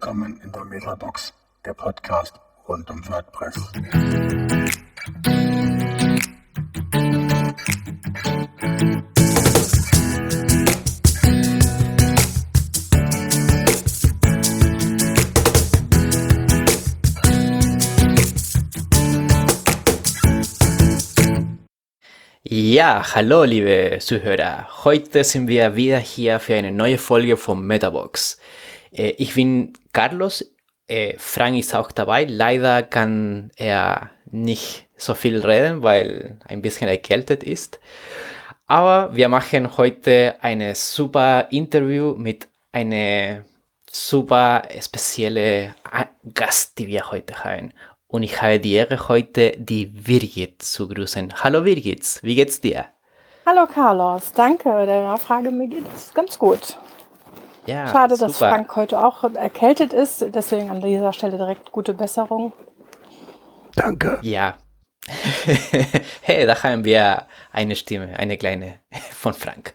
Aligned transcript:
Willkommen 0.00 0.40
in 0.44 0.52
der 0.52 0.64
Metabox, 0.64 1.34
der 1.64 1.74
Podcast 1.74 2.38
rund 2.68 2.88
um 2.88 3.02
WordPress. 3.08 3.56
Ja, 22.44 23.14
hallo 23.16 23.42
liebe 23.42 23.98
Zuhörer. 24.00 24.84
Heute 24.84 25.24
sind 25.24 25.48
wir 25.48 25.74
wieder 25.74 25.98
hier 25.98 26.38
für 26.38 26.54
eine 26.54 26.70
neue 26.70 26.98
Folge 26.98 27.36
von 27.36 27.66
Metabox. 27.66 28.38
Äh, 28.92 29.10
ich 29.18 29.34
bin 29.34 29.72
Carlos, 29.92 30.44
äh, 30.86 31.14
Frank 31.18 31.58
ist 31.58 31.74
auch 31.74 31.92
dabei. 31.92 32.24
Leider 32.24 32.82
kann 32.82 33.50
er 33.56 34.10
nicht 34.30 34.86
so 34.96 35.14
viel 35.14 35.38
reden, 35.38 35.82
weil 35.82 36.38
ein 36.46 36.62
bisschen 36.62 36.88
erkältet 36.88 37.42
ist. 37.42 37.78
Aber 38.66 39.14
wir 39.14 39.28
machen 39.28 39.76
heute 39.76 40.36
eine 40.40 40.74
super 40.74 41.46
Interview 41.50 42.14
mit 42.14 42.48
einer 42.72 43.44
super 43.90 44.62
spezielle 44.80 45.74
Gast, 46.34 46.78
die 46.78 46.86
wir 46.86 47.10
heute 47.10 47.42
haben. 47.44 47.72
Und 48.06 48.22
ich 48.22 48.40
habe 48.40 48.60
die 48.60 48.74
Ehre, 48.74 49.08
heute 49.08 49.52
die 49.58 49.86
Birgit 49.86 50.62
zu 50.62 50.88
grüßen. 50.88 51.42
Hallo 51.42 51.62
Birgit, 51.62 52.20
wie 52.22 52.34
geht's 52.34 52.60
dir? 52.60 52.86
Hallo 53.46 53.66
Carlos, 53.66 54.32
danke 54.34 54.68
der 54.84 55.02
Nachfrage. 55.04 55.50
Mir 55.50 55.68
geht 55.68 55.86
es 55.94 56.12
ganz 56.12 56.38
gut. 56.38 56.76
Ja, 57.68 57.86
Schade, 57.86 58.16
super. 58.16 58.28
dass 58.28 58.38
Frank 58.38 58.76
heute 58.76 58.98
auch 59.04 59.24
erkältet 59.34 59.92
ist. 59.92 60.24
Deswegen 60.34 60.70
an 60.70 60.80
dieser 60.80 61.12
Stelle 61.12 61.36
direkt 61.36 61.70
gute 61.70 61.92
Besserung. 61.92 62.54
Danke. 63.74 64.18
Ja. 64.22 64.56
hey, 66.22 66.46
da 66.46 66.62
haben 66.62 66.86
wir 66.86 67.26
eine 67.52 67.76
Stimme, 67.76 68.18
eine 68.18 68.38
kleine 68.38 68.78
von 69.12 69.34
Frank. 69.34 69.74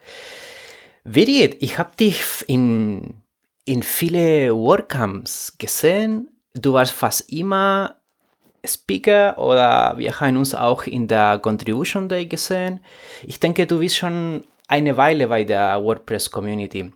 Birgit, 1.03 1.61
ich 1.61 1.77
habe 1.77 1.95
dich 1.95 2.23
in, 2.47 3.21
in 3.65 3.83
viele 3.83 4.55
WordCamps 4.55 5.59
gesehen. 5.59 6.29
Du 6.55 6.73
warst 6.73 6.93
fast 6.93 7.31
immer 7.31 7.97
Speaker 8.65 9.37
oder 9.37 9.99
wir 9.99 10.19
haben 10.19 10.37
uns 10.37 10.55
auch 10.55 10.87
in 10.87 11.07
der 11.07 11.37
Contribution 11.37 12.09
Day 12.09 12.25
gesehen. 12.25 12.79
Ich 13.21 13.39
denke, 13.39 13.67
du 13.67 13.77
bist 13.77 13.97
schon 13.97 14.45
eine 14.67 14.97
Weile 14.97 15.27
bei 15.27 15.43
der 15.43 15.83
WordPress 15.83 16.31
Community. 16.31 16.91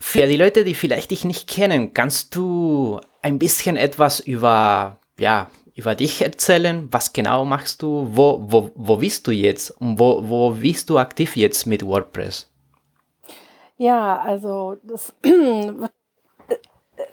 Für 0.00 0.26
die 0.26 0.36
Leute, 0.36 0.64
die 0.64 0.74
vielleicht 0.74 1.10
dich 1.10 1.24
nicht 1.24 1.48
kennen, 1.48 1.92
kannst 1.92 2.34
du 2.34 3.00
ein 3.22 3.38
bisschen 3.38 3.76
etwas 3.76 4.20
über, 4.20 4.98
ja, 5.18 5.48
über 5.74 5.94
dich 5.94 6.22
erzählen? 6.22 6.88
Was 6.90 7.12
genau 7.12 7.44
machst 7.44 7.82
du? 7.82 8.08
Wo, 8.12 8.38
wo, 8.40 8.70
wo 8.74 8.96
bist 8.96 9.26
du 9.26 9.32
jetzt? 9.32 9.70
Und 9.80 9.98
wo, 9.98 10.28
wo 10.28 10.50
bist 10.50 10.88
du 10.90 10.98
aktiv 10.98 11.36
jetzt 11.36 11.66
mit 11.66 11.84
WordPress? 11.84 12.48
Ja, 13.76 14.20
also 14.20 14.76
das 14.82 15.12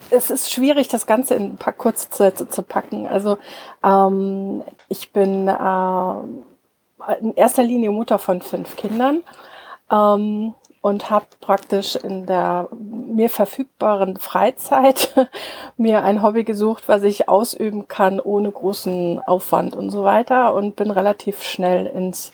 es 0.09 0.29
ist 0.29 0.51
schwierig, 0.51 0.87
das 0.87 1.05
Ganze 1.05 1.35
in 1.35 1.43
ein 1.43 1.57
paar 1.57 1.73
Kurzsätze 1.73 2.49
zu 2.49 2.63
packen. 2.63 3.07
Also 3.07 3.37
ähm, 3.83 4.63
ich 4.89 5.11
bin 5.11 5.47
äh, 5.47 7.15
in 7.19 7.33
erster 7.35 7.63
Linie 7.63 7.91
Mutter 7.91 8.19
von 8.19 8.41
fünf 8.41 8.75
Kindern 8.75 9.23
ähm, 9.91 10.53
und 10.85 11.09
habe 11.09 11.25
praktisch 11.41 11.95
in 11.95 12.27
der 12.27 12.67
mir 12.71 13.31
verfügbaren 13.31 14.17
Freizeit 14.17 15.15
mir 15.77 16.03
ein 16.03 16.21
Hobby 16.21 16.43
gesucht, 16.43 16.83
was 16.85 17.01
ich 17.01 17.27
ausüben 17.27 17.87
kann 17.87 18.19
ohne 18.19 18.51
großen 18.51 19.17
Aufwand 19.25 19.75
und 19.75 19.89
so 19.89 20.03
weiter 20.03 20.53
und 20.53 20.75
bin 20.75 20.91
relativ 20.91 21.41
schnell 21.41 21.87
ins 21.87 22.33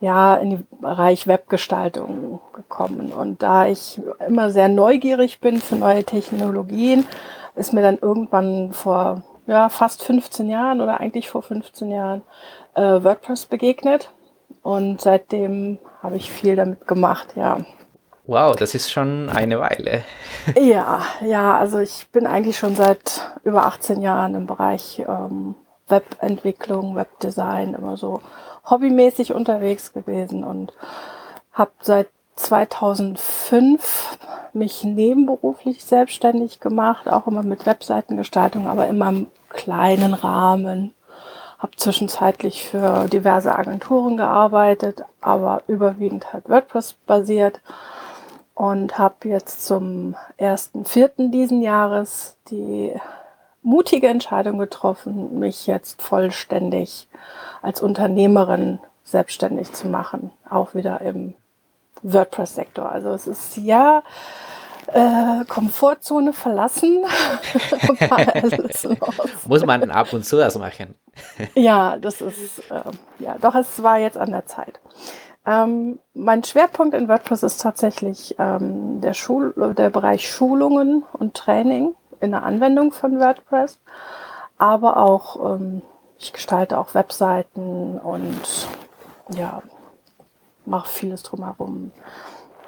ja, 0.00 0.34
in 0.34 0.50
den 0.50 0.66
Bereich 0.80 1.28
Webgestaltung 1.28 2.40
gekommen. 2.54 3.12
Und 3.12 3.44
da 3.44 3.68
ich 3.68 4.00
immer 4.26 4.50
sehr 4.50 4.68
neugierig 4.68 5.38
bin 5.38 5.60
für 5.60 5.76
neue 5.76 6.02
Technologien, 6.02 7.06
ist 7.54 7.72
mir 7.72 7.82
dann 7.82 7.98
irgendwann 7.98 8.72
vor 8.72 9.22
ja, 9.46 9.68
fast 9.68 10.02
15 10.02 10.48
Jahren 10.48 10.80
oder 10.80 10.98
eigentlich 10.98 11.30
vor 11.30 11.42
15 11.42 11.92
Jahren 11.92 12.22
äh, 12.74 12.82
WordPress 12.82 13.46
begegnet. 13.46 14.10
Und 14.62 15.00
seitdem 15.00 15.78
habe 16.02 16.16
ich 16.16 16.32
viel 16.32 16.56
damit 16.56 16.88
gemacht, 16.88 17.28
ja. 17.36 17.58
Wow, 18.28 18.56
das 18.56 18.74
ist 18.74 18.90
schon 18.90 19.28
eine 19.28 19.60
Weile. 19.60 20.02
ja, 20.60 21.02
ja, 21.24 21.56
also 21.56 21.78
ich 21.78 22.08
bin 22.10 22.26
eigentlich 22.26 22.58
schon 22.58 22.74
seit 22.74 23.20
über 23.44 23.66
18 23.66 24.02
Jahren 24.02 24.34
im 24.34 24.46
Bereich 24.46 24.98
ähm, 25.06 25.54
Webentwicklung, 25.86 26.96
Webdesign 26.96 27.74
immer 27.74 27.96
so 27.96 28.20
hobbymäßig 28.68 29.32
unterwegs 29.32 29.92
gewesen 29.92 30.42
und 30.42 30.72
habe 31.52 31.70
seit 31.80 32.08
2005 32.34 34.18
mich 34.52 34.82
nebenberuflich 34.82 35.84
selbstständig 35.84 36.58
gemacht, 36.58 37.08
auch 37.08 37.28
immer 37.28 37.44
mit 37.44 37.64
Webseitengestaltung, 37.64 38.66
aber 38.66 38.88
immer 38.88 39.08
im 39.08 39.26
kleinen 39.50 40.14
Rahmen. 40.14 40.94
Habe 41.58 41.76
zwischenzeitlich 41.76 42.68
für 42.68 43.06
diverse 43.06 43.56
Agenturen 43.56 44.16
gearbeitet, 44.16 45.02
aber 45.20 45.62
überwiegend 45.68 46.32
halt 46.32 46.48
WordPress 46.48 46.94
basiert 47.06 47.60
und 48.56 48.98
habe 48.98 49.28
jetzt 49.28 49.66
zum 49.66 50.16
1.4. 50.40 51.30
diesen 51.30 51.60
Jahres 51.60 52.38
die 52.50 52.94
mutige 53.62 54.08
Entscheidung 54.08 54.58
getroffen, 54.58 55.38
mich 55.38 55.66
jetzt 55.66 56.00
vollständig 56.00 57.06
als 57.60 57.82
Unternehmerin 57.82 58.78
selbstständig 59.04 59.72
zu 59.74 59.88
machen, 59.88 60.30
auch 60.48 60.74
wieder 60.74 61.02
im 61.02 61.34
WordPress-Sektor. 62.02 62.90
Also 62.90 63.10
es 63.10 63.26
ist 63.26 63.58
ja 63.58 64.02
äh, 64.86 65.44
Komfortzone 65.46 66.32
verlassen. 66.32 67.04
Muss 69.46 69.66
man 69.66 69.90
ab 69.90 70.12
und 70.14 70.24
zu 70.24 70.36
das 70.36 70.56
machen. 70.56 70.94
ja, 71.54 71.98
das 71.98 72.22
ist, 72.22 72.70
äh, 72.70 72.82
ja, 73.18 73.36
doch 73.38 73.54
es 73.54 73.82
war 73.82 73.98
jetzt 73.98 74.16
an 74.16 74.30
der 74.30 74.46
Zeit. 74.46 74.80
Ähm, 75.46 76.00
mein 76.14 76.42
Schwerpunkt 76.42 76.94
in 76.94 77.08
WordPress 77.08 77.44
ist 77.44 77.60
tatsächlich 77.60 78.34
ähm, 78.38 79.00
der, 79.00 79.14
Schul 79.14 79.54
der 79.76 79.90
Bereich 79.90 80.28
Schulungen 80.28 81.04
und 81.12 81.34
Training 81.34 81.94
in 82.20 82.32
der 82.32 82.42
Anwendung 82.42 82.92
von 82.92 83.20
WordPress, 83.20 83.78
aber 84.58 84.96
auch 84.96 85.54
ähm, 85.54 85.82
ich 86.18 86.32
gestalte 86.32 86.78
auch 86.78 86.94
Webseiten 86.94 87.98
und 87.98 88.68
ja, 89.36 89.62
mache 90.64 90.88
vieles 90.88 91.22
drumherum. 91.22 91.92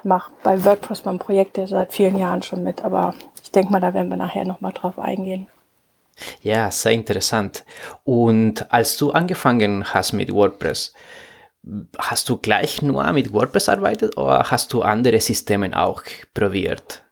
Mache 0.03 0.31
bei 0.43 0.63
WordPress 0.63 1.03
mein 1.03 1.19
Projekt 1.19 1.57
ja 1.57 1.67
seit 1.67 1.91
vielen 1.91 2.17
Jahren 2.17 2.43
schon 2.43 2.63
mit, 2.63 2.85
aber 2.85 3.13
ich 3.43 3.51
denke 3.51 3.71
mal, 3.71 3.81
da 3.81 3.93
werden 3.93 4.09
wir 4.09 4.17
nachher 4.17 4.45
nochmal 4.45 4.71
drauf 4.71 4.97
eingehen. 4.97 5.47
Ja, 6.41 6.69
sehr 6.71 6.91
interessant. 6.93 7.65
Und 8.03 8.71
als 8.71 8.97
du 8.97 9.11
angefangen 9.11 9.93
hast 9.93 10.13
mit 10.13 10.33
WordPress, 10.33 10.93
hast 11.97 12.29
du 12.29 12.37
gleich 12.37 12.81
nur 12.81 13.11
mit 13.11 13.33
WordPress 13.33 13.69
arbeitet 13.69 14.17
oder 14.17 14.49
hast 14.49 14.73
du 14.73 14.81
andere 14.81 15.19
Systeme 15.19 15.77
auch 15.77 16.03
probiert? 16.33 17.03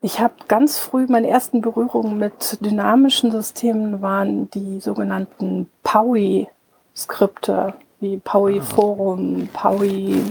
Ich 0.00 0.18
habe 0.18 0.34
ganz 0.48 0.78
früh 0.78 1.06
meine 1.08 1.28
ersten 1.28 1.60
Berührungen 1.60 2.18
mit 2.18 2.58
dynamischen 2.60 3.30
Systemen 3.30 4.02
waren 4.02 4.50
die 4.50 4.80
sogenannten 4.80 5.70
POWI-Skripte, 5.84 7.74
wie 8.00 8.16
POWI 8.18 8.58
ah. 8.58 8.64
Forum, 8.64 9.48
POWI 9.52 10.24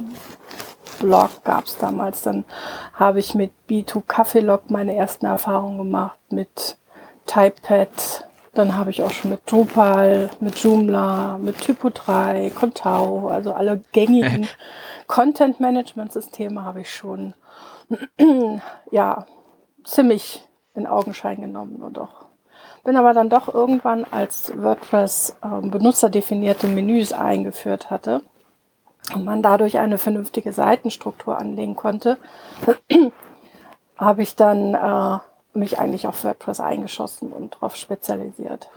Blog 1.01 1.43
gab 1.43 1.65
es 1.65 1.77
damals. 1.77 2.21
Dann 2.21 2.45
habe 2.93 3.19
ich 3.19 3.33
mit 3.33 3.51
B2 3.69 4.03
Kaffeelog 4.07 4.69
meine 4.69 4.95
ersten 4.95 5.25
Erfahrungen 5.25 5.77
gemacht, 5.77 6.19
mit 6.29 6.77
Typepad. 7.25 8.27
Dann 8.53 8.75
habe 8.75 8.89
ich 8.89 9.01
auch 9.01 9.11
schon 9.11 9.31
mit 9.31 9.49
Drupal, 9.49 10.29
mit 10.41 10.57
Joomla, 10.57 11.37
mit 11.37 11.59
Typo 11.59 11.89
3, 11.89 12.51
Contao, 12.53 13.29
also 13.29 13.53
alle 13.53 13.81
gängigen 13.93 14.47
Content-Management-Systeme 15.07 16.63
habe 16.63 16.81
ich 16.81 16.93
schon 16.93 17.33
ja, 18.91 19.25
ziemlich 19.83 20.43
in 20.73 20.87
Augenschein 20.87 21.41
genommen 21.41 21.77
und 21.81 21.97
auch 21.97 22.25
bin 22.83 22.97
aber 22.97 23.13
dann 23.13 23.29
doch 23.29 23.53
irgendwann, 23.53 24.05
als 24.09 24.51
WordPress 24.55 25.37
äh, 25.43 25.67
benutzerdefinierte 25.67 26.67
Menüs 26.67 27.13
eingeführt 27.13 27.89
hatte 27.89 28.21
und 29.13 29.23
man 29.23 29.43
dadurch 29.43 29.77
eine 29.77 29.97
vernünftige 29.97 30.51
Seitenstruktur 30.51 31.37
anlegen 31.37 31.75
konnte, 31.75 32.17
habe 33.97 34.23
ich 34.23 34.35
dann 34.35 34.73
äh, 34.73 35.19
mich 35.53 35.79
eigentlich 35.79 36.07
auf 36.07 36.23
WordPress 36.23 36.59
eingeschossen 36.59 37.31
und 37.31 37.55
darauf 37.55 37.75
spezialisiert. 37.75 38.69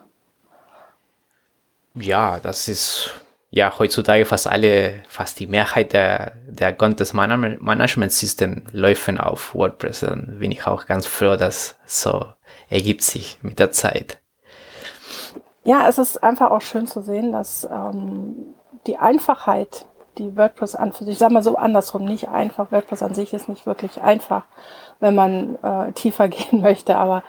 Ja, 1.95 2.41
das 2.41 2.67
ist 2.69 3.11
ja 3.51 3.79
heutzutage 3.79 4.25
fast 4.25 4.49
alle, 4.49 5.03
fast 5.09 5.39
die 5.39 5.47
Mehrheit 5.47 5.93
der, 5.93 6.33
der 6.49 6.73
Content 6.73 7.15
Management 7.15 8.11
System 8.11 8.65
laufen 8.73 9.19
auf 9.19 9.55
WordPress. 9.55 10.01
Dann 10.01 10.39
bin 10.41 10.51
ich 10.51 10.67
auch 10.67 10.87
ganz 10.87 11.07
froh, 11.07 11.37
dass 11.37 11.77
so 11.87 12.27
ergibt 12.69 13.03
sich 13.03 13.39
mit 13.43 13.61
der 13.61 13.71
Zeit. 13.71 14.19
Ja, 15.63 15.89
es 15.89 15.99
ist 15.99 16.23
einfach 16.23 16.51
auch 16.51 16.61
schön 16.61 16.87
zu 16.87 17.01
sehen, 17.01 17.33
dass 17.33 17.65
ähm, 17.71 18.55
die 18.87 18.99
Einfachheit, 18.99 19.87
die 20.19 20.37
WordPress 20.37 20.75
an 20.75 20.93
für 20.93 21.05
sich, 21.05 21.19
sag 21.19 21.31
mal 21.31 21.43
so 21.43 21.57
andersrum, 21.57 22.05
nicht 22.05 22.29
einfach. 22.29 22.73
WordPress 22.73 23.03
an 23.03 23.15
sich 23.15 23.33
ist 23.33 23.49
nicht 23.49 23.67
wirklich 23.67 24.03
einfach, 24.03 24.45
wenn 25.01 25.15
man 25.15 25.57
äh, 25.63 25.93
tiefer 25.93 26.29
gehen 26.29 26.61
möchte, 26.61 26.97
aber 26.97 27.23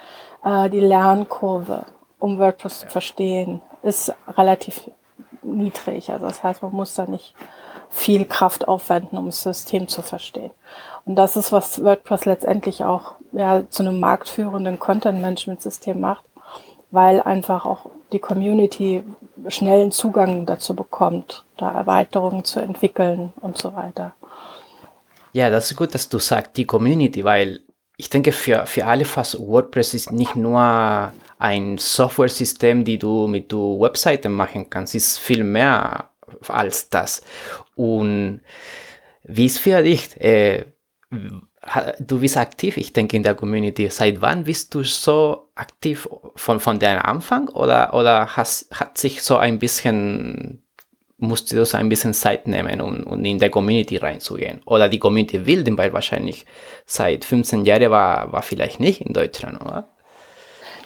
äh, 0.44 0.70
die 0.70 0.80
Lernkurve, 0.80 1.86
um 2.20 2.40
WordPress 2.40 2.82
zu 2.82 2.88
verstehen, 2.88 3.62
ist 3.82 4.14
relativ 4.38 4.90
niedrig. 5.44 6.12
Also 6.12 6.26
das 6.26 6.44
heißt, 6.44 6.64
man 6.64 6.72
muss 6.72 6.96
da 6.96 7.06
nicht 7.06 7.36
viel 7.90 8.26
Kraft 8.26 8.68
aufwenden, 8.68 9.18
um 9.18 9.28
das 9.28 9.44
System 9.44 9.88
zu 9.88 10.02
verstehen. 10.02 10.52
Und 11.06 11.16
das 11.16 11.38
ist, 11.38 11.52
was 11.52 11.84
WordPress 11.84 12.26
letztendlich 12.26 12.84
auch 12.84 13.14
ja, 13.32 13.64
zu 13.70 13.84
einem 13.84 14.00
marktführenden 14.00 14.80
Content-Management-System 14.80 16.00
macht, 16.00 16.26
weil 16.92 17.22
einfach 17.22 17.66
auch 17.66 17.88
die 18.12 18.20
Community 18.20 19.04
schnellen 19.48 19.92
Zugang 19.92 20.46
dazu 20.46 20.76
bekommt, 20.76 21.46
da 21.58 21.72
Erweiterungen 21.72 22.44
zu 22.44 22.60
entwickeln 22.60 23.34
und 23.42 23.58
so 23.58 23.76
weiter. 23.76 24.14
Ja, 25.36 25.50
das 25.50 25.70
ist 25.70 25.76
gut, 25.76 25.94
dass 25.94 26.08
du 26.08 26.18
sagst, 26.18 26.56
die 26.56 26.66
Community, 26.66 27.26
weil 27.26 27.60
ich 27.98 28.10
denke, 28.10 28.32
für, 28.32 28.66
für 28.66 28.86
alle 28.86 29.04
fast 29.04 29.38
WordPress 29.38 29.94
ist 29.94 30.10
nicht 30.14 30.38
nur 30.38 31.12
ein 31.40 31.78
Software-System, 31.78 32.86
die 32.86 32.98
du 32.98 33.28
mit 33.28 33.52
der 33.52 33.60
Webseite 33.60 34.30
machen 34.30 34.70
kannst, 34.70 34.96
ist 34.96 35.20
viel 35.20 35.44
mehr 35.44 36.10
als 36.48 36.90
das. 36.90 37.22
Und 37.76 38.44
wie 39.24 39.48
ist 39.48 39.60
für 39.60 39.84
dich? 39.84 40.16
Äh, 40.22 40.68
du 42.00 42.22
bist 42.22 42.38
aktiv, 42.38 42.78
ich 42.78 42.94
denke, 42.94 43.18
in 43.18 43.24
der 43.24 43.36
Community. 43.36 43.90
Seit 43.90 44.22
wann 44.22 44.46
bist 44.46 44.74
du 44.74 44.84
so 44.84 45.50
aktiv? 45.56 46.08
Von, 46.38 46.62
von 46.62 46.80
deinem 46.80 47.02
Anfang 47.02 47.50
oder, 47.50 47.94
oder 47.94 48.38
hast, 48.38 48.72
hat 48.72 48.98
sich 48.98 49.22
so 49.22 49.36
ein 49.36 49.60
bisschen, 49.60 50.65
musst 51.18 51.52
du 51.52 51.66
so 51.66 51.78
ein 51.78 51.90
bisschen 51.90 52.14
Zeit 52.14 52.48
nehmen, 52.48 52.82
um, 52.82 53.04
um 53.04 53.24
in 53.24 53.40
der 53.40 53.50
Community 53.50 53.98
reinzugehen? 53.98 54.62
Oder 54.66 54.90
die 54.90 55.00
Community 55.00 55.40
bilden, 55.40 55.78
weil 55.78 55.94
wahrscheinlich 55.94 56.46
seit 56.86 57.26
15 57.26 57.66
Jahren 57.66 57.90
war, 57.90 58.32
war 58.32 58.42
vielleicht 58.42 58.80
nicht 58.80 59.02
in 59.02 59.14
Deutschland, 59.14 59.62
oder? 59.62 59.88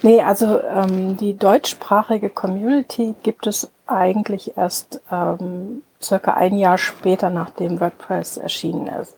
Nee, 0.02 0.22
also 0.22 0.62
ähm, 0.62 1.18
die 1.18 1.38
deutschsprachige 1.38 2.30
Community 2.30 3.16
gibt 3.22 3.48
es 3.48 3.70
eigentlich 3.86 4.56
erst 4.56 5.02
ähm, 5.12 5.84
circa 6.02 6.36
ein 6.36 6.58
Jahr 6.58 6.78
später, 6.78 7.30
nachdem 7.30 7.82
WordPress 7.82 8.38
erschienen 8.38 8.88
ist. 8.88 9.18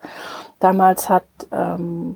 Damals 0.60 1.10
hat 1.10 1.26
ähm, 1.52 2.16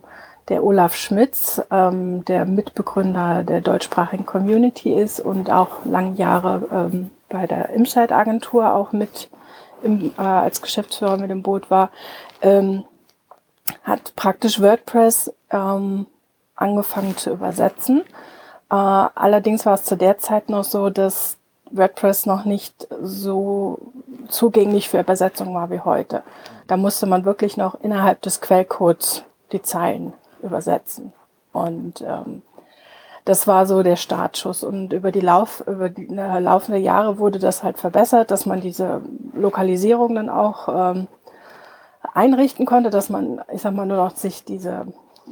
der 0.49 0.63
Olaf 0.63 0.95
Schmitz, 0.95 1.61
ähm, 1.71 2.25
der 2.25 2.45
Mitbegründer 2.45 3.43
der 3.43 3.61
deutschsprachigen 3.61 4.25
Community 4.25 4.93
ist 4.93 5.19
und 5.19 5.51
auch 5.51 5.85
lange 5.85 6.15
Jahre 6.15 6.67
ähm, 6.71 7.11
bei 7.29 7.47
der 7.47 7.69
Imside-Agentur 7.69 8.73
auch 8.73 8.91
mit 8.91 9.29
im, 9.83 10.13
äh, 10.17 10.21
als 10.21 10.61
Geschäftsführer 10.61 11.17
mit 11.17 11.31
im 11.31 11.43
Boot 11.43 11.69
war, 11.69 11.89
ähm, 12.41 12.85
hat 13.83 14.15
praktisch 14.15 14.61
WordPress 14.61 15.33
ähm, 15.51 16.07
angefangen 16.55 17.17
zu 17.17 17.31
übersetzen. 17.31 18.01
Äh, 18.69 18.75
allerdings 18.75 19.65
war 19.65 19.75
es 19.75 19.83
zu 19.83 19.95
der 19.95 20.17
Zeit 20.17 20.49
noch 20.49 20.63
so, 20.63 20.89
dass 20.89 21.37
WordPress 21.71 22.25
noch 22.25 22.45
nicht 22.45 22.87
so 23.01 23.79
zugänglich 24.27 24.89
für 24.89 24.99
Übersetzung 24.99 25.53
war 25.53 25.69
wie 25.69 25.79
heute. 25.79 26.23
Da 26.67 26.77
musste 26.77 27.05
man 27.05 27.25
wirklich 27.25 27.57
noch 27.57 27.79
innerhalb 27.81 28.21
des 28.21 28.41
Quellcodes 28.41 29.23
die 29.51 29.61
Zeilen 29.61 30.13
übersetzen. 30.41 31.13
Und 31.53 32.01
ähm, 32.01 32.41
das 33.25 33.47
war 33.47 33.65
so 33.65 33.83
der 33.83 33.95
Startschuss. 33.95 34.63
Und 34.63 34.93
über 34.93 35.11
die, 35.11 35.19
Lauf, 35.19 35.63
über 35.67 35.89
die 35.89 36.07
äh, 36.07 36.39
laufende 36.39 36.79
Jahre 36.79 37.17
wurde 37.17 37.39
das 37.39 37.63
halt 37.63 37.79
verbessert, 37.79 38.31
dass 38.31 38.45
man 38.45 38.61
diese 38.61 39.01
Lokalisierung 39.33 40.15
dann 40.15 40.29
auch 40.29 40.69
ähm, 40.69 41.07
einrichten 42.13 42.65
konnte, 42.65 42.91
dass 42.91 43.09
man, 43.09 43.41
ich 43.51 43.61
sag 43.61 43.73
mal, 43.73 43.85
nur 43.85 43.97
noch 43.97 44.15
sich 44.15 44.45
diese 44.45 44.87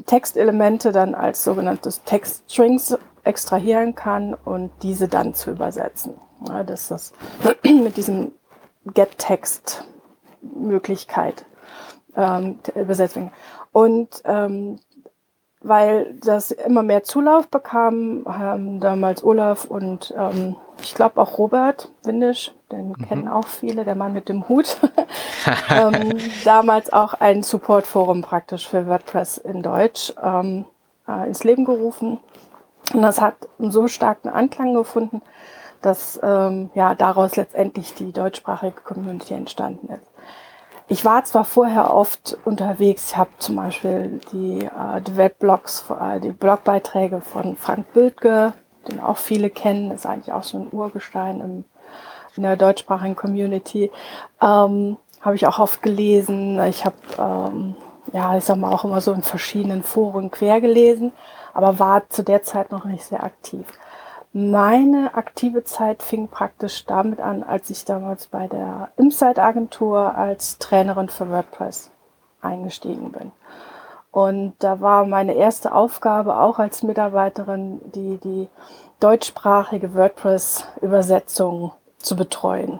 Textelemente 0.07 0.91
dann 0.91 1.15
als 1.15 1.43
sogenanntes 1.43 2.03
Textstrings 2.03 2.97
extrahieren 3.23 3.95
kann 3.95 4.33
und 4.33 4.71
diese 4.81 5.07
dann 5.07 5.35
zu 5.35 5.51
übersetzen. 5.51 6.15
Ja, 6.47 6.63
das 6.63 6.89
ist 6.91 7.13
mit 7.63 7.95
diesem 7.95 8.33
Get-Text-Möglichkeit 8.85 11.45
ähm, 12.15 12.59
Übersetzung. 12.75 13.31
Und 13.71 14.09
ähm, 14.25 14.79
weil 15.63 16.13
das 16.24 16.51
immer 16.51 16.83
mehr 16.83 17.04
Zulauf 17.04 17.48
bekam, 17.48 18.24
haben 18.27 18.80
damals 18.80 19.24
Olaf 19.24 19.65
und 19.65 20.13
ähm, 20.18 20.57
ich 20.81 20.94
glaube 20.94 21.21
auch 21.21 21.38
Robert 21.38 21.89
Windisch, 22.04 22.51
den 22.71 22.89
mhm. 22.89 23.07
kennen 23.07 23.27
auch 23.27 23.48
viele, 23.48 23.86
der 23.86 23.95
Mann 23.95 24.13
mit 24.13 24.27
dem 24.30 24.48
Hut, 24.50 24.77
ähm, 25.69 26.18
damals 26.44 26.92
auch 26.92 27.13
ein 27.13 27.44
Supportforum 27.44 28.21
praktisch 28.21 28.68
für 28.68 28.88
WordPress 28.88 29.38
in 29.38 29.63
Deutsch 29.63 30.13
ähm, 30.21 30.65
äh, 31.07 31.27
ins 31.27 31.44
Leben 31.44 31.65
gerufen. 31.65 32.19
Und 32.94 33.01
das 33.01 33.21
hat 33.21 33.36
einen 33.60 33.71
so 33.71 33.88
starken 33.88 34.27
Anklang 34.27 34.74
gefunden, 34.74 35.21
dass 35.81 36.19
ähm, 36.21 36.69
ja 36.75 36.94
daraus 36.95 37.38
letztendlich 37.38 37.94
die 37.94 38.12
deutschsprachige 38.12 38.81
Community 38.81 39.33
entstanden 39.33 39.88
ist. 39.94 40.12
Ich 40.89 41.06
war 41.06 41.24
zwar 41.24 41.45
vorher 41.45 41.94
oft 41.94 42.38
unterwegs, 42.44 43.12
ich 43.12 43.18
habe 43.18 43.30
zum 43.38 43.56
Beispiel 43.56 44.19
die, 44.31 44.65
äh, 44.65 45.01
die 45.01 45.15
Webblogs, 45.15 45.85
äh, 45.89 46.19
die 46.19 46.31
Blogbeiträge 46.31 47.21
von 47.21 47.56
Frank 47.56 47.94
Bültke, 47.94 48.53
den 48.88 49.00
auch 49.00 49.18
viele 49.18 49.50
kennen, 49.50 49.91
ist 49.91 50.06
eigentlich 50.06 50.33
auch 50.33 50.44
so 50.44 50.57
ein 50.57 50.68
Urgestein 50.71 51.39
im, 51.39 51.63
in 52.35 52.44
der 52.44 52.57
deutschsprachigen 52.57 53.15
Community. 53.15 53.91
Ähm, 54.41 54.97
habe 55.21 55.35
ich 55.35 55.47
auch 55.47 55.59
oft 55.59 55.81
gelesen. 55.81 56.62
Ich 56.65 56.83
habe, 56.86 56.95
ähm, 57.18 57.75
ja, 58.12 58.38
ich 58.38 58.44
sag 58.44 58.57
mal, 58.57 58.74
auch 58.74 58.83
immer 58.83 59.00
so 59.00 59.13
in 59.13 59.24
verschiedenen 59.24 59.83
Foren 59.83 60.29
quer 60.29 60.59
gelesen, 60.59 61.13
aber 61.53 61.79
war 61.79 62.09
zu 62.09 62.24
der 62.24 62.44
Zeit 62.44 62.71
noch 62.71 62.83
nicht 62.83 63.06
sehr 63.06 63.24
aktiv. 63.24 63.65
Meine 64.35 65.13
aktive 65.13 65.63
Zeit 65.63 66.01
fing 66.01 66.27
praktisch 66.27 66.88
damit 66.88 67.19
an, 67.19 67.44
als 67.44 67.69
ich 67.69 67.85
damals 67.85 68.25
bei 68.25 68.47
der 68.47 68.89
Insight-Agentur 68.97 70.15
als 70.15 70.57
Trainerin 70.57 71.09
für 71.09 71.30
WordPress 71.30 71.91
eingestiegen 72.41 73.12
bin. 73.12 73.31
Und 74.09 74.56
da 74.57 74.81
war 74.81 75.06
meine 75.06 75.35
erste 75.35 75.71
Aufgabe 75.71 76.39
auch 76.39 76.57
als 76.57 76.81
Mitarbeiterin, 76.81 77.80
die, 77.94 78.18
die 78.18 78.50
deutschsprachige 79.00 79.93
WordPress-Übersetzung 79.93 81.74
zu 82.00 82.15
betreuen. 82.15 82.79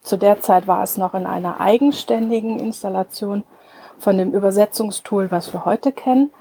Zu 0.00 0.16
der 0.16 0.40
Zeit 0.40 0.66
war 0.66 0.82
es 0.82 0.96
noch 0.96 1.14
in 1.14 1.26
einer 1.26 1.60
eigenständigen 1.60 2.58
Installation 2.58 3.44
von 4.00 4.18
dem 4.18 4.32
Übersetzungstool, 4.32 5.30
was 5.30 5.52
wir 5.52 5.64
heute 5.64 5.92
kennen. 5.92 6.32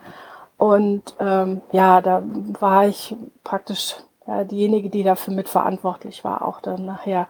Und 0.58 1.16
ähm, 1.20 1.62
ja, 1.72 2.02
da 2.02 2.24
war 2.60 2.88
ich 2.88 3.16
praktisch 3.44 3.96
ja, 4.30 4.44
diejenige, 4.44 4.90
die 4.90 5.04
dafür 5.04 5.34
mitverantwortlich 5.34 6.24
war, 6.24 6.46
auch 6.46 6.62
dann 6.62 6.86
nachher 6.86 7.28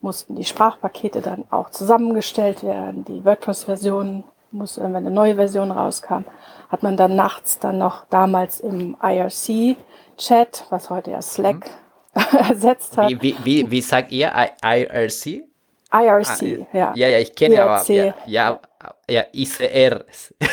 mussten 0.00 0.36
die 0.36 0.44
Sprachpakete 0.44 1.20
dann 1.20 1.44
auch 1.50 1.70
zusammengestellt 1.70 2.62
werden. 2.62 3.04
Die 3.04 3.24
WordPress-Version 3.24 4.24
muss, 4.50 4.78
wenn 4.78 4.96
eine 4.96 5.10
neue 5.10 5.34
Version 5.34 5.70
rauskam, 5.70 6.24
hat 6.70 6.82
man 6.82 6.96
dann 6.96 7.14
nachts 7.14 7.58
dann 7.58 7.78
noch 7.78 8.06
damals 8.08 8.60
im 8.60 8.96
IRC-Chat, 9.02 10.66
was 10.70 10.90
heute 10.90 11.10
ja 11.10 11.20
Slack 11.20 11.70
mhm. 12.14 12.38
ersetzt 12.48 12.96
hat. 12.96 13.10
Wie, 13.10 13.20
wie, 13.20 13.36
wie, 13.44 13.70
wie 13.70 13.80
sagt 13.80 14.10
ihr 14.12 14.32
IRC? 14.62 15.26
IRC, 15.26 15.48
ah, 15.92 16.66
ja. 16.72 16.92
Ja, 16.94 17.08
ja, 17.08 17.18
ich 17.18 17.34
kenne 17.34 17.62
aber, 17.62 17.92
ja, 17.92 18.14
ja, 18.26 18.60
ja, 19.08 19.22
ICR. 19.32 20.04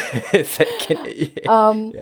ähm, 0.90 1.94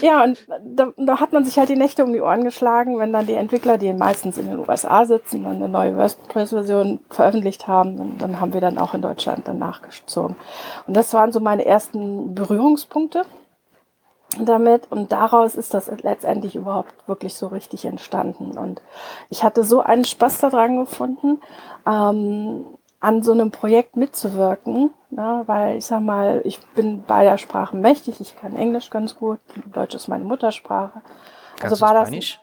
ja. 0.00 0.24
und 0.24 0.46
da, 0.64 0.92
da, 0.96 1.20
hat 1.20 1.32
man 1.32 1.44
sich 1.44 1.58
halt 1.58 1.68
die 1.68 1.76
Nächte 1.76 2.04
um 2.04 2.12
die 2.12 2.20
Ohren 2.20 2.44
geschlagen, 2.44 2.98
wenn 2.98 3.12
dann 3.12 3.26
die 3.26 3.34
Entwickler, 3.34 3.78
die 3.78 3.92
meistens 3.92 4.38
in 4.38 4.48
den 4.48 4.58
USA 4.58 5.04
sitzen, 5.04 5.44
dann 5.44 5.56
eine 5.56 5.68
neue 5.68 5.96
WordPress-Version 5.96 7.00
veröffentlicht 7.10 7.68
haben, 7.68 7.96
dann, 7.96 8.18
dann 8.18 8.40
haben 8.40 8.52
wir 8.52 8.60
dann 8.60 8.78
auch 8.78 8.94
in 8.94 9.02
Deutschland 9.02 9.46
dann 9.48 9.58
nachgezogen. 9.58 10.36
Und 10.86 10.96
das 10.96 11.12
waren 11.14 11.32
so 11.32 11.40
meine 11.40 11.64
ersten 11.64 12.34
Berührungspunkte 12.34 13.24
damit 14.40 14.90
und 14.90 15.12
daraus 15.12 15.54
ist 15.54 15.72
das 15.72 15.90
letztendlich 16.02 16.56
überhaupt 16.56 16.92
wirklich 17.06 17.34
so 17.34 17.46
richtig 17.46 17.84
entstanden. 17.84 18.58
Und 18.58 18.82
ich 19.30 19.42
hatte 19.42 19.64
so 19.64 19.80
einen 19.80 20.04
Spaß 20.04 20.38
daran 20.38 20.78
gefunden, 20.78 21.40
ähm, 21.86 22.66
an 23.00 23.22
so 23.22 23.32
einem 23.32 23.50
Projekt 23.50 23.96
mitzuwirken, 23.96 24.90
ne, 25.10 25.42
weil 25.46 25.76
ich 25.76 25.86
sag 25.86 26.00
mal, 26.00 26.40
ich 26.44 26.60
bin 26.74 27.02
beider 27.04 27.38
Sprachen 27.38 27.80
mächtig, 27.80 28.20
ich 28.20 28.36
kann 28.36 28.56
Englisch 28.56 28.90
ganz 28.90 29.16
gut, 29.16 29.38
Deutsch 29.72 29.94
ist 29.94 30.08
meine 30.08 30.24
Muttersprache. 30.24 31.02
Kannst 31.56 31.72
also 31.74 31.80
war 31.80 31.94
das 31.94 32.08
Spanisch? 32.08 32.40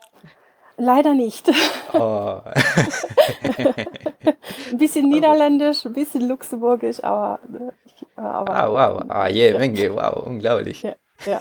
Leider 0.78 1.14
nicht. 1.14 1.52
Oh. 1.94 2.40
ein 4.72 4.78
bisschen 4.78 5.08
Niederländisch, 5.08 5.86
ein 5.86 5.94
bisschen 5.94 6.28
Luxemburgisch, 6.28 7.04
aber. 7.04 7.40
aber 8.16 8.74
wow, 8.74 8.96
wow. 8.96 9.04
Ah, 9.10 9.28
yeah, 9.30 9.58
Menge, 9.60 9.94
wow, 9.94 10.26
unglaublich. 10.26 10.82
Ja. 10.82 10.96
Ja. 11.26 11.40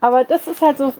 Aber 0.00 0.24
das 0.24 0.46
ist 0.46 0.60
halt 0.62 0.78
so 0.78 0.92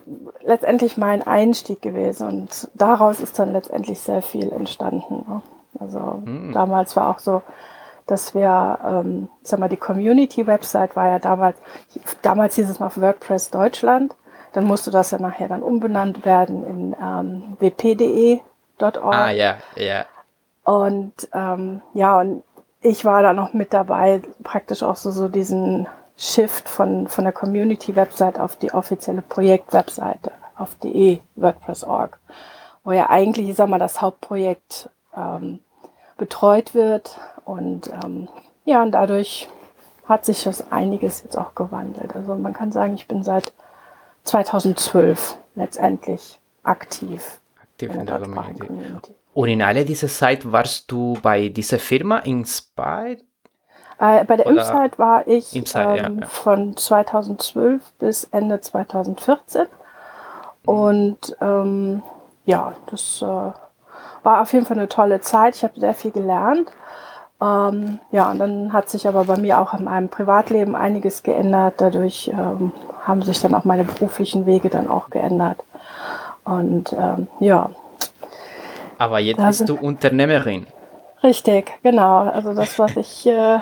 letztendlich 0.43 0.97
mein 0.97 1.23
Einstieg 1.23 1.83
gewesen 1.83 2.29
und 2.29 2.69
daraus 2.75 3.21
ist 3.21 3.39
dann 3.39 3.53
letztendlich 3.53 3.99
sehr 3.99 4.23
viel 4.23 4.53
entstanden. 4.53 5.43
Also 5.79 6.23
Hm. 6.25 6.53
damals 6.53 6.97
war 6.97 7.11
auch 7.11 7.19
so, 7.19 7.43
dass 8.07 8.35
wir, 8.35 8.79
ähm, 8.85 9.29
ich 9.43 9.49
sag 9.49 9.61
mal, 9.61 9.69
die 9.69 9.77
Community-Website 9.77 10.95
war 10.97 11.09
ja 11.09 11.19
damals, 11.19 11.57
damals 12.23 12.55
hieß 12.57 12.69
es 12.69 12.81
noch 12.81 12.97
WordPress 12.97 13.51
Deutschland. 13.51 14.15
Dann 14.53 14.65
musste 14.65 14.91
das 14.91 15.11
ja 15.11 15.19
nachher 15.19 15.49
dann 15.49 15.63
umbenannt 15.63 16.25
werden 16.25 16.65
in 16.67 16.97
ähm, 17.01 17.57
wp.de.org. 17.59 19.15
Ah, 19.15 19.31
ja, 19.31 19.57
ja. 19.77 20.05
Und 20.65 21.29
ähm, 21.33 21.83
ja, 21.93 22.21
und 22.21 22.45
ich 22.81 23.05
war 23.05 23.23
da 23.23 23.33
noch 23.33 23.53
mit 23.53 23.73
dabei, 23.73 24.23
praktisch 24.43 24.83
auch 24.83 24.97
so, 24.97 25.11
so 25.11 25.29
diesen 25.29 25.89
Shift 26.17 26.69
von, 26.69 27.09
von 27.09 27.25
der 27.25 27.33
Community-Website 27.33 28.39
auf 28.39 28.57
die 28.57 28.73
offizielle 28.73 29.23
Projekt-Webseite, 29.23 30.31
auf 30.57 30.75
die 30.83 31.21
WordPress.org, 31.35 32.19
wo 32.85 32.93
ja 32.93 33.11
eigentlich, 33.11 33.49
ich 33.49 33.57
sag 33.57 33.69
mal, 33.69 33.79
das 33.79 34.01
Hauptprojekt 34.01 34.89
ähm, 35.17 35.61
betreut 36.17 36.75
wird. 36.75 37.19
Und 37.45 37.91
ähm, 38.05 38.29
ja, 38.65 38.83
und 38.83 38.93
dadurch 38.93 39.49
hat 40.07 40.25
sich 40.25 40.45
das 40.45 40.71
einiges 40.71 41.23
jetzt 41.23 41.37
auch 41.37 41.55
gewandelt. 41.55 42.15
Also 42.15 42.35
man 42.35 42.53
kann 42.53 42.73
sagen, 42.73 42.95
ich 42.95 43.09
bin 43.09 43.23
seit 43.23 43.53
2012 44.25 45.37
letztendlich 45.55 46.39
aktiv 46.63 47.41
Aktiv 47.75 47.91
in 47.91 48.01
in 48.01 48.07
der 48.07 48.21
Community. 48.21 48.67
Community. 48.67 49.15
Und 49.35 49.49
in 49.49 49.63
alle 49.63 49.85
dieser 49.85 50.09
Zeit 50.09 50.51
warst 50.51 50.91
du 50.91 51.19
bei 51.23 51.49
dieser 51.49 51.79
Firma 51.79 52.19
Inspired? 52.19 53.25
Äh, 53.99 54.25
bei 54.25 54.37
der 54.37 54.47
Oder 54.47 54.61
Impfzeit 54.61 54.99
war 54.99 55.27
ich 55.27 55.55
Impfzeit, 55.57 55.99
ja, 55.99 56.07
ähm, 56.07 56.21
ja. 56.21 56.27
von 56.27 56.77
2012 56.77 57.83
bis 57.99 58.25
Ende 58.25 58.61
2014. 58.61 59.67
Und 60.65 61.37
ähm, 61.41 62.03
ja, 62.45 62.75
das 62.87 63.23
äh, 63.23 63.53
war 64.25 64.43
auf 64.43 64.53
jeden 64.53 64.67
Fall 64.67 64.79
eine 64.79 64.89
tolle 64.89 65.21
Zeit. 65.21 65.57
Ich 65.57 65.63
habe 65.65 65.79
sehr 65.79 65.95
viel 65.95 66.11
gelernt. 66.11 66.71
Ähm, 67.41 67.99
ja, 68.11 68.31
und 68.31 68.39
dann 68.39 68.73
hat 68.73 68.89
sich 68.89 69.07
aber 69.07 69.25
bei 69.25 69.37
mir 69.37 69.61
auch 69.61 69.75
in 69.75 69.85
meinem 69.85 70.09
Privatleben 70.09 70.75
einiges 70.77 71.23
geändert. 71.23 71.75
Dadurch 71.79 72.29
ähm, 72.29 72.73
haben 73.05 73.23
sich 73.23 73.41
dann 73.41 73.55
auch 73.55 73.65
meine 73.65 73.85
beruflichen 73.85 74.47
Wege 74.47 74.71
dann 74.71 74.89
auch 74.89 75.11
geändert. 75.11 75.63
Und 76.45 76.93
ähm, 76.93 77.29
ja, 77.41 77.71
Aber 78.99 79.19
jetzt 79.19 79.39
Da 79.39 79.47
bist 79.49 79.59
sind- 79.59 79.71
du 79.71 79.77
Unternehmerin. 79.77 80.67
Richtig, 81.23 81.73
genau. 81.83 82.19
Also 82.19 82.55
das, 82.55 82.79
was 82.79 82.97
ich 82.97 83.27
äh, 83.27 83.59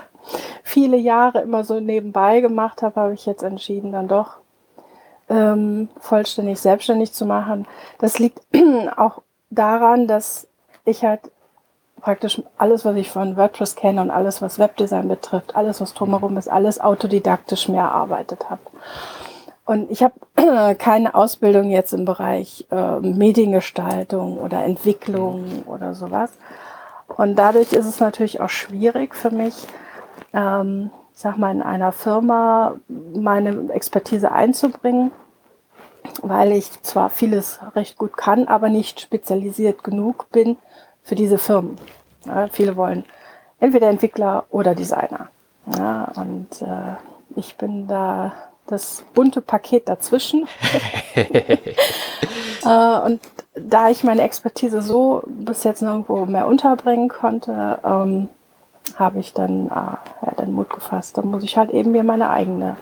viele 0.63 0.97
Jahre 0.97 1.41
immer 1.41 1.65
so 1.65 1.81
nebenbei 1.81 2.41
gemacht 2.41 2.83
habe, 2.83 3.01
habe 3.01 3.15
ich 3.15 3.25
jetzt 3.27 3.43
entschieden, 3.43 3.93
dann 3.93 4.09
doch 4.09 4.37
ähm, 5.29 5.89
vollständig 6.01 6.61
selbstständig 6.61 7.13
zu 7.13 7.25
machen. 7.25 7.67
Das 7.99 8.19
liegt 8.19 8.41
auch 8.97 9.23
daran, 9.51 10.07
dass 10.07 10.47
ich 10.85 11.05
halt 11.05 11.21
praktisch 12.03 12.43
alles, 12.59 12.85
was 12.85 12.97
ich 12.97 13.11
von 13.11 13.37
WordPress 13.37 13.77
kenne 13.77 14.01
und 14.01 14.11
alles, 14.11 14.43
was 14.43 14.59
Webdesign 14.59 15.09
betrifft, 15.09 15.55
alles, 15.57 15.81
was 15.81 15.95
drumherum 15.95 16.37
ist, 16.37 16.49
alles 16.49 16.81
autodidaktisch 16.81 17.69
mehr 17.69 17.85
erarbeitet 17.85 18.51
habe. 18.51 18.61
Und 19.65 19.91
ich 19.91 20.03
habe 20.03 20.75
keine 20.79 21.15
Ausbildung 21.15 21.71
jetzt 21.71 21.93
im 21.93 22.05
Bereich 22.05 22.67
äh, 22.71 22.99
Mediengestaltung 22.99 24.39
oder 24.39 24.65
Entwicklung 24.65 25.63
oder 25.67 25.95
sowas. 25.95 26.33
Und 27.07 27.37
dadurch 27.37 27.73
ist 27.73 27.87
es 27.87 28.01
natürlich 28.01 28.41
auch 28.41 28.51
schwierig 28.51 29.15
für 29.15 29.31
mich, 29.31 29.55
ähm, 30.33 30.91
sag 31.13 31.39
mal, 31.39 31.53
in 31.53 31.63
einer 31.63 31.93
Firma 31.93 32.75
meine 32.89 33.73
Expertise 33.73 34.33
einzubringen, 34.33 35.13
weil 36.23 36.53
ich 36.53 36.83
zwar 36.83 37.11
vieles 37.11 37.61
recht 37.77 37.97
gut 37.97 38.17
kann, 38.17 38.49
aber 38.49 38.69
nicht 38.71 39.01
spezialisiert 39.01 39.85
genug 39.85 40.29
bin 40.33 40.57
für 41.03 41.15
diese 41.15 41.39
Firmen. 41.39 41.79
Ja, 42.27 42.49
viele 42.49 42.77
wollen 42.77 43.05
entweder 43.61 43.89
Entwickler 43.89 44.45
oder 44.51 44.75
Designer. 44.75 45.29
Ja, 45.77 46.11
und 46.17 46.49
äh, 46.63 46.97
ich 47.37 47.57
bin 47.57 47.87
da 47.87 48.33
das 48.67 49.05
bunte 49.15 49.41
Paket 49.41 49.89
dazwischen. 49.89 50.47
Äh, 52.65 52.99
und 53.01 53.21
da 53.57 53.91
ich 53.91 54.05
meine 54.05 54.23
Expertise 54.23 54.83
so 54.83 55.25
bis 55.27 55.65
jetzt 55.65 55.83
nirgendwo 55.83 56.27
mehr 56.27 56.47
unterbringen 56.47 57.09
konnte, 57.09 57.81
ähm, 57.85 58.29
habe 58.97 59.19
ich 59.19 59.33
dann, 59.33 59.67
äh, 59.67 59.71
ja, 59.71 60.33
den 60.39 60.53
Mut 60.53 60.71
gefasst. 60.71 61.19
Dann 61.19 61.27
muss 61.27 61.43
ich 61.43 61.57
halt 61.57 61.71
eben 61.71 61.91
mir 61.91 62.05
meine 62.05 62.31
eigene 62.31 62.77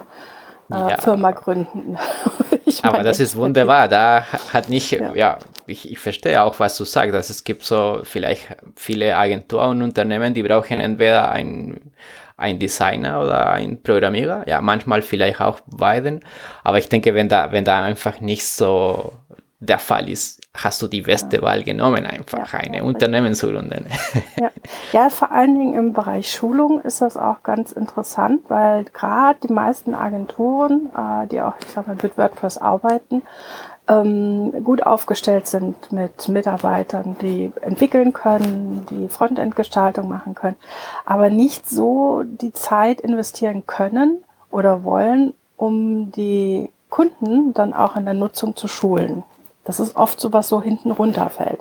äh, 0.71 0.75
Ja. 0.75 0.99
Firma 0.99 1.31
gründen. 1.31 1.97
Aber 2.83 3.03
das 3.03 3.21
ist 3.21 3.37
wunderbar. 3.37 3.89
Da 3.89 4.25
hat 4.53 4.69
nicht, 4.69 4.91
ja, 4.91 5.15
Ja. 5.15 5.39
Ich, 5.71 5.91
ich 5.91 5.99
verstehe 5.99 6.43
auch, 6.43 6.59
was 6.61 6.77
du 6.77 6.85
sagst, 6.85 7.15
dass 7.15 7.31
es 7.31 7.45
gibt 7.45 7.63
so 7.63 8.01
vielleicht 8.05 8.57
viele 8.77 9.17
Agenturen 9.17 9.79
und 9.79 9.83
Unternehmen, 9.83 10.35
die 10.35 10.43
brauchen 10.43 10.81
entweder 10.81 11.31
ein, 11.31 11.93
ein 12.37 12.59
Designer 12.59 13.23
oder 13.23 13.51
ein 13.51 13.83
Programmierer. 13.83 14.47
Ja, 14.49 14.61
manchmal 14.61 15.03
vielleicht 15.03 15.41
auch 15.41 15.61
beiden. 15.67 16.25
Aber 16.65 16.79
ich 16.79 16.89
denke, 16.89 17.15
wenn 17.15 17.29
da, 17.29 17.53
wenn 17.53 17.65
da 17.65 17.83
einfach 17.83 18.21
nicht 18.21 18.47
so 18.47 19.13
der 19.61 19.79
Fall 19.79 20.09
ist, 20.09 20.41
hast 20.57 20.81
du 20.83 20.89
die 20.89 21.03
beste 21.03 21.43
Wahl 21.43 21.63
genommen, 21.63 22.07
einfach 22.07 22.53
Ja, 22.53 22.59
eine 22.59 22.79
ja, 22.79 22.83
Unternehmen 22.83 23.35
zu 23.35 23.49
gründen. 23.53 23.87
Ja. 24.37 24.51
ja, 24.93 25.11
vor 25.11 25.31
allen 25.31 25.59
Dingen 25.59 25.75
im 25.75 25.93
Bereich 25.93 26.31
Schulung 26.33 26.81
ist 26.81 27.03
das 27.03 27.17
auch 27.17 27.43
ganz 27.43 27.73
interessant, 27.73 28.43
weil 28.49 28.85
gerade 28.85 29.39
die 29.47 29.53
meisten 29.53 29.95
Agenturen, 29.95 30.91
äh, 30.97 31.27
die 31.29 31.41
auch, 31.43 31.55
ich 31.61 31.69
sag 31.69 31.87
mal, 31.87 31.97
mit 32.01 32.17
WordPress 32.17 32.59
arbeiten, 32.59 33.23
ähm, 33.91 34.65
gut 34.65 34.85
aufgestellt 34.85 35.49
sind 35.49 35.91
mit 35.91 36.29
Mitarbeitern, 36.29 37.17
die 37.21 37.53
entwickeln 37.61 38.13
können, 38.13 38.87
die 38.89 39.09
Frontend-Gestaltung 39.09 40.09
machen 40.09 40.35
können, 40.35 40.57
aber 41.05 41.29
nicht 41.29 41.69
so 41.69 42.23
die 42.25 42.53
Zeit 42.53 43.01
investieren 43.01 43.67
können 43.67 44.23
oder 44.51 44.85
wollen, 44.85 45.35
um 45.57 46.13
die 46.13 46.71
Kunden 46.89 47.53
dann 47.53 47.75
auch 47.75 47.97
in 47.97 48.05
der 48.05 48.15
Nutzung 48.15 48.55
zu 48.57 48.69
schulen. 48.69 49.25
Das 49.65 49.81
ist 49.81 49.97
oft 49.97 50.21
so, 50.21 50.33
was 50.33 50.49
so 50.49 50.63
hinten 50.63 50.93
runterfällt. 50.93 51.61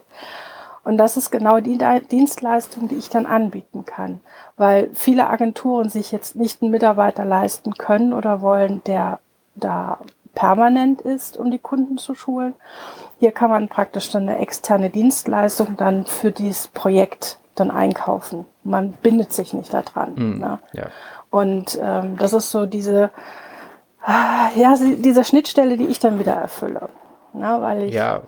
Und 0.83 0.98
das 0.98 1.17
ist 1.17 1.31
genau 1.31 1.59
die 1.59 1.77
Dienstleistung, 2.12 2.88
die 2.88 2.95
ich 2.95 3.09
dann 3.09 3.25
anbieten 3.25 3.86
kann, 3.86 4.21
weil 4.55 4.89
viele 4.93 5.29
Agenturen 5.29 5.89
sich 5.89 6.12
jetzt 6.12 6.36
nicht 6.36 6.62
einen 6.62 6.71
Mitarbeiter 6.71 7.25
leisten 7.25 7.74
können 7.74 8.13
oder 8.13 8.41
wollen, 8.41 8.81
der 8.86 9.19
da 9.55 10.00
permanent 10.39 11.01
ist, 11.01 11.36
um 11.36 11.51
die 11.51 11.60
Kunden 11.60 11.98
zu 11.98 12.15
schulen. 12.15 12.53
Hier 13.19 13.34
kann 13.34 13.50
man 13.50 13.67
praktisch 13.67 14.10
dann 14.10 14.29
eine 14.29 14.39
externe 14.39 14.89
Dienstleistung 14.89 15.75
dann 15.75 16.05
für 16.05 16.31
dieses 16.31 16.69
Projekt 16.69 17.39
dann 17.55 17.69
einkaufen. 17.72 18.46
Man 18.63 18.93
bindet 18.93 19.34
sich 19.34 19.53
nicht 19.53 19.74
daran. 19.74 20.13
Mm, 20.15 20.39
Ne? 20.39 20.60
ja. 20.72 20.88
Und 21.29 21.77
ähm, 21.84 22.15
das 22.17 22.31
ist 22.31 22.51
so 22.51 22.65
diese, 22.65 23.12
ah, 24.01 24.50
ja, 24.55 24.75
diese 24.79 25.25
Schnittstelle, 25.25 25.75
die 25.75 25.88
ich 25.88 26.00
dann 26.00 26.19
wieder 26.19 26.36
erfülle. 26.36 26.88
Ne? 27.34 27.58
Weil 27.60 27.84
ich 27.84 27.93
ja, 27.93 28.22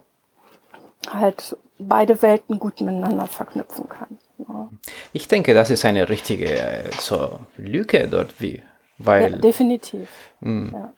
halt 1.09 1.55
beide 1.79 2.21
Welten 2.21 2.59
gut 2.59 2.81
miteinander 2.81 3.27
verknüpfen 3.27 3.87
kann. 3.87 4.19
Ja, 4.37 4.67
ich 5.13 5.29
denke, 5.29 5.53
das 5.53 5.69
ist 5.69 5.85
eine 5.85 6.09
richtige 6.09 6.49
äh, 6.59 6.89
so 6.99 7.39
Lücke 7.55 8.09
dort, 8.09 8.41
wie, 8.41 8.61
weil 8.97 9.31
ja 9.31 9.37
definitiv. 9.37 10.09
Mm. 10.41 10.73
Ja. 10.73 10.93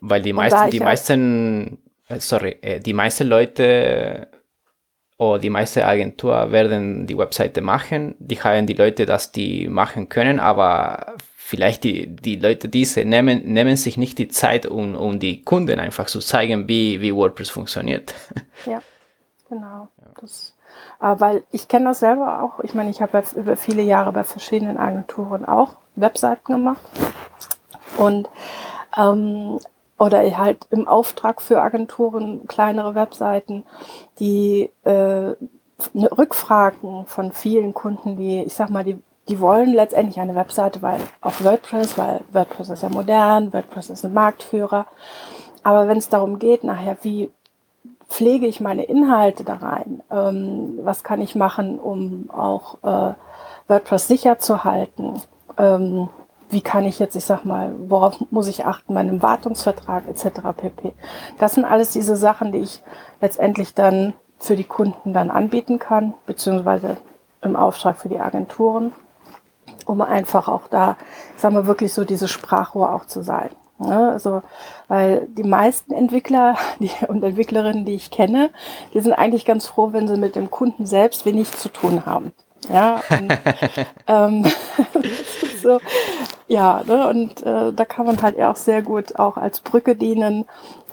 Weil 0.00 0.22
die 0.22 0.32
meisten, 0.32 0.70
die 0.70 0.80
meisten, 0.80 1.78
äh, 2.08 2.20
sorry, 2.20 2.58
äh, 2.62 2.80
die 2.80 2.92
meisten 2.92 3.28
Leute 3.28 4.28
oder 5.16 5.38
die 5.38 5.50
meiste 5.50 5.86
Agentur 5.86 6.50
werden 6.50 7.06
die 7.06 7.16
Webseite 7.16 7.60
machen. 7.60 8.14
Die 8.18 8.40
haben 8.40 8.66
die 8.66 8.74
Leute, 8.74 9.06
dass 9.06 9.30
die 9.30 9.68
machen 9.68 10.08
können, 10.08 10.40
aber 10.40 11.14
vielleicht 11.36 11.84
die, 11.84 12.08
die 12.08 12.36
Leute, 12.36 12.68
diese 12.68 13.04
nehmen, 13.04 13.44
nehmen 13.44 13.76
sich 13.76 13.96
nicht 13.96 14.18
die 14.18 14.28
Zeit, 14.28 14.66
um, 14.66 14.94
um 14.94 15.20
die 15.20 15.42
Kunden 15.42 15.78
einfach 15.78 16.06
zu 16.06 16.20
zeigen, 16.20 16.68
wie, 16.68 17.00
wie 17.00 17.14
WordPress 17.14 17.50
funktioniert. 17.50 18.14
Ja, 18.66 18.80
genau. 19.50 19.88
Das, 20.20 20.54
äh, 21.02 21.14
weil 21.18 21.44
ich 21.50 21.68
kenne 21.68 21.86
das 21.86 21.98
selber 22.00 22.42
auch. 22.42 22.60
Ich 22.64 22.72
meine, 22.72 22.88
ich 22.88 23.02
habe 23.02 23.22
über 23.36 23.56
viele 23.56 23.82
Jahre 23.82 24.10
bei 24.10 24.24
verschiedenen 24.24 24.78
Agenturen 24.78 25.44
auch 25.44 25.76
Webseiten 25.96 26.50
gemacht. 26.50 26.80
Und 27.98 28.28
ähm, 28.96 29.58
oder 29.98 30.20
halt 30.36 30.66
im 30.70 30.88
Auftrag 30.88 31.40
für 31.40 31.62
Agenturen 31.62 32.46
kleinere 32.46 32.94
Webseiten, 32.94 33.64
die 34.18 34.70
äh, 34.84 34.90
ne- 34.90 35.36
Rückfragen 35.94 37.06
von 37.06 37.32
vielen 37.32 37.74
Kunden, 37.74 38.16
die, 38.16 38.42
ich 38.42 38.54
sag 38.54 38.70
mal, 38.70 38.84
die, 38.84 38.98
die 39.28 39.40
wollen 39.40 39.72
letztendlich 39.72 40.20
eine 40.20 40.34
Webseite, 40.34 40.82
weil 40.82 41.00
auf 41.20 41.44
WordPress, 41.44 41.96
weil 41.96 42.20
WordPress 42.32 42.70
ist 42.70 42.82
ja 42.82 42.88
modern, 42.88 43.52
WordPress 43.52 43.90
ist 43.90 44.04
ein 44.04 44.12
Marktführer. 44.12 44.86
Aber 45.62 45.88
wenn 45.88 45.98
es 45.98 46.08
darum 46.08 46.38
geht, 46.38 46.64
nachher, 46.64 46.98
wie 47.02 47.30
pflege 48.08 48.46
ich 48.46 48.60
meine 48.60 48.84
Inhalte 48.84 49.44
da 49.44 49.54
rein? 49.54 50.02
Ähm, 50.10 50.78
was 50.82 51.04
kann 51.04 51.22
ich 51.22 51.34
machen, 51.34 51.78
um 51.78 52.28
auch 52.30 52.76
äh, 52.82 53.14
WordPress 53.68 54.08
sicher 54.08 54.38
zu 54.38 54.64
halten? 54.64 55.22
Ähm, 55.56 56.08
wie 56.54 56.62
kann 56.62 56.86
ich 56.86 57.00
jetzt, 57.00 57.16
ich 57.16 57.24
sag 57.24 57.44
mal, 57.44 57.74
worauf 57.88 58.16
muss 58.30 58.46
ich 58.46 58.64
achten, 58.64 58.94
meinem 58.94 59.20
Wartungsvertrag 59.22 60.08
etc. 60.08 60.40
pp. 60.56 60.92
Das 61.38 61.54
sind 61.54 61.64
alles 61.64 61.90
diese 61.90 62.16
Sachen, 62.16 62.52
die 62.52 62.60
ich 62.60 62.80
letztendlich 63.20 63.74
dann 63.74 64.14
für 64.38 64.54
die 64.54 64.64
Kunden 64.64 65.12
dann 65.12 65.30
anbieten 65.30 65.78
kann, 65.78 66.14
beziehungsweise 66.26 66.96
im 67.42 67.56
Auftrag 67.56 67.98
für 67.98 68.08
die 68.08 68.20
Agenturen, 68.20 68.92
um 69.84 70.00
einfach 70.00 70.48
auch 70.48 70.68
da, 70.68 70.96
ich 71.34 71.42
sag 71.42 71.52
mal, 71.52 71.66
wirklich 71.66 71.92
so 71.92 72.04
diese 72.04 72.28
Sprachrohr 72.28 72.94
auch 72.94 73.06
zu 73.06 73.22
sein. 73.22 73.50
Ja, 73.80 74.10
also, 74.10 74.42
weil 74.86 75.26
die 75.30 75.42
meisten 75.42 75.92
Entwickler 75.92 76.56
die, 76.78 76.90
und 77.08 77.24
Entwicklerinnen, 77.24 77.84
die 77.84 77.94
ich 77.94 78.12
kenne, 78.12 78.50
die 78.94 79.00
sind 79.00 79.12
eigentlich 79.12 79.44
ganz 79.44 79.66
froh, 79.66 79.92
wenn 79.92 80.06
sie 80.06 80.16
mit 80.16 80.36
dem 80.36 80.50
Kunden 80.50 80.86
selbst 80.86 81.26
wenig 81.26 81.50
zu 81.50 81.68
tun 81.68 82.06
haben. 82.06 82.32
Ja, 82.72 83.02
und, 83.10 83.38
ähm, 84.06 84.44
so, 85.62 85.80
ja, 86.54 86.84
ne, 86.86 87.08
und 87.08 87.42
äh, 87.42 87.72
da 87.72 87.84
kann 87.84 88.06
man 88.06 88.22
halt 88.22 88.40
auch 88.40 88.54
sehr 88.54 88.80
gut 88.80 89.16
auch 89.16 89.36
als 89.36 89.58
Brücke 89.58 89.96
dienen 89.96 90.44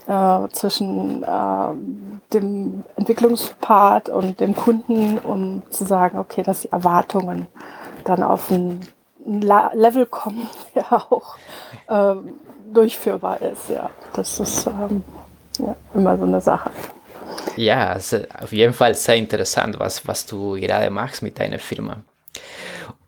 äh, 0.07 0.47
zwischen 0.53 1.21
äh, 1.21 2.33
dem 2.33 2.83
Entwicklungspart 2.95 4.09
und 4.09 4.39
dem 4.39 4.55
Kunden, 4.55 5.19
um 5.19 5.61
zu 5.69 5.85
sagen, 5.85 6.17
okay, 6.17 6.41
dass 6.41 6.61
die 6.61 6.71
Erwartungen 6.71 7.45
dann 8.05 8.23
auf 8.23 8.49
ein 8.49 8.79
Level 9.23 10.07
kommen, 10.07 10.49
der 10.75 10.91
auch 10.93 11.35
ähm, 11.87 12.39
durchführbar 12.73 13.39
ist. 13.43 13.69
Ja, 13.69 13.91
das 14.13 14.39
ist 14.39 14.65
ähm, 14.65 15.03
ja, 15.59 15.75
immer 15.93 16.17
so 16.17 16.23
eine 16.23 16.41
Sache. 16.41 16.71
Ja, 17.55 17.97
auf 17.97 18.51
jeden 18.51 18.73
Fall 18.73 18.95
sehr 18.95 19.15
interessant, 19.15 19.77
was, 19.77 20.07
was 20.07 20.25
du 20.25 20.53
gerade 20.53 20.89
machst 20.89 21.21
mit 21.21 21.37
deiner 21.37 21.59
Firma. 21.59 21.97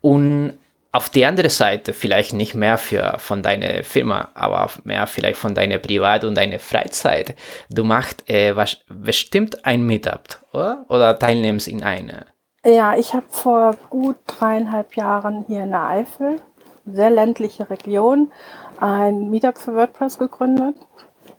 Und 0.02 0.60
auf 0.94 1.10
die 1.10 1.26
andere 1.26 1.50
Seite 1.50 1.92
vielleicht 1.92 2.34
nicht 2.34 2.54
mehr 2.54 2.78
für, 2.78 3.16
von 3.18 3.42
deiner 3.42 3.84
Firma, 3.84 4.30
aber 4.36 4.70
mehr 4.84 5.08
vielleicht 5.08 5.38
von 5.38 5.56
deiner 5.56 5.80
Privat- 5.80 6.24
und 6.24 6.36
deiner 6.36 6.60
Freizeit. 6.60 7.36
Du 7.70 7.84
machst 7.84 8.30
äh, 8.30 8.56
was, 8.56 8.78
bestimmt 8.88 9.66
ein 9.66 9.84
Meetup, 9.84 10.40
oder? 10.54 10.86
Oder 10.90 11.18
teilnimmst 11.18 11.68
in 11.68 11.84
eine? 11.84 12.28
Ja, 12.64 12.96
ich 12.96 13.14
habe 13.14 13.26
vor 13.30 13.76
gut 13.90 14.18
dreieinhalb 14.28 14.96
Jahren 14.96 15.44
hier 15.48 15.64
in 15.64 15.72
der 15.72 15.84
Eifel, 15.84 16.40
sehr 16.86 17.10
ländliche 17.10 17.70
Region, 17.70 18.32
ein 18.80 19.32
Meetup 19.32 19.58
für 19.58 19.74
WordPress 19.74 20.20
gegründet. 20.20 20.76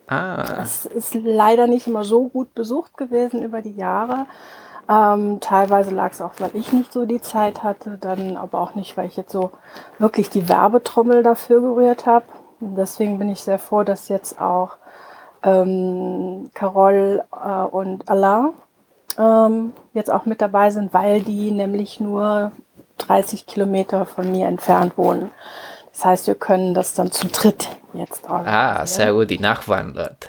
Ah. 0.08 0.62
Es 0.62 0.84
ist 0.84 1.14
leider 1.14 1.68
nicht 1.68 1.86
immer 1.86 2.04
so 2.04 2.28
gut 2.28 2.54
besucht 2.54 2.96
gewesen 2.96 3.42
über 3.42 3.62
die 3.62 3.76
Jahre. 3.76 4.26
Ähm, 4.88 5.40
teilweise 5.40 5.90
lag 5.90 6.12
es 6.12 6.20
auch, 6.20 6.32
weil 6.38 6.50
ich 6.54 6.72
nicht 6.72 6.92
so 6.92 7.06
die 7.06 7.22
Zeit 7.22 7.62
hatte, 7.62 7.96
dann 7.98 8.36
aber 8.36 8.60
auch 8.60 8.74
nicht, 8.74 8.96
weil 8.96 9.06
ich 9.06 9.16
jetzt 9.16 9.32
so 9.32 9.50
wirklich 9.98 10.30
die 10.30 10.48
Werbetrommel 10.48 11.22
dafür 11.22 11.60
gerührt 11.60 12.06
habe. 12.06 12.26
Deswegen 12.60 13.18
bin 13.18 13.30
ich 13.30 13.40
sehr 13.40 13.58
froh, 13.58 13.82
dass 13.82 14.08
jetzt 14.08 14.40
auch 14.40 14.76
ähm, 15.42 16.50
Carol 16.54 17.24
äh, 17.32 17.62
und 17.62 18.08
Alain 18.08 18.50
ähm, 19.18 19.72
jetzt 19.92 20.10
auch 20.10 20.26
mit 20.26 20.40
dabei 20.40 20.70
sind, 20.70 20.92
weil 20.92 21.22
die 21.22 21.50
nämlich 21.50 22.00
nur 22.00 22.52
30 22.98 23.46
Kilometer 23.46 24.06
von 24.06 24.30
mir 24.30 24.46
entfernt 24.46 24.96
wohnen. 24.96 25.30
Das 25.92 26.04
heißt, 26.04 26.26
wir 26.26 26.34
können 26.34 26.74
das 26.74 26.94
dann 26.94 27.12
zu 27.12 27.28
dritt 27.28 27.68
jetzt 27.92 28.24
organisieren. 28.24 28.54
Ah, 28.54 28.86
sehr 28.86 29.12
gut, 29.12 29.30
die 29.30 29.38
Nachbarn 29.38 29.94
dort. 29.94 30.28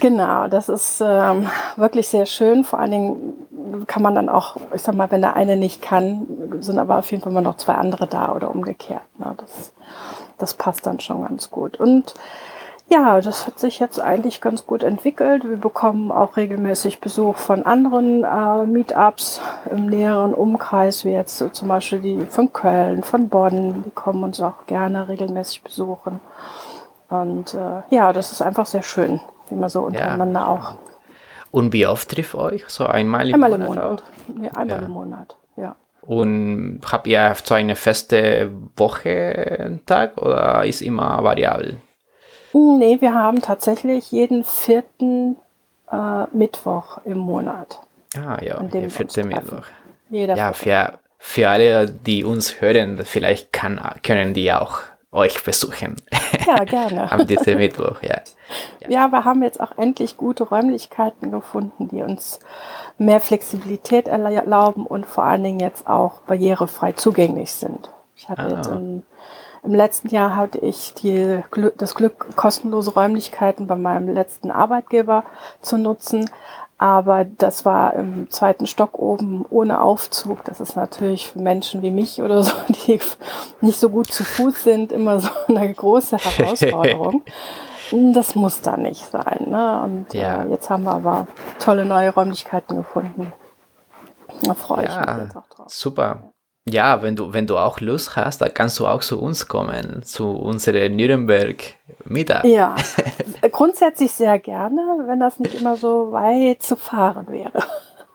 genau, 0.00 0.48
das 0.48 0.68
ist 0.68 1.02
ähm, 1.04 1.48
wirklich 1.76 2.08
sehr 2.08 2.26
schön. 2.26 2.64
Vor 2.64 2.80
allen 2.80 2.90
Dingen 2.90 3.41
kann 3.86 4.02
man 4.02 4.14
dann 4.14 4.28
auch, 4.28 4.56
ich 4.74 4.82
sag 4.82 4.94
mal, 4.94 5.10
wenn 5.10 5.22
der 5.22 5.36
eine 5.36 5.56
nicht 5.56 5.82
kann, 5.82 6.26
sind 6.60 6.78
aber 6.78 6.98
auf 6.98 7.10
jeden 7.10 7.22
Fall 7.22 7.32
immer 7.32 7.40
noch 7.40 7.56
zwei 7.56 7.74
andere 7.74 8.06
da 8.06 8.34
oder 8.34 8.50
umgekehrt. 8.50 9.02
Ne? 9.18 9.34
Das, 9.36 9.72
das 10.38 10.54
passt 10.54 10.86
dann 10.86 11.00
schon 11.00 11.22
ganz 11.22 11.50
gut. 11.50 11.78
Und 11.78 12.14
ja, 12.88 13.20
das 13.20 13.46
hat 13.46 13.58
sich 13.58 13.78
jetzt 13.78 14.00
eigentlich 14.00 14.42
ganz 14.42 14.66
gut 14.66 14.82
entwickelt. 14.82 15.48
Wir 15.48 15.56
bekommen 15.56 16.12
auch 16.12 16.36
regelmäßig 16.36 17.00
Besuch 17.00 17.36
von 17.36 17.64
anderen 17.64 18.22
äh, 18.22 18.66
Meetups 18.66 19.40
im 19.70 19.86
näheren 19.86 20.34
Umkreis, 20.34 21.04
wie 21.04 21.12
jetzt 21.12 21.38
so 21.38 21.48
zum 21.48 21.68
Beispiel 21.68 22.00
die 22.00 22.26
von 22.26 22.52
Köln, 22.52 23.02
von 23.02 23.30
Bonn. 23.30 23.82
Die 23.84 23.90
kommen 23.90 24.22
uns 24.24 24.40
auch 24.40 24.66
gerne 24.66 25.08
regelmäßig 25.08 25.62
besuchen. 25.62 26.20
Und 27.08 27.54
äh, 27.54 27.82
ja, 27.94 28.12
das 28.12 28.32
ist 28.32 28.42
einfach 28.42 28.66
sehr 28.66 28.82
schön, 28.82 29.20
wie 29.48 29.54
man 29.54 29.70
so 29.70 29.82
untereinander 29.82 30.40
ja. 30.40 30.46
auch. 30.46 30.74
Und 31.52 31.72
wie 31.72 31.86
oft 31.86 32.08
trifft 32.08 32.34
euch? 32.34 32.64
So 32.66 32.86
einmal 32.86 33.28
im 33.28 33.34
einmal 33.34 33.50
Monat? 33.50 33.68
Im 33.68 33.74
Monat. 33.74 34.02
Ja, 34.42 34.50
einmal 34.58 34.80
ja. 34.80 34.86
im 34.86 34.90
Monat, 34.90 35.36
ja. 35.56 35.76
Und 36.00 36.80
habt 36.90 37.06
ihr 37.06 37.36
so 37.44 37.54
eine 37.54 37.76
feste 37.76 38.50
Woche, 38.76 39.78
Tag 39.86 40.20
oder 40.20 40.64
ist 40.64 40.82
immer 40.82 41.22
variabel? 41.22 41.76
Nee, 42.52 43.00
wir 43.00 43.14
haben 43.14 43.40
tatsächlich 43.40 44.10
jeden 44.10 44.44
vierten 44.44 45.36
äh, 45.90 46.24
Mittwoch 46.32 46.98
im 47.04 47.18
Monat. 47.18 47.78
Ah 48.16 48.42
ja, 48.42 48.60
der 48.62 48.90
vierte 48.90 49.24
Mittwoch. 49.24 49.64
Jeder 50.10 50.36
ja, 50.36 50.52
für, 50.52 50.98
für 51.18 51.48
alle, 51.48 51.86
die 51.86 52.24
uns 52.24 52.60
hören, 52.60 53.00
vielleicht 53.04 53.52
kann, 53.52 53.80
können 54.02 54.34
die 54.34 54.52
auch 54.52 54.80
euch 55.12 55.44
besuchen. 55.44 55.96
Ja, 56.46 56.64
gerne. 56.64 57.12
Am 57.12 57.26
diesem 57.26 57.58
Mittwoch, 57.58 58.02
ja. 58.02 58.20
ja. 58.80 58.88
Ja, 58.88 59.08
wir 59.08 59.24
haben 59.24 59.42
jetzt 59.42 59.60
auch 59.60 59.78
endlich 59.78 60.16
gute 60.16 60.44
Räumlichkeiten 60.44 61.30
gefunden, 61.30 61.88
die 61.88 62.02
uns 62.02 62.40
mehr 62.98 63.20
Flexibilität 63.20 64.08
erlauben 64.08 64.86
und 64.86 65.06
vor 65.06 65.24
allen 65.24 65.44
Dingen 65.44 65.60
jetzt 65.60 65.86
auch 65.86 66.22
barrierefrei 66.22 66.92
zugänglich 66.92 67.52
sind. 67.52 67.90
Ich 68.16 68.28
hatte 68.28 68.42
ah. 68.42 68.56
jetzt 68.56 68.66
im 68.66 69.04
im 69.64 69.74
letzten 69.74 70.08
Jahr 70.08 70.34
hatte 70.34 70.58
ich 70.58 70.92
die, 70.94 71.40
das 71.76 71.94
Glück, 71.94 72.34
kostenlose 72.34 72.94
Räumlichkeiten 72.94 73.68
bei 73.68 73.76
meinem 73.76 74.12
letzten 74.12 74.50
Arbeitgeber 74.50 75.24
zu 75.60 75.78
nutzen. 75.78 76.28
Aber 76.82 77.24
das 77.24 77.64
war 77.64 77.94
im 77.94 78.28
zweiten 78.28 78.66
Stock 78.66 78.98
oben 78.98 79.46
ohne 79.50 79.80
Aufzug. 79.80 80.42
Das 80.42 80.58
ist 80.58 80.74
natürlich 80.74 81.28
für 81.28 81.38
Menschen 81.38 81.80
wie 81.80 81.92
mich 81.92 82.20
oder 82.20 82.42
so, 82.42 82.50
die 82.86 82.98
nicht 83.60 83.78
so 83.78 83.88
gut 83.88 84.12
zu 84.12 84.24
Fuß 84.24 84.64
sind, 84.64 84.90
immer 84.90 85.20
so 85.20 85.28
eine 85.46 85.72
große 85.72 86.18
Herausforderung. 86.18 87.22
Das 88.14 88.34
muss 88.34 88.62
da 88.62 88.78
nicht 88.78 89.04
sein. 89.10 89.50
Ne? 89.50 89.82
Und 89.82 90.14
ja. 90.14 90.44
äh, 90.44 90.48
jetzt 90.48 90.70
haben 90.70 90.84
wir 90.84 90.94
aber 90.94 91.26
tolle 91.58 91.84
neue 91.84 92.08
Räumlichkeiten 92.08 92.76
gefunden. 92.76 93.34
Da 94.44 94.54
freue 94.54 94.86
ja, 94.86 95.02
ich 95.02 95.06
mich 95.08 95.24
jetzt 95.24 95.36
auch 95.36 95.48
drauf. 95.48 95.66
Super. 95.68 96.32
Ja, 96.68 97.02
wenn 97.02 97.16
du, 97.16 97.32
wenn 97.32 97.46
du 97.46 97.58
auch 97.58 97.80
Lust 97.80 98.14
hast, 98.14 98.40
dann 98.40 98.54
kannst 98.54 98.78
du 98.78 98.86
auch 98.86 99.00
zu 99.00 99.20
uns 99.20 99.48
kommen, 99.48 100.02
zu 100.04 100.30
unserem 100.30 100.94
Nürnberg 100.94 101.56
Mittag. 102.04 102.44
Ja, 102.44 102.76
grundsätzlich 103.50 104.12
sehr 104.12 104.38
gerne, 104.38 104.80
wenn 105.06 105.18
das 105.18 105.40
nicht 105.40 105.54
immer 105.54 105.76
so 105.76 106.12
weit 106.12 106.62
zu 106.62 106.76
fahren 106.76 107.26
wäre. 107.28 107.64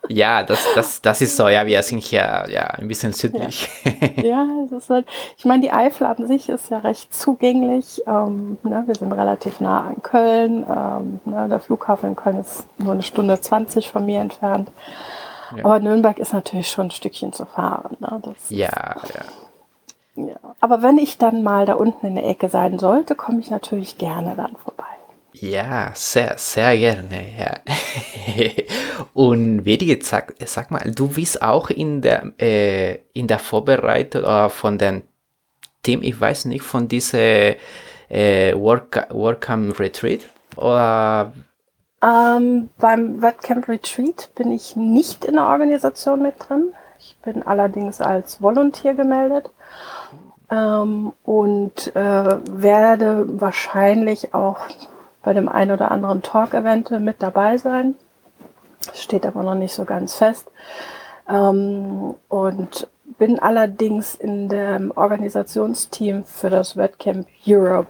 Ja, 0.10 0.44
das, 0.44 0.66
das, 0.74 1.02
das 1.02 1.22
ist 1.22 1.36
so, 1.36 1.50
ja, 1.50 1.66
wir 1.66 1.84
sind 1.84 2.02
hier 2.02 2.46
ja 2.50 2.64
ein 2.68 2.88
bisschen 2.88 3.12
südlich. 3.14 3.68
Ja, 4.16 4.24
ja 4.24 4.48
das 4.70 4.84
ist 4.84 4.90
halt, 4.90 5.06
ich 5.38 5.46
meine, 5.46 5.64
die 5.64 5.72
Eifel 5.72 6.08
an 6.08 6.28
sich 6.28 6.48
ist 6.48 6.70
ja 6.70 6.80
recht 6.80 7.14
zugänglich. 7.14 8.02
Ähm, 8.08 8.58
ne, 8.64 8.84
wir 8.86 8.96
sind 8.96 9.12
relativ 9.12 9.60
nah 9.60 9.88
an 9.88 10.02
Köln. 10.02 10.66
Ähm, 10.70 11.20
ne, 11.26 11.48
der 11.50 11.60
Flughafen 11.60 12.10
in 12.10 12.16
Köln 12.16 12.40
ist 12.40 12.66
nur 12.78 12.94
eine 12.94 13.04
Stunde 13.04 13.40
20 13.40 13.90
von 13.90 14.06
mir 14.06 14.22
entfernt. 14.22 14.72
Ja. 15.56 15.66
Aber 15.66 15.80
Nürnberg 15.80 16.20
ist 16.20 16.34
natürlich 16.34 16.70
schon 16.70 16.88
ein 16.88 16.92
Stückchen 16.92 17.34
zu 17.34 17.46
fahren. 17.46 17.98
Ne? 18.00 18.22
ja, 18.50 18.96
ja. 20.16 20.24
ja. 20.24 20.36
Aber 20.60 20.82
wenn 20.82 20.98
ich 20.98 21.18
dann 21.18 21.44
mal 21.44 21.66
da 21.66 21.74
unten 21.74 22.06
in 22.08 22.16
der 22.16 22.26
Ecke 22.26 22.50
sein 22.50 22.80
sollte, 22.80 23.16
komme 23.16 23.40
ich 23.40 23.50
natürlich 23.50 23.98
gerne 23.98 24.36
dann 24.36 24.56
vorbei. 24.56 24.84
Ja, 25.34 25.92
sehr, 25.94 26.36
sehr 26.38 26.76
gerne, 26.78 27.26
ja. 27.38 27.54
Und 29.14 29.64
Birgit, 29.64 30.04
sag, 30.04 30.34
sag 30.46 30.72
mal, 30.72 30.92
du 30.92 31.10
bist 31.10 31.42
auch 31.42 31.70
in 31.70 32.02
der, 32.02 32.32
äh, 32.40 32.96
in 33.14 33.28
der 33.28 33.40
Vorbereitung 33.40 34.24
äh, 34.24 34.50
von 34.50 34.78
dem 34.78 35.04
Team, 35.84 36.02
ich 36.02 36.20
weiß 36.20 36.46
nicht, 36.46 36.64
von 36.64 36.88
diesem 36.88 37.56
äh, 38.10 38.54
Work, 38.56 39.08
Workcamp 39.12 39.80
Retreat? 39.80 40.22
Oder 40.56 41.34
ähm, 42.02 42.70
beim 42.78 43.22
WordCamp 43.22 43.68
Retreat 43.68 44.30
bin 44.36 44.52
ich 44.52 44.76
nicht 44.76 45.26
in 45.26 45.36
der 45.36 45.48
Organisation 45.48 46.22
mit 46.22 46.36
drin. 46.40 46.74
Ich 47.00 47.18
bin 47.24 47.44
allerdings 47.44 48.02
als 48.02 48.42
Volunteer 48.42 48.94
gemeldet 48.94 49.50
ähm, 50.52 51.14
und 51.24 51.96
äh, 51.96 52.38
werde 52.50 53.26
wahrscheinlich 53.42 54.34
auch 54.34 54.60
bei 55.24 55.34
dem 55.34 55.50
einen 55.50 55.72
oder 55.72 55.92
anderen 55.92 56.22
Talk-Event 56.22 56.92
mit 57.02 57.22
dabei 57.22 57.58
sein. 57.58 57.96
Steht 58.94 59.26
aber 59.26 59.44
noch 59.44 59.56
nicht 59.56 59.74
so 59.74 59.84
ganz 59.84 60.16
fest. 60.16 60.50
Ähm, 61.28 62.16
und 62.30 62.88
bin 63.18 63.40
allerdings 63.40 64.16
in 64.16 64.50
dem 64.50 64.92
Organisationsteam 64.96 66.26
für 66.26 66.50
das 66.50 66.78
WordCamp 66.78 67.28
Europe 67.46 67.88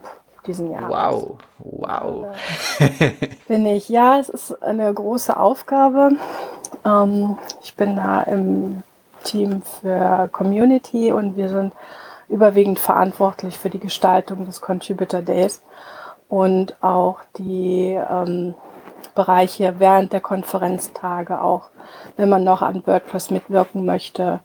diesen 0.47 0.71
Jahr. 0.71 0.89
Wow, 0.89 1.38
wow. 1.60 2.27
bin 3.47 3.65
ich, 3.65 3.89
ja, 3.89 4.19
es 4.19 4.29
ist 4.29 4.63
eine 4.63 4.93
große 4.93 5.38
Aufgabe. 5.38 6.12
Ähm, 6.86 7.38
ich 7.62 7.75
bin 7.75 7.95
da 7.95 8.21
im 8.23 8.83
Team 9.23 9.62
für 9.62 10.29
Community 10.31 11.12
und 11.12 11.36
wir 11.36 11.49
sind 11.49 11.73
überwiegend 12.29 12.79
verantwortlich 12.79 13.57
für 13.57 13.69
die 13.69 13.79
Gestaltung 13.79 14.45
des 14.45 14.62
Contributor 14.62 15.21
Days 15.21 15.62
und 16.29 16.75
auch 16.81 17.19
die 17.38 17.99
ähm, 18.10 18.53
Bereiche 19.15 19.75
während 19.79 20.13
der 20.13 20.21
Konferenztage, 20.21 21.41
auch 21.41 21.69
wenn 22.17 22.29
man 22.29 22.43
noch 22.43 22.62
an 22.62 22.86
WordPress 22.86 23.31
mitwirken 23.31 23.86
möchte. 23.86 24.41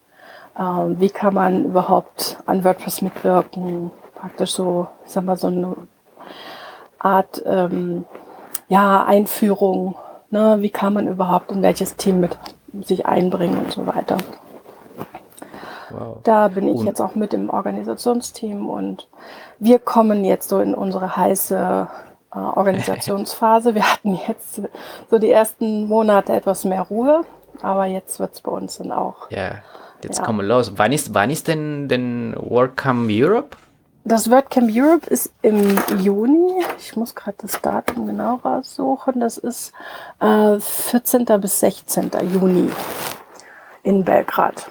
Ähm, 0.59 0.97
wie 0.99 1.11
kann 1.11 1.35
man 1.35 1.65
überhaupt 1.65 2.39
an 2.47 2.65
WordPress 2.65 3.03
mitwirken? 3.03 3.91
Praktisch 4.15 4.53
so, 4.53 4.87
ich 5.05 5.13
sag 5.13 5.25
mal, 5.25 5.37
so 5.37 5.49
eine 5.49 5.75
Art 6.99 7.43
ähm, 7.47 8.05
ja, 8.69 9.05
Einführung. 9.05 9.97
Ne? 10.31 10.59
Wie 10.61 10.71
kann 10.71 10.95
man 10.95 11.09
überhaupt 11.09 11.51
in 11.53 11.63
welches 11.63 11.97
Team 11.97 12.21
mit 12.21 12.39
sich 12.81 13.07
einbringen 13.07 13.59
und 13.59 13.73
so 13.73 13.87
weiter. 13.87 14.17
Wow. 15.91 16.19
Da 16.23 16.49
bin 16.49 16.69
ich 16.69 16.77
und 16.77 16.87
jetzt 16.87 17.01
auch 17.01 17.15
mit 17.15 17.35
im 17.35 17.51
Organisationsteam 17.51 18.69
und 18.69 19.09
wir 19.59 19.79
kommen 19.79 20.25
jetzt 20.25 20.49
so 20.49 20.61
in 20.61 20.75
unsere 20.75 21.17
heiße 21.17 21.89
äh, 22.35 22.39
Organisationsphase. 22.39 23.75
Wir 23.75 23.93
hatten 23.93 24.19
jetzt 24.27 24.63
so 25.11 25.19
die 25.19 25.31
ersten 25.31 25.87
Monate 25.87 26.33
etwas 26.33 26.65
mehr 26.65 26.83
Ruhe, 26.83 27.25
aber 27.61 27.85
jetzt 27.87 28.19
wird 28.21 28.33
es 28.33 28.41
bei 28.41 28.51
uns 28.51 28.79
dann 28.79 28.91
auch. 28.91 29.31
Ja, 29.31 29.57
jetzt 30.03 30.19
ja. 30.19 30.25
kommen 30.25 30.39
wir 30.39 30.47
los. 30.47 30.73
Wann 30.77 30.93
ist, 30.93 31.13
wann 31.13 31.29
ist 31.29 31.49
denn, 31.49 31.89
denn 31.89 32.35
WordCamp 32.39 33.11
Europe? 33.11 33.57
Das 34.05 34.29
WordCamp 34.29 34.69
Europe 34.73 35.07
ist 35.09 35.33
im 35.43 35.79
Juni. 36.01 36.65
Ich 36.79 36.97
muss 36.97 37.15
gerade 37.15 37.37
das 37.41 37.61
Datum 37.61 38.07
genau 38.07 38.37
raussuchen. 38.37 39.21
Das 39.21 39.39
ist 39.39 39.73
äh, 40.21 40.59
14. 40.59 41.25
bis 41.41 41.61
16. 41.61 42.11
Juni 42.33 42.69
in 43.85 44.05
Belgrad. 44.05 44.69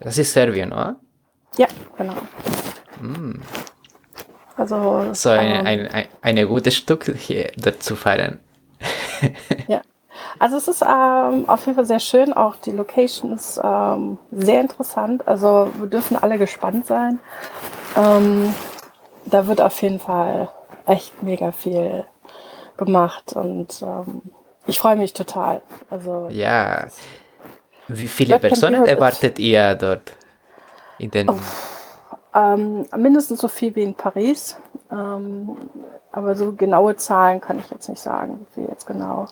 Das 0.00 0.16
ist 0.16 0.32
Serbien, 0.32 0.72
oder? 0.72 0.96
Ja, 1.58 1.66
genau. 1.96 2.16
Mm. 3.00 3.40
Also 4.56 5.12
so 5.12 5.30
ein, 5.30 5.66
ein, 5.66 5.88
ein, 5.88 6.06
eine 6.22 6.46
gute 6.46 6.70
Stück 6.70 7.04
hier 7.16 7.50
dort 7.56 7.82
zu 7.82 7.96
feiern. 7.96 8.40
ja. 9.68 9.82
Also 10.38 10.56
es 10.56 10.68
ist 10.68 10.82
ähm, 10.82 11.48
auf 11.48 11.64
jeden 11.66 11.76
Fall 11.76 11.86
sehr 11.86 12.00
schön. 12.00 12.32
Auch 12.32 12.56
die 12.56 12.72
Location 12.72 13.32
ist 13.32 13.60
ähm, 13.62 14.18
sehr 14.32 14.60
interessant. 14.60 15.26
Also 15.28 15.70
wir 15.78 15.86
dürfen 15.86 16.16
alle 16.16 16.38
gespannt 16.38 16.86
sein. 16.86 17.20
Ähm, 17.96 18.54
da 19.26 19.46
wird 19.46 19.60
auf 19.60 19.80
jeden 19.82 20.00
Fall 20.00 20.48
echt 20.86 21.22
mega 21.22 21.52
viel 21.52 22.04
gemacht 22.76 23.32
und 23.34 23.80
ähm, 23.82 24.22
ich 24.66 24.78
freue 24.78 24.96
mich 24.96 25.12
total. 25.12 25.62
Also 25.90 26.28
ja. 26.30 26.86
Wie 27.88 28.08
viele 28.08 28.38
Personen 28.38 28.86
erwartet 28.86 29.38
ihr 29.38 29.74
dort? 29.74 30.12
In 30.98 31.10
den 31.10 31.28
oh, 31.28 31.38
ähm, 32.34 32.86
mindestens 32.96 33.40
so 33.40 33.48
viel 33.48 33.74
wie 33.74 33.82
in 33.82 33.94
Paris. 33.94 34.56
Ähm, 34.90 35.56
aber 36.12 36.34
so 36.36 36.52
genaue 36.52 36.96
Zahlen 36.96 37.40
kann 37.40 37.58
ich 37.58 37.70
jetzt 37.70 37.88
nicht 37.88 38.00
sagen, 38.00 38.46
wie 38.54 38.62
jetzt 38.62 38.86
genau 38.86 39.26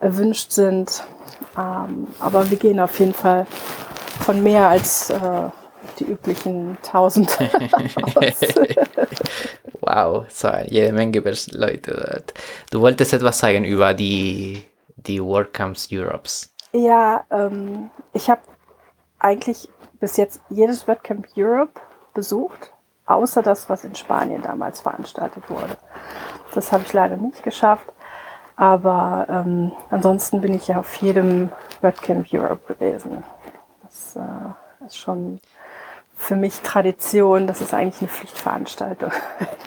erwünscht 0.00 0.52
sind. 0.52 1.04
Ähm, 1.56 2.08
aber 2.20 2.50
wir 2.50 2.56
gehen 2.56 2.80
auf 2.80 2.98
jeden 2.98 3.14
Fall 3.14 3.46
von 4.20 4.42
mehr 4.42 4.68
als 4.68 5.10
äh, 5.10 5.50
die 5.98 6.04
üblichen 6.04 6.78
1000 6.84 7.28
wow, 9.80 10.24
so 10.28 10.50
jede 10.66 10.92
Menge 10.92 11.20
Leute 11.52 11.92
dort. 11.92 12.34
Du 12.70 12.80
wolltest 12.80 13.12
etwas 13.12 13.38
sagen 13.38 13.64
über 13.64 13.94
die, 13.94 14.64
die 14.96 15.22
WordCamps 15.22 15.88
Europes. 15.92 16.52
Ja, 16.72 17.24
ähm, 17.30 17.90
ich 18.12 18.28
habe 18.28 18.42
eigentlich 19.18 19.68
bis 20.00 20.16
jetzt 20.16 20.40
jedes 20.50 20.86
WordCamp 20.86 21.26
Europe 21.36 21.80
besucht, 22.14 22.72
außer 23.06 23.42
das, 23.42 23.68
was 23.68 23.84
in 23.84 23.94
Spanien 23.94 24.42
damals 24.42 24.80
veranstaltet 24.80 25.48
wurde. 25.48 25.76
Das 26.54 26.72
habe 26.72 26.84
ich 26.86 26.92
leider 26.92 27.16
nicht 27.16 27.42
geschafft. 27.42 27.86
Aber 28.58 29.26
ähm, 29.30 29.70
ansonsten 29.88 30.40
bin 30.40 30.52
ich 30.52 30.66
ja 30.66 30.80
auf 30.80 30.92
jedem 30.96 31.50
WordCamp 31.80 32.26
Europe 32.32 32.74
gewesen. 32.74 33.22
Das 33.82 34.16
äh, 34.16 34.84
ist 34.84 34.98
schon 34.98 35.38
für 36.16 36.34
mich 36.34 36.60
Tradition. 36.62 37.46
Das 37.46 37.60
ist 37.60 37.72
eigentlich 37.72 38.00
eine 38.00 38.10
Pflichtveranstaltung, 38.10 39.12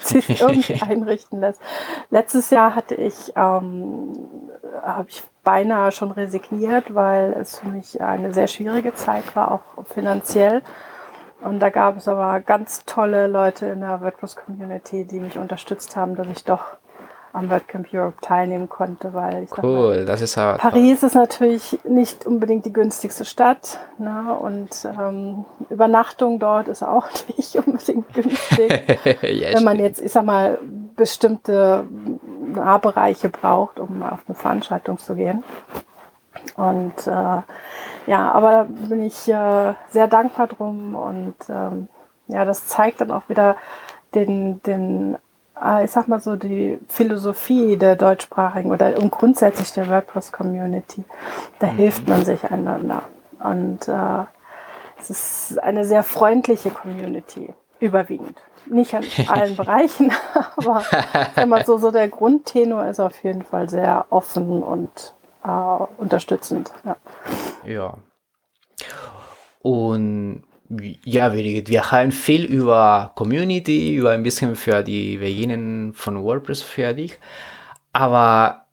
die 0.01 0.05
sich 0.21 0.41
irgendwie 0.41 0.81
einrichten 0.81 1.39
lässt. 1.39 1.61
Letztes 2.09 2.49
Jahr 2.49 2.75
hatte 2.75 2.95
ich, 2.95 3.31
ähm, 3.37 4.13
habe 4.83 5.07
ich 5.07 5.23
beinahe 5.45 5.93
schon 5.93 6.11
resigniert, 6.11 6.93
weil 6.93 7.31
es 7.39 7.59
für 7.59 7.69
mich 7.69 8.01
eine 8.01 8.33
sehr 8.33 8.47
schwierige 8.47 8.93
Zeit 8.93 9.37
war, 9.37 9.53
auch 9.53 9.85
finanziell. 9.85 10.63
Und 11.39 11.61
da 11.61 11.69
gab 11.69 11.95
es 11.95 12.09
aber 12.09 12.41
ganz 12.41 12.83
tolle 12.85 13.27
Leute 13.27 13.67
in 13.67 13.79
der 13.79 14.01
WordPress-Community, 14.01 15.05
die 15.05 15.21
mich 15.21 15.37
unterstützt 15.37 15.95
haben, 15.95 16.15
dass 16.15 16.27
ich 16.27 16.43
doch 16.43 16.77
am 17.33 17.49
WordCamp 17.49 17.87
Europe 17.93 18.17
teilnehmen 18.21 18.67
konnte, 18.67 19.13
weil 19.13 19.43
ich 19.43 19.63
cool, 19.63 19.97
mal, 19.97 20.05
das 20.05 20.21
ist 20.21 20.37
auch 20.37 20.57
Paris 20.57 20.99
toll. 20.99 21.07
ist 21.07 21.15
natürlich 21.15 21.79
nicht 21.83 22.25
unbedingt 22.25 22.65
die 22.65 22.73
günstigste 22.73 23.25
Stadt 23.25 23.79
ne? 23.97 24.35
und 24.39 24.69
ähm, 24.85 25.45
Übernachtung 25.69 26.39
dort 26.39 26.67
ist 26.67 26.83
auch 26.83 27.07
nicht 27.37 27.55
unbedingt 27.55 28.13
günstig, 28.13 28.71
ja, 29.21 29.53
wenn 29.53 29.63
man 29.63 29.79
jetzt, 29.79 30.01
ich 30.01 30.11
sag 30.11 30.25
mal, 30.25 30.57
bestimmte 30.95 31.85
Nahbereiche 32.53 33.29
braucht, 33.29 33.79
um 33.79 34.03
auf 34.03 34.19
eine 34.27 34.35
Veranstaltung 34.35 34.97
zu 34.97 35.15
gehen. 35.15 35.43
Und 36.55 37.07
äh, 37.07 37.41
ja, 38.07 38.31
aber 38.31 38.51
da 38.51 38.67
bin 38.89 39.03
ich 39.03 39.27
äh, 39.27 39.73
sehr 39.89 40.07
dankbar 40.07 40.47
drum 40.47 40.95
und 40.95 41.35
ähm, 41.49 41.87
ja, 42.27 42.45
das 42.45 42.67
zeigt 42.67 43.01
dann 43.01 43.11
auch 43.11 43.27
wieder 43.29 43.55
den, 44.15 44.61
den 44.63 45.17
ich 45.83 45.91
sag 45.91 46.07
mal 46.07 46.19
so, 46.19 46.35
die 46.35 46.79
Philosophie 46.87 47.77
der 47.77 47.95
deutschsprachigen 47.95 48.71
oder 48.71 48.97
und 48.97 49.11
grundsätzlich 49.11 49.71
der 49.73 49.87
WordPress-Community. 49.89 51.03
Da 51.59 51.67
mhm. 51.67 51.77
hilft 51.77 52.07
man 52.07 52.25
sich 52.25 52.43
einander. 52.45 53.03
Und 53.43 53.87
äh, 53.87 54.25
es 54.99 55.09
ist 55.09 55.59
eine 55.59 55.85
sehr 55.85 56.03
freundliche 56.03 56.71
Community, 56.71 57.53
überwiegend. 57.79 58.37
Nicht 58.65 58.93
an 58.93 59.03
allen 59.27 59.55
Bereichen, 59.55 60.11
aber 60.55 60.83
wenn 61.35 61.49
man 61.49 61.65
so, 61.65 61.77
so 61.77 61.91
der 61.91 62.07
Grundtenor 62.07 62.85
ist 62.85 62.99
auf 62.99 63.23
jeden 63.23 63.43
Fall 63.43 63.69
sehr 63.69 64.05
offen 64.09 64.63
und 64.63 65.13
äh, 65.43 65.49
unterstützend. 65.97 66.71
Ja. 66.83 66.95
ja. 67.65 67.93
Und 69.61 70.43
ja, 71.05 71.33
wir, 71.33 71.67
wir 71.67 71.91
haben 71.91 72.11
viel 72.11 72.45
über 72.45 73.11
Community, 73.15 73.95
über 73.95 74.11
ein 74.11 74.23
bisschen 74.23 74.55
für 74.55 74.83
die 74.83 75.17
Beginnen 75.17 75.93
von 75.93 76.23
WordPress 76.23 76.61
für 76.61 76.93
dich. 76.93 77.17
Aber 77.93 78.65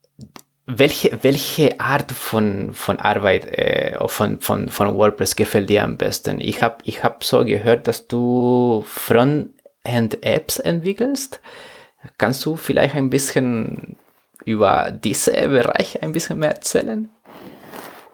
welche, 0.67 1.19
welche 1.23 1.81
Art 1.81 2.13
von, 2.13 2.75
von 2.75 2.99
Arbeit 2.99 3.47
äh, 3.47 3.97
von, 4.07 4.41
von, 4.41 4.69
von 4.69 4.95
WordPress 4.95 5.35
gefällt 5.35 5.71
dir 5.71 5.83
am 5.85 5.97
besten? 5.97 6.41
Ich 6.41 6.63
habe 6.63 6.77
ich 6.85 7.03
hab 7.03 7.25
so 7.25 7.45
gehört, 7.45 7.89
dass 7.89 8.07
du 8.07 8.85
Frontend-Apps 8.87 10.59
entwickelst. 10.59 11.41
Kannst 12.19 12.45
du 12.45 12.57
vielleicht 12.57 12.95
ein 12.95 13.11
bisschen 13.11 13.97
über 14.45 14.91
diese 14.93 15.33
Bereich 15.33 16.03
ein 16.03 16.13
bisschen 16.13 16.39
mehr 16.39 16.51
erzählen? 16.51 17.11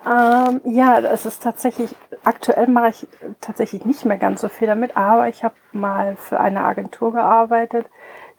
Ähm, 0.07 0.61
ja, 0.65 0.99
es 1.01 1.25
ist 1.25 1.43
tatsächlich, 1.43 1.95
aktuell 2.25 2.69
mache 2.69 2.91
ich 2.91 3.07
tatsächlich 3.41 3.85
nicht 3.85 4.05
mehr 4.05 4.19
ganz 4.19 4.43
so 4.43 4.49
viel 4.49 4.69
damit, 4.69 4.97
aber 4.97 5.29
ich 5.29 5.45
habe 5.45 5.55
mal 5.73 6.17
für 6.17 6.41
eine 6.41 6.65
Agentur 6.65 7.13
gearbeitet, 7.13 7.87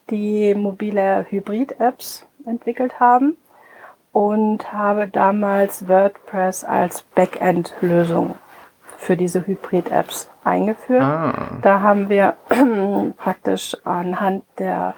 die 0.10 0.54
mobile 0.54 1.26
Hybrid-Apps 1.30 2.28
entwickelt 2.46 3.00
haben 3.00 3.38
und 4.12 4.72
habe 4.72 5.08
damals 5.08 5.88
WordPress 5.88 6.64
als 6.64 7.02
Backend-Lösung 7.16 8.36
für 8.98 9.18
diese 9.18 9.46
Hybrid-Apps 9.46 10.30
eingeführt. 10.44 11.02
Ah. 11.02 11.58
Da 11.62 11.82
haben 11.82 12.10
wir 12.10 12.36
praktisch 13.18 13.76
anhand 13.84 14.44
der 14.60 14.94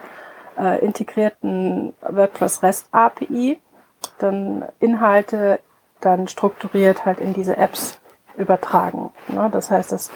äh, 0.60 0.84
integrierten 0.84 1.94
WordPress 2.02 2.62
REST 2.62 2.88
API 2.92 3.60
dann 4.20 4.66
Inhalte 4.80 5.60
dann 6.02 6.28
strukturiert 6.28 7.06
halt 7.06 7.20
in 7.20 7.34
diese 7.34 7.58
Apps 7.58 8.00
übertragen. 8.38 9.12
Ne? 9.28 9.50
Das 9.52 9.72
heißt, 9.72 9.92
dass 9.92 10.12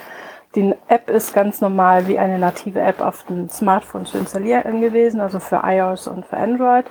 die 0.55 0.75
App 0.87 1.09
ist 1.09 1.33
ganz 1.33 1.61
normal 1.61 2.07
wie 2.07 2.19
eine 2.19 2.37
native 2.37 2.81
App 2.81 2.99
auf 2.99 3.23
dem 3.23 3.49
Smartphone 3.49 4.05
zu 4.05 4.17
installieren 4.17 4.81
gewesen, 4.81 5.21
also 5.21 5.39
für 5.39 5.61
iOS 5.63 6.07
und 6.07 6.25
für 6.25 6.37
Android. 6.37 6.85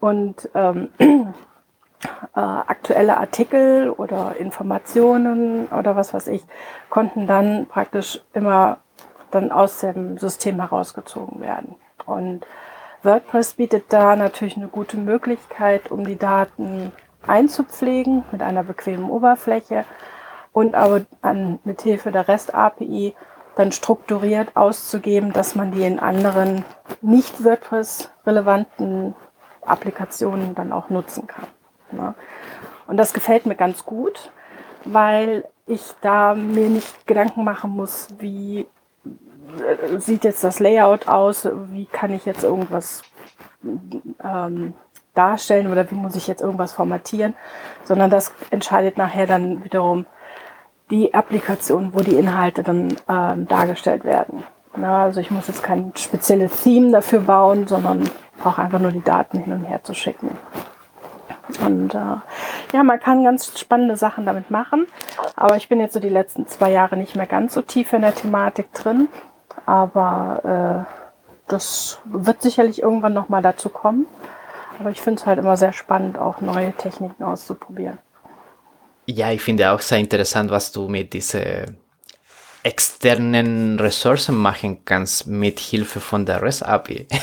Und 0.00 0.50
ähm, 0.54 0.88
äh, 0.98 2.40
aktuelle 2.40 3.18
Artikel 3.18 3.90
oder 3.90 4.34
Informationen 4.36 5.66
oder 5.66 5.94
was 5.94 6.12
weiß 6.12 6.26
ich 6.28 6.44
konnten 6.90 7.26
dann 7.26 7.66
praktisch 7.66 8.20
immer 8.32 8.78
dann 9.30 9.52
aus 9.52 9.78
dem 9.78 10.18
System 10.18 10.60
herausgezogen 10.60 11.40
werden. 11.40 11.76
Und 12.04 12.44
WordPress 13.02 13.54
bietet 13.54 13.86
da 13.88 14.16
natürlich 14.16 14.56
eine 14.56 14.68
gute 14.68 14.96
Möglichkeit, 14.96 15.90
um 15.90 16.04
die 16.04 16.18
Daten 16.18 16.92
einzupflegen 17.26 18.24
mit 18.32 18.42
einer 18.42 18.64
bequemen 18.64 19.10
Oberfläche 19.10 19.84
und 20.52 20.74
aber 20.74 21.02
an, 21.22 21.58
mit 21.64 21.82
Hilfe 21.82 22.12
der 22.12 22.28
REST 22.28 22.54
API 22.54 23.14
dann 23.56 23.72
strukturiert 23.72 24.56
auszugeben, 24.56 25.32
dass 25.32 25.54
man 25.54 25.72
die 25.72 25.84
in 25.84 25.98
anderen 25.98 26.64
nicht 27.00 27.44
WordPress-relevanten 27.44 29.14
Applikationen 29.62 30.54
dann 30.54 30.72
auch 30.72 30.90
nutzen 30.90 31.26
kann. 31.26 31.46
Ne? 31.90 32.14
Und 32.86 32.96
das 32.96 33.12
gefällt 33.12 33.46
mir 33.46 33.54
ganz 33.54 33.84
gut, 33.84 34.30
weil 34.84 35.44
ich 35.66 35.82
da 36.00 36.34
mir 36.34 36.68
nicht 36.68 37.06
Gedanken 37.06 37.44
machen 37.44 37.70
muss, 37.70 38.08
wie 38.18 38.66
äh, 39.58 39.98
sieht 39.98 40.24
jetzt 40.24 40.42
das 40.42 40.58
Layout 40.58 41.08
aus, 41.08 41.48
wie 41.70 41.86
kann 41.86 42.12
ich 42.12 42.24
jetzt 42.24 42.42
irgendwas 42.42 43.02
ähm, 43.62 44.74
darstellen 45.14 45.70
oder 45.70 45.90
wie 45.90 45.94
muss 45.94 46.16
ich 46.16 46.26
jetzt 46.26 46.42
irgendwas 46.42 46.72
formatieren, 46.72 47.34
sondern 47.84 48.10
das 48.10 48.32
entscheidet 48.50 48.96
nachher 48.96 49.26
dann 49.26 49.64
wiederum 49.64 50.06
die 50.90 51.14
Applikation, 51.14 51.94
wo 51.94 52.00
die 52.00 52.16
Inhalte 52.16 52.62
dann 52.62 52.96
ähm, 53.08 53.48
dargestellt 53.48 54.04
werden. 54.04 54.44
Na, 54.76 55.04
also 55.04 55.20
ich 55.20 55.30
muss 55.30 55.48
jetzt 55.48 55.62
kein 55.62 55.92
spezielles 55.96 56.62
Theme 56.62 56.92
dafür 56.92 57.20
bauen, 57.20 57.66
sondern 57.66 58.08
brauche 58.38 58.62
einfach 58.62 58.78
nur 58.78 58.92
die 58.92 59.02
Daten 59.02 59.38
hin 59.38 59.52
und 59.52 59.64
her 59.64 59.82
zu 59.82 59.94
schicken. 59.94 60.36
Und 61.64 61.94
äh, 61.94 62.16
ja, 62.72 62.82
man 62.82 63.00
kann 63.00 63.24
ganz 63.24 63.58
spannende 63.58 63.96
Sachen 63.96 64.24
damit 64.24 64.50
machen. 64.50 64.86
Aber 65.36 65.56
ich 65.56 65.68
bin 65.68 65.80
jetzt 65.80 65.92
so 65.92 66.00
die 66.00 66.08
letzten 66.08 66.46
zwei 66.46 66.70
Jahre 66.70 66.96
nicht 66.96 67.16
mehr 67.16 67.26
ganz 67.26 67.54
so 67.54 67.62
tief 67.62 67.92
in 67.92 68.02
der 68.02 68.14
Thematik 68.14 68.72
drin. 68.72 69.08
Aber 69.66 70.86
äh, 70.88 70.92
das 71.48 72.00
wird 72.04 72.42
sicherlich 72.42 72.82
irgendwann 72.82 73.12
nochmal 73.12 73.42
dazu 73.42 73.68
kommen. 73.68 74.06
Aber 74.78 74.90
ich 74.90 75.00
finde 75.00 75.20
es 75.20 75.26
halt 75.26 75.38
immer 75.38 75.56
sehr 75.56 75.72
spannend, 75.72 76.18
auch 76.18 76.40
neue 76.40 76.72
Techniken 76.72 77.22
auszuprobieren. 77.22 77.98
Ja, 79.06 79.30
ich 79.30 79.42
finde 79.42 79.70
auch 79.72 79.80
sehr 79.80 79.98
interessant, 79.98 80.50
was 80.50 80.72
du 80.72 80.88
mit 80.88 81.12
diesen 81.12 81.76
externen 82.62 83.80
Ressourcen 83.80 84.36
machen 84.36 84.84
kannst 84.84 85.26
mit 85.26 85.58
Hilfe 85.58 86.00
von 86.00 86.24
der 86.24 86.42
REST 86.42 86.64
API. 86.64 87.06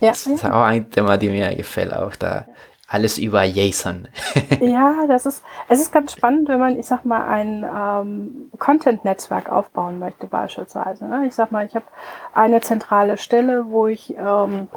Ja, 0.00 0.10
das 0.10 0.26
ist 0.26 0.44
auch 0.44 0.64
ein 0.64 0.90
Thema, 0.90 1.16
die 1.16 1.30
mir 1.30 1.54
gefällt, 1.54 1.94
auch 1.94 2.14
da 2.16 2.44
alles 2.88 3.16
über 3.16 3.44
JSON. 3.44 4.08
ja, 4.60 5.06
das 5.08 5.24
ist, 5.24 5.42
es 5.68 5.80
ist 5.80 5.92
ganz 5.92 6.12
spannend, 6.12 6.48
wenn 6.48 6.58
man, 6.58 6.78
ich 6.78 6.86
sag 6.86 7.04
mal, 7.04 7.26
ein 7.26 7.64
ähm, 7.64 8.50
Content-Netzwerk 8.58 9.50
aufbauen 9.50 9.98
möchte, 9.98 10.26
beispielsweise. 10.26 11.06
Ne? 11.06 11.26
Ich 11.26 11.34
sag 11.34 11.50
mal, 11.50 11.64
ich 11.64 11.74
habe 11.74 11.86
eine 12.34 12.60
zentrale 12.60 13.16
Stelle, 13.16 13.66
wo 13.68 13.86
ich 13.86 14.14
ähm, 14.18 14.68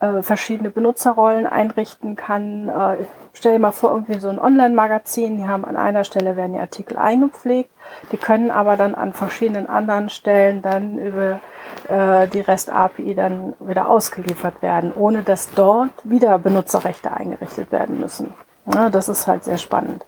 äh, 0.00 0.22
verschiedene 0.22 0.70
Benutzerrollen 0.70 1.46
einrichten 1.46 2.16
kann. 2.16 2.68
Äh, 2.68 3.04
stell 3.32 3.52
dir 3.52 3.58
mal 3.58 3.72
vor, 3.72 3.90
irgendwie 3.90 4.18
so 4.18 4.28
ein 4.28 4.38
Online-Magazin, 4.38 5.36
die 5.36 5.46
haben 5.46 5.64
an 5.64 5.76
einer 5.76 6.04
Stelle 6.04 6.36
werden 6.36 6.54
die 6.54 6.58
Artikel 6.58 6.96
eingepflegt, 6.96 7.70
die 8.10 8.16
können 8.16 8.50
aber 8.50 8.76
dann 8.76 8.94
an 8.94 9.12
verschiedenen 9.12 9.68
anderen 9.68 10.08
Stellen 10.08 10.62
dann 10.62 10.98
über 10.98 11.40
äh, 11.88 12.26
die 12.28 12.40
REST-API 12.40 13.14
dann 13.14 13.54
wieder 13.60 13.88
ausgeliefert 13.88 14.62
werden, 14.62 14.92
ohne 14.94 15.22
dass 15.22 15.50
dort 15.50 15.92
wieder 16.04 16.38
Benutzerrechte 16.38 17.12
eingerichtet 17.12 17.70
werden 17.70 18.00
müssen. 18.00 18.34
Ja, 18.72 18.90
das 18.90 19.08
ist 19.08 19.26
halt 19.26 19.44
sehr 19.44 19.58
spannend. 19.58 20.04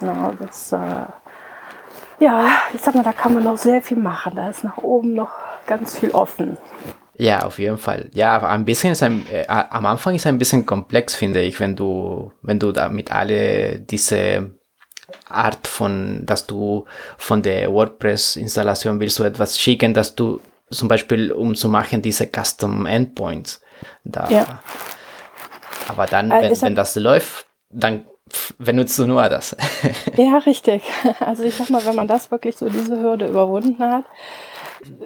Ja, 0.00 0.32
das, 0.38 0.72
äh, 0.72 1.06
ja, 2.20 2.46
ich 2.72 2.80
sag 2.80 2.94
mal, 2.94 3.02
da 3.02 3.12
kann 3.12 3.34
man 3.34 3.44
noch 3.44 3.58
sehr 3.58 3.82
viel 3.82 3.98
machen. 3.98 4.34
Da 4.36 4.48
ist 4.48 4.64
nach 4.64 4.78
oben 4.78 5.14
noch 5.14 5.30
ganz 5.66 5.98
viel 5.98 6.10
offen. 6.10 6.56
Ja, 7.18 7.44
auf 7.44 7.58
jeden 7.58 7.78
Fall. 7.78 8.10
Ja, 8.14 8.36
aber 8.36 8.48
ein 8.50 8.64
bisschen 8.64 8.92
ist 8.92 9.02
ein, 9.02 9.26
äh, 9.30 9.44
am 9.48 9.86
Anfang 9.86 10.14
ist 10.14 10.26
ein 10.26 10.38
bisschen 10.38 10.64
komplex, 10.64 11.16
finde 11.16 11.42
ich, 11.42 11.58
wenn 11.58 11.74
du, 11.74 12.32
wenn 12.42 12.60
du 12.60 12.70
da 12.70 12.88
mit 12.88 13.10
alle 13.10 13.80
diese 13.80 14.52
Art 15.28 15.66
von, 15.66 16.24
dass 16.24 16.46
du 16.46 16.84
von 17.18 17.42
der 17.42 17.72
WordPress-Installation 17.72 19.00
willst 19.00 19.18
du 19.18 19.24
etwas 19.24 19.58
schicken, 19.58 19.94
dass 19.94 20.14
du 20.14 20.40
zum 20.70 20.86
Beispiel, 20.86 21.32
um 21.32 21.56
zu 21.56 21.68
machen, 21.68 22.02
diese 22.02 22.26
Custom 22.26 22.86
Endpoints 22.86 23.60
da. 24.04 24.28
Ja. 24.30 24.62
Aber 25.88 26.06
dann, 26.06 26.30
äh, 26.30 26.42
wenn, 26.42 26.62
wenn 26.62 26.74
das 26.74 26.94
läuft, 26.94 27.46
dann 27.70 28.04
benutzt 28.58 28.98
du 28.98 29.06
nur 29.06 29.28
das. 29.28 29.56
ja, 30.16 30.38
richtig. 30.38 30.82
Also 31.20 31.42
ich 31.42 31.54
sag 31.54 31.70
mal, 31.70 31.84
wenn 31.84 31.94
man 31.94 32.08
das 32.08 32.30
wirklich 32.30 32.56
so 32.56 32.68
diese 32.68 33.00
Hürde 33.00 33.26
überwunden 33.26 33.78
hat, 33.78 34.04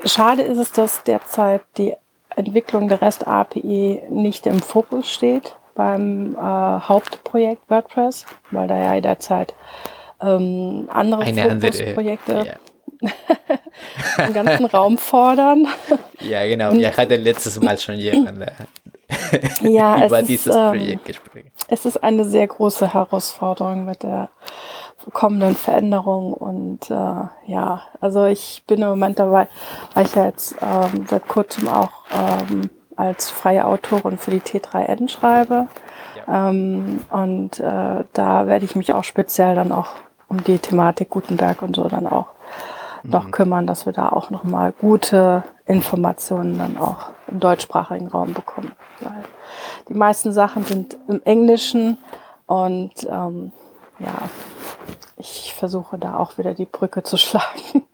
schade 0.04 0.42
ist 0.42 0.58
es, 0.58 0.72
dass 0.72 1.02
derzeit 1.04 1.62
die 1.76 1.94
Entwicklung 2.37 2.88
der 2.88 3.02
REST 3.02 3.26
API 3.26 4.02
nicht 4.08 4.46
im 4.46 4.61
Fokus 4.61 5.11
steht 5.11 5.54
beim 5.74 6.35
äh, 6.35 6.38
Hauptprojekt 6.38 7.62
WordPress, 7.68 8.26
weil 8.50 8.68
da 8.68 8.76
ja 8.76 9.00
derzeit 9.00 9.54
ähm, 10.20 10.88
andere 10.92 11.22
Eine 11.22 11.61
Fokusprojekte 11.61 12.38
andere, 12.38 12.56
ja. 13.00 14.26
den 14.26 14.35
ganzen 14.35 14.66
Raum 14.66 14.98
fordern. 14.98 15.66
Ja, 16.20 16.46
genau. 16.46 16.70
Und, 16.70 16.80
ja, 16.80 16.96
hatte 16.96 17.16
letztes 17.16 17.61
Mal 17.61 17.78
schon 17.78 17.96
jemand 17.96 18.46
ja, 19.62 20.06
über 20.06 20.22
dieses 20.22 20.46
ist, 20.46 20.54
ähm, 20.54 20.68
Projekt 20.68 21.04
gesprochen. 21.04 21.50
Es 21.68 21.85
ist 21.85 22.02
eine 22.02 22.24
sehr 22.24 22.46
große 22.46 22.92
Herausforderung 22.92 23.85
mit 23.85 24.02
der 24.02 24.30
kommenden 25.12 25.57
Veränderungen 25.57 26.35
und 26.35 26.91
äh, 26.91 27.25
ja, 27.47 27.83
also 28.01 28.25
ich 28.27 28.62
bin 28.67 28.83
im 28.83 28.88
Moment 28.88 29.19
dabei, 29.19 29.49
weil 29.95 30.07
ich 30.07 30.15
ja 30.15 30.27
jetzt 30.27 30.55
ähm, 30.61 31.07
seit 31.09 31.27
kurzem 31.29 31.69
auch 31.69 31.91
ähm, 32.12 32.71
als 32.97 33.31
freie 33.31 33.67
Autorin 33.67 34.19
für 34.19 34.31
die 34.31 34.41
T3N 34.41 35.09
schreibe. 35.09 35.69
Ja. 36.27 36.51
Ähm, 36.51 37.05
und 37.11 37.59
äh, 37.59 38.05
da 38.12 38.47
werde 38.47 38.65
ich 38.65 38.77
mich 38.77 38.93
auch 38.95 39.05
speziell 39.05 39.55
dann 39.55 39.73
auch 39.73 39.88
um 40.29 40.43
die 40.45 40.59
Thematik 40.59 41.11
Gutenberg 41.11 41.62
und 41.62 41.77
so 41.77 41.88
dann 41.88 42.07
auch 42.07 42.29
mhm. 43.03 43.11
noch 43.11 43.31
kümmern, 43.31 43.67
dass 43.67 43.87
wir 43.87 43.93
da 43.93 44.09
auch 44.09 44.31
nochmal 44.31 44.73
gute 44.73 45.45
Informationen 45.67 46.59
dann 46.59 46.77
auch 46.79 47.11
im 47.29 47.41
deutschsprachigen 47.41 48.09
Raum 48.09 48.35
bekommen. 48.35 48.73
Weil 49.01 49.25
die 49.88 49.95
meisten 49.95 50.33
Sachen 50.33 50.65
sind 50.65 50.97
im 51.09 51.21
Englischen 51.25 51.99
und 52.47 52.93
ähm, 53.11 53.53
ja, 53.99 54.29
ich 55.16 55.55
versuche 55.55 55.99
da 55.99 56.16
auch 56.16 56.38
wieder 56.38 56.55
die 56.55 56.66
Brücke 56.66 57.03
zu 57.03 57.16
schlagen. 57.16 57.85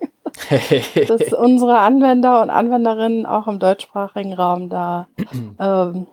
dass 1.08 1.32
unsere 1.32 1.78
Anwender 1.78 2.42
und 2.42 2.50
Anwenderinnen 2.50 3.26
auch 3.26 3.48
im 3.48 3.58
deutschsprachigen 3.58 4.34
Raum 4.34 4.68
da 4.68 5.08
ähm, 5.58 6.06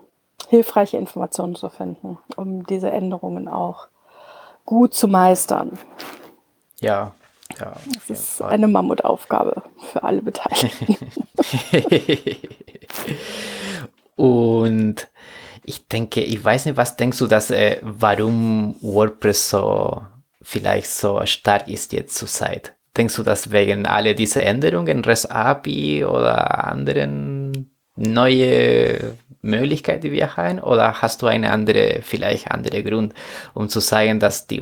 hilfreiche 0.50 0.98
Informationen 0.98 1.56
zu 1.56 1.70
finden, 1.70 2.18
um 2.36 2.66
diese 2.66 2.92
Änderungen 2.92 3.48
auch 3.48 3.88
gut 4.66 4.94
zu 4.94 5.08
meistern. 5.08 5.78
Ja, 6.80 7.14
ja. 7.60 7.74
Das 7.94 8.10
ist 8.10 8.38
Fall. 8.38 8.52
eine 8.52 8.68
Mammutaufgabe 8.68 9.64
für 9.92 10.04
alle 10.04 10.22
Beteiligten. 10.22 10.98
und 14.16 15.08
ich 15.64 15.88
denke, 15.88 16.22
ich 16.22 16.44
weiß 16.44 16.66
nicht, 16.66 16.78
was 16.78 16.96
denkst 16.96 17.20
du, 17.20 17.28
dass 17.28 17.52
äh, 17.52 17.80
warum 17.82 18.76
WordPress 18.82 19.50
so 19.52 20.02
vielleicht 20.46 20.92
so 20.92 21.26
stark 21.26 21.68
ist 21.68 21.92
jetzt 21.92 22.16
zur 22.16 22.28
Zeit? 22.28 22.74
Denkst 22.96 23.16
du, 23.16 23.24
dass 23.24 23.52
wegen 23.52 23.86
alle 23.86 24.16
diese 24.16 24.42
Änderungen, 24.42 25.04
REST 25.04 25.32
API 25.32 26.06
oder 26.06 26.64
anderen 26.66 27.76
neue 27.98 29.18
Möglichkeiten, 29.42 30.02
die 30.02 30.12
wir 30.12 30.38
haben? 30.38 30.60
Oder 30.60 31.02
hast 31.02 31.22
du 31.22 31.28
eine 31.28 31.52
andere, 31.52 32.00
vielleicht 32.02 32.52
andere 32.52 32.84
Grund, 32.84 33.14
um 33.54 33.68
zu 33.68 33.82
sagen, 33.82 34.20
dass 34.20 34.48
die, 34.48 34.62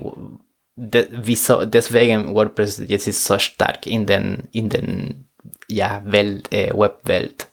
de, 0.76 1.08
wieso, 1.12 1.66
deswegen 1.66 2.34
WordPress 2.34 2.82
jetzt 2.88 3.08
ist 3.08 3.24
so 3.24 3.38
stark 3.38 3.86
in 3.86 4.06
den, 4.06 4.48
in 4.52 4.70
den, 4.70 5.28
ja, 5.68 6.02
Welt, 6.06 6.52
äh, 6.52 6.72
Webwelt? 6.74 7.48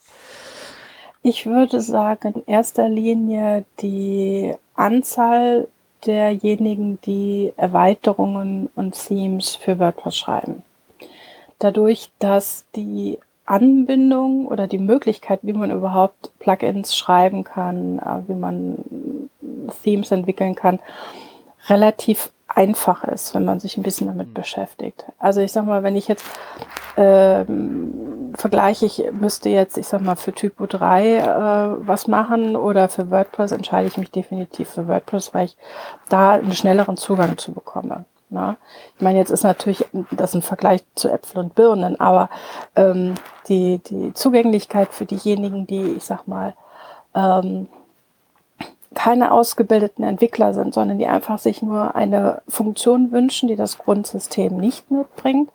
Ich 1.23 1.45
würde 1.45 1.83
sagen, 1.83 2.35
in 2.35 2.47
erster 2.47 2.89
Linie 2.89 3.67
die 3.83 4.55
Anzahl 4.75 5.69
derjenigen, 6.07 7.01
die 7.03 7.53
Erweiterungen 7.57 8.69
und 8.75 8.95
Themes 8.95 9.57
für 9.57 9.79
WordPress 9.79 10.17
schreiben. 10.17 10.63
Dadurch, 11.59 12.11
dass 12.19 12.65
die 12.75 13.19
Anbindung 13.45 14.47
oder 14.47 14.67
die 14.67 14.79
Möglichkeit, 14.79 15.41
wie 15.43 15.53
man 15.53 15.71
überhaupt 15.71 16.31
Plugins 16.39 16.97
schreiben 16.97 17.45
kann, 17.45 17.99
äh, 17.99 18.29
wie 18.29 18.35
man 18.35 19.31
Themes 19.83 20.11
entwickeln 20.11 20.55
kann, 20.55 20.79
relativ 21.69 22.31
einfach 22.55 23.05
ist, 23.05 23.35
wenn 23.35 23.45
man 23.45 23.61
sich 23.61 23.77
ein 23.77 23.83
bisschen 23.83 24.09
damit 24.09 24.29
mhm. 24.29 24.35
beschäftigt. 24.35 25.05
Also 25.19 25.41
ich 25.41 25.53
sag 25.53 25.67
mal, 25.67 25.83
wenn 25.83 25.97
ich 25.97 26.09
jetzt 26.09 26.25
ähm, 26.97 28.33
vergleiche, 28.37 28.87
ich 28.87 29.05
müsste 29.13 29.49
jetzt, 29.49 29.79
ich 29.79 29.87
sag 29.87 30.03
mal, 30.03 30.17
für 30.17 30.33
Typo 30.33 30.67
3 30.67 31.17
äh, 31.17 31.87
was 31.87 32.07
machen 32.07 32.57
oder 32.57 32.89
für 32.89 33.11
WordPress, 33.11 33.53
entscheide 33.53 33.89
ich 33.89 33.97
mich 33.97 34.11
definitiv 34.11 34.71
für 34.71 34.89
WordPress, 34.89 35.33
weil 35.35 35.47
ich 35.47 35.57
da 36.09 36.33
einen 36.33 36.53
schnelleren 36.53 36.97
Zugang 36.97 37.39
zu 37.39 37.53
bekomme. 37.53 38.05
Na? 38.31 38.53
Ne? 38.53 38.57
Ich 38.97 39.03
meine, 39.03 39.19
jetzt 39.19 39.31
ist 39.31 39.43
natürlich 39.43 39.85
das 40.11 40.35
ein 40.35 40.43
Vergleich 40.43 40.83
zu 40.95 41.09
Äpfel 41.09 41.39
und 41.41 41.55
Birnen, 41.55 41.99
aber 42.01 42.31
ähm, 42.77 43.15
die, 43.49 43.79
die 43.79 44.13
Zugänglichkeit 44.15 44.93
für 44.93 45.07
diejenigen, 45.07 45.67
die, 45.67 45.95
ich 45.97 46.05
sag 46.05 46.29
mal, 46.29 46.55
ähm, 47.15 47.69
keine 48.95 49.33
ausgebildeten 49.33 50.05
Entwickler 50.05 50.53
sind, 50.53 50.75
sondern 50.75 50.99
die 50.99 51.07
einfach 51.07 51.39
sich 51.39 51.63
nur 51.63 51.95
eine 51.95 52.43
Funktion 52.49 53.13
wünschen, 53.13 53.49
die 53.49 53.57
das 53.57 53.79
Grundsystem 53.79 54.57
nicht 54.57 54.91
mitbringt, 54.91 55.51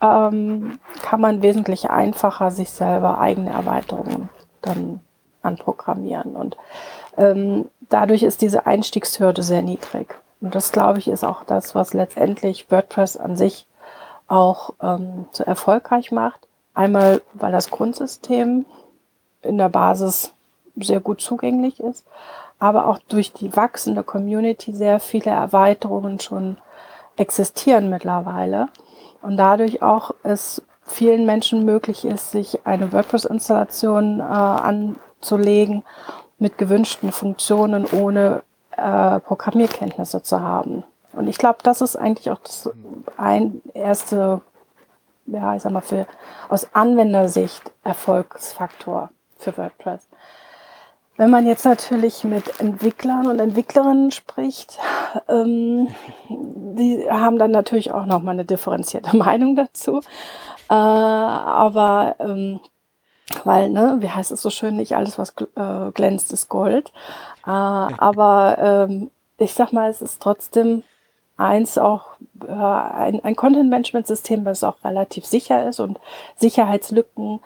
ähm, 0.00 0.78
kann 1.02 1.20
man 1.20 1.42
wesentlich 1.42 1.90
einfacher 1.90 2.50
sich 2.50 2.70
selber 2.70 3.18
eigene 3.18 3.50
Erweiterungen 3.50 4.28
dann 4.62 5.00
anprogrammieren. 5.42 6.36
Und 6.36 6.56
ähm, 7.16 7.68
dadurch 7.88 8.22
ist 8.22 8.42
diese 8.42 8.66
Einstiegshürde 8.66 9.42
sehr 9.42 9.62
niedrig. 9.62 10.14
Und 10.40 10.54
das, 10.54 10.70
glaube 10.70 10.98
ich, 10.98 11.08
ist 11.08 11.24
auch 11.24 11.44
das, 11.44 11.74
was 11.74 11.94
letztendlich 11.94 12.70
WordPress 12.70 13.16
an 13.16 13.36
sich 13.36 13.66
auch 14.28 14.74
ähm, 14.82 15.26
so 15.32 15.42
erfolgreich 15.42 16.12
macht. 16.12 16.46
Einmal, 16.74 17.22
weil 17.32 17.50
das 17.50 17.70
Grundsystem 17.70 18.66
in 19.42 19.58
der 19.58 19.68
Basis 19.68 20.32
sehr 20.76 21.00
gut 21.00 21.20
zugänglich 21.20 21.80
ist, 21.80 22.04
aber 22.58 22.86
auch 22.86 22.98
durch 23.08 23.32
die 23.32 23.54
wachsende 23.56 24.02
Community 24.02 24.74
sehr 24.74 25.00
viele 25.00 25.30
Erweiterungen 25.30 26.20
schon 26.20 26.58
existieren 27.16 27.90
mittlerweile 27.90 28.68
und 29.22 29.36
dadurch 29.36 29.82
auch 29.82 30.12
es 30.22 30.62
vielen 30.88 31.26
Menschen 31.26 31.64
möglich 31.64 32.04
ist, 32.04 32.30
sich 32.30 32.66
eine 32.66 32.92
WordPress-Installation 32.92 34.20
äh, 34.20 34.22
anzulegen 34.22 35.84
mit 36.38 36.56
gewünschten 36.56 37.12
Funktionen, 37.12 37.86
ohne 37.86 38.42
äh, 38.76 39.20
Programmierkenntnisse 39.20 40.22
zu 40.22 40.40
haben. 40.40 40.84
Und 41.12 41.28
ich 41.28 41.38
glaube, 41.38 41.58
das 41.62 41.80
ist 41.80 41.96
eigentlich 41.96 42.30
auch 42.30 42.38
das 42.38 42.70
ein 43.16 43.60
erste, 43.74 44.40
ja, 45.26 45.54
ich 45.54 45.62
sag 45.62 45.72
mal, 45.72 45.80
für, 45.80 46.06
aus 46.48 46.68
Anwendersicht 46.74 47.70
Erfolgsfaktor 47.82 49.10
für 49.36 49.56
WordPress. 49.56 50.07
Wenn 51.18 51.30
man 51.30 51.48
jetzt 51.48 51.64
natürlich 51.64 52.22
mit 52.22 52.60
Entwicklern 52.60 53.26
und 53.26 53.40
Entwicklerinnen 53.40 54.12
spricht, 54.12 54.78
ähm, 55.28 55.88
die 56.28 57.10
haben 57.10 57.40
dann 57.40 57.50
natürlich 57.50 57.90
auch 57.90 58.06
nochmal 58.06 58.34
eine 58.34 58.44
differenzierte 58.44 59.16
Meinung 59.16 59.56
dazu. 59.56 60.00
Äh, 60.70 60.74
aber 60.74 62.14
ähm, 62.20 62.60
weil, 63.42 63.68
ne, 63.68 63.96
wie 63.98 64.08
heißt 64.08 64.30
es 64.30 64.42
so 64.42 64.50
schön, 64.50 64.76
nicht 64.76 64.94
alles, 64.94 65.18
was 65.18 65.34
äh, 65.56 65.90
glänzt, 65.92 66.32
ist 66.32 66.48
Gold. 66.48 66.92
Äh, 67.44 67.50
aber 67.50 68.86
ähm, 68.88 69.10
ich 69.38 69.54
sag 69.54 69.72
mal, 69.72 69.90
es 69.90 70.00
ist 70.00 70.22
trotzdem 70.22 70.84
eins 71.36 71.78
auch 71.78 72.10
äh, 72.46 72.52
ein, 72.52 73.24
ein 73.24 73.34
Content-Management-System, 73.34 74.44
was 74.44 74.62
auch 74.62 74.84
relativ 74.84 75.26
sicher 75.26 75.68
ist 75.68 75.80
und 75.80 75.98
Sicherheitslücken, 76.36 77.40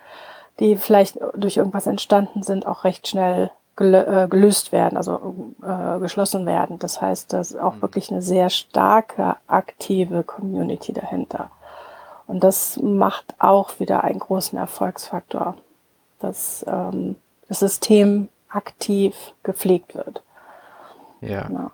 die 0.61 0.77
vielleicht 0.77 1.19
durch 1.35 1.57
irgendwas 1.57 1.87
entstanden 1.87 2.43
sind, 2.43 2.67
auch 2.67 2.85
recht 2.85 3.09
schnell 3.09 3.51
gelöst 3.77 4.73
werden, 4.73 4.97
also 4.97 5.55
äh, 5.63 5.99
geschlossen 5.99 6.47
werden. 6.47 6.79
Das 6.79 7.01
heißt, 7.01 7.33
da 7.33 7.41
ist 7.41 7.59
auch 7.59 7.77
mhm. 7.77 7.83
wirklich 7.83 8.11
eine 8.11 8.23
sehr 8.23 8.51
starke, 8.51 9.37
aktive 9.47 10.23
Community 10.23 10.93
dahinter. 10.93 11.51
Und 12.27 12.45
das 12.45 12.79
macht 12.81 13.35
auch 13.39 13.81
wieder 13.81 14.05
einen 14.05 14.19
großen 14.19 14.59
Erfolgsfaktor 14.59 15.57
dass 16.23 16.65
ähm, 16.69 17.17
das 17.49 17.61
System 17.61 18.29
aktiv 18.49 19.15
gepflegt 19.43 19.95
wird. 19.95 20.23
Ja. 21.21 21.43
Genau. 21.43 21.71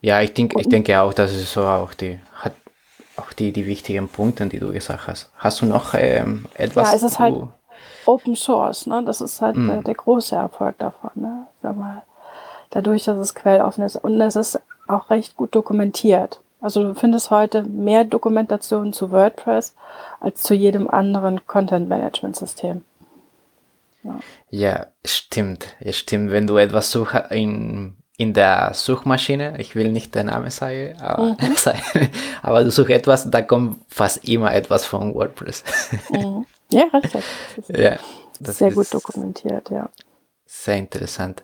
Ja, 0.00 0.20
ich, 0.20 0.34
denk, 0.34 0.54
ich 0.58 0.68
denke 0.68 1.00
auch, 1.00 1.12
dass 1.12 1.32
es 1.32 1.52
so 1.52 1.64
auch 1.64 1.94
die 1.94 2.20
hat 2.34 2.54
auch 3.16 3.32
die, 3.32 3.50
die 3.50 3.66
wichtigen 3.66 4.08
Punkte, 4.08 4.46
die 4.46 4.58
du 4.58 4.72
gesagt 4.72 5.08
hast. 5.08 5.30
Hast 5.36 5.62
du 5.62 5.66
noch 5.66 5.94
ähm, 5.94 6.44
etwas? 6.54 6.90
Ja, 6.90 6.96
es 6.96 7.02
ist 7.02 7.18
halt 7.18 7.34
Open 8.06 8.36
Source, 8.36 8.86
ne? 8.86 9.02
Das 9.04 9.20
ist 9.20 9.40
halt 9.40 9.56
mm. 9.56 9.68
der, 9.68 9.82
der, 9.82 9.94
große 9.94 10.34
Erfolg 10.34 10.78
davon, 10.78 11.10
ne? 11.14 11.46
Sag 11.62 11.76
mal, 11.76 12.02
dadurch, 12.70 13.04
dass 13.04 13.18
es 13.18 13.34
quelloffen 13.34 13.84
ist. 13.84 13.96
Und 13.96 14.20
es 14.20 14.36
ist 14.36 14.60
auch 14.88 15.10
recht 15.10 15.36
gut 15.36 15.54
dokumentiert. 15.54 16.40
Also 16.60 16.82
du 16.82 16.94
findest 16.94 17.30
heute 17.30 17.62
mehr 17.62 18.04
Dokumentation 18.04 18.92
zu 18.92 19.10
WordPress 19.10 19.74
als 20.20 20.42
zu 20.42 20.54
jedem 20.54 20.88
anderen 20.88 21.46
Content-Management-System. 21.46 22.82
Ja. 24.50 24.86
stimmt. 25.04 25.74
Es 25.80 25.98
stimmt. 25.98 26.30
Wenn 26.30 26.46
du 26.46 26.56
etwas 26.56 26.90
suchst 26.90 27.30
in, 27.30 27.96
in 28.16 28.32
der 28.32 28.72
Suchmaschine, 28.74 29.58
ich 29.58 29.74
will 29.74 29.92
nicht 29.92 30.14
den 30.14 30.26
Namen 30.26 30.50
sagen, 30.50 30.96
aber, 31.00 31.24
mhm. 31.24 31.36
aber 32.42 32.64
du 32.64 32.70
suchst 32.70 32.90
etwas, 32.90 33.30
da 33.30 33.42
kommt 33.42 33.80
fast 33.88 34.26
immer 34.28 34.54
etwas 34.54 34.84
von 34.84 35.14
WordPress. 35.14 35.64
Mhm. 36.10 36.46
Ja, 36.70 36.84
richtig. 36.92 37.24
Das 37.68 37.78
ja, 37.78 37.98
das 38.40 38.58
sehr 38.58 38.72
gut 38.72 38.92
dokumentiert, 38.92 39.70
ja. 39.70 39.88
Sehr 40.44 40.76
interessant. 40.76 41.42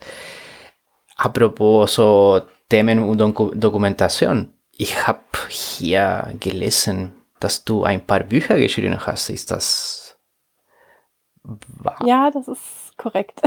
Apropos 1.17 1.95
so 1.95 2.43
Themen 2.69 2.99
und 3.01 3.19
Dokumentation. 3.19 4.53
Ich 4.73 5.07
habe 5.07 5.21
hier 5.49 6.33
gelesen, 6.41 7.13
dass 7.39 7.65
du 7.65 7.85
ein 7.85 8.05
paar 8.07 8.21
Bücher 8.21 8.57
geschrieben 8.57 8.99
hast. 9.07 9.31
Ist 9.31 9.51
das 9.51 10.03
war. 11.45 11.99
Ja, 12.07 12.31
das 12.31 12.49
ist 12.49 12.97
korrekt. 12.97 13.41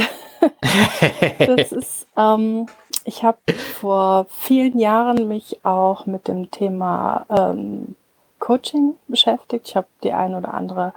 das 1.40 1.72
ist, 1.72 2.08
ähm, 2.18 2.68
ich 3.06 3.24
habe 3.24 3.40
vor 3.80 4.28
vielen 4.30 4.80
Jahren 4.80 5.28
mich 5.28 5.64
auch 5.64 6.06
mit 6.06 6.28
dem 6.28 6.52
Thema 6.52 7.26
ähm, 7.30 7.96
Coaching 8.40 8.96
beschäftigt. 9.08 9.70
Ich 9.70 9.76
habe 9.76 9.88
die 10.04 10.12
ein 10.12 10.36
oder 10.36 10.54
andere 10.54 10.94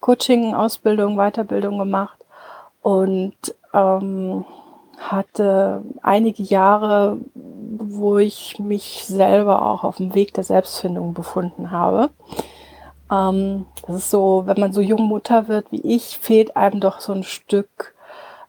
Coaching-Ausbildung, 0.00 1.16
Weiterbildung 1.16 1.78
gemacht 1.78 2.18
und 2.82 3.34
ähm, 3.72 4.44
hatte 4.98 5.82
einige 6.02 6.42
Jahre, 6.42 7.18
wo 7.34 8.18
ich 8.18 8.58
mich 8.58 9.04
selber 9.06 9.62
auch 9.62 9.84
auf 9.84 9.96
dem 9.96 10.14
Weg 10.14 10.34
der 10.34 10.44
Selbstfindung 10.44 11.14
befunden 11.14 11.70
habe. 11.70 12.10
Ähm, 13.10 13.66
das 13.86 13.96
ist 13.96 14.10
so, 14.10 14.44
wenn 14.46 14.60
man 14.60 14.72
so 14.72 14.80
jung 14.80 15.02
Mutter 15.02 15.48
wird 15.48 15.70
wie 15.70 15.80
ich, 15.82 16.18
fehlt 16.18 16.56
einem 16.56 16.80
doch 16.80 17.00
so 17.00 17.12
ein 17.12 17.24
Stück 17.24 17.94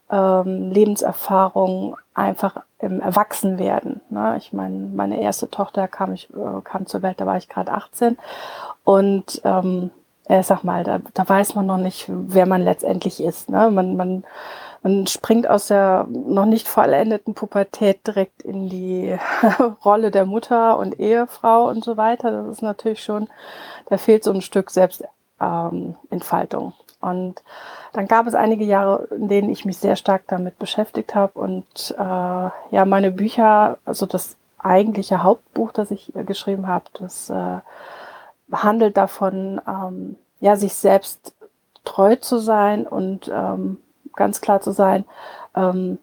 ähm, 0.10 0.72
Lebenserfahrung 0.72 1.98
einfach 2.14 2.58
im 2.80 3.02
Erwachsenwerden. 3.02 4.02
Ne? 4.10 4.36
Ich 4.38 4.54
meine, 4.54 4.78
meine 4.78 5.22
erste 5.22 5.50
Tochter 5.50 5.88
kam, 5.88 6.14
ich, 6.14 6.30
äh, 6.32 6.62
kam 6.64 6.86
zur 6.86 7.02
Welt, 7.02 7.20
da 7.20 7.26
war 7.26 7.38
ich 7.38 7.50
gerade 7.50 7.72
18 7.72 8.18
und 8.84 9.42
ähm, 9.44 9.92
ich 10.30 10.46
sag 10.46 10.63
mal, 10.63 10.84
da, 10.84 11.00
da 11.13 11.28
weiß 11.28 11.56
man 11.56 11.66
noch 11.66 11.78
nicht, 11.78 12.06
wer 12.08 12.46
man 12.46 12.63
letztendlich 12.63 13.22
ist. 13.22 13.50
Ne? 13.50 13.72
Man, 13.72 13.96
man 13.96 14.24
man 14.84 15.08
springt 15.08 15.50
aus 15.50 15.68
der 15.68 16.06
noch 16.10 16.46
nicht 16.46 16.68
vollendeten 16.68 17.34
Pubertät 17.34 18.06
direkt 18.06 18.44
in 18.44 18.70
die 18.70 19.18
Rolle 19.84 20.12
der 20.12 20.26
Mutter 20.26 20.78
und 20.78 21.00
Ehefrau 21.00 21.68
und 21.68 21.84
so 21.84 21.98
weiter. 21.98 22.32
Das 22.32 22.48
ist 22.48 22.62
natürlich 22.62 23.04
schon, 23.04 23.28
da 23.88 23.98
fehlt 23.98 24.24
so 24.24 24.32
ein 24.32 24.42
Stück 24.42 24.70
Selbstentfaltung. 24.72 26.68
Ähm, 26.68 26.74
und 27.00 27.44
dann 27.94 28.08
gab 28.08 28.28
es 28.28 28.34
einige 28.34 28.63
Jahre, 28.66 29.08
in 29.12 29.28
denen 29.28 29.50
ich 29.50 29.66
mich 29.66 29.78
sehr 29.78 29.98
stark 29.98 30.24
damit 30.28 30.58
beschäftigt 30.58 31.13
habe 31.16 31.38
und 31.40 31.96
äh, 31.98 32.02
ja, 32.02 32.86
meine 32.86 33.12
Bücher, 33.12 33.78
also 33.86 34.06
das 34.06 34.36
eigentliche 34.58 35.22
Hauptbuch, 35.22 35.72
das 35.74 35.92
ich 35.92 36.16
äh, 36.16 36.24
geschrieben 36.24 36.68
habe, 36.68 36.86
das 36.94 37.30
äh, 37.30 37.60
handelt 38.52 38.98
davon, 38.98 39.62
ähm, 39.68 40.16
ja, 40.40 40.56
sich 40.56 40.74
selbst 40.74 41.34
treu 41.84 42.16
zu 42.16 42.40
sein 42.40 42.86
und 42.86 43.30
ähm, 43.34 43.78
ganz 44.16 44.42
klar 44.42 44.62
zu 44.62 44.72
sein, 44.72 45.06
ähm, 45.56 46.00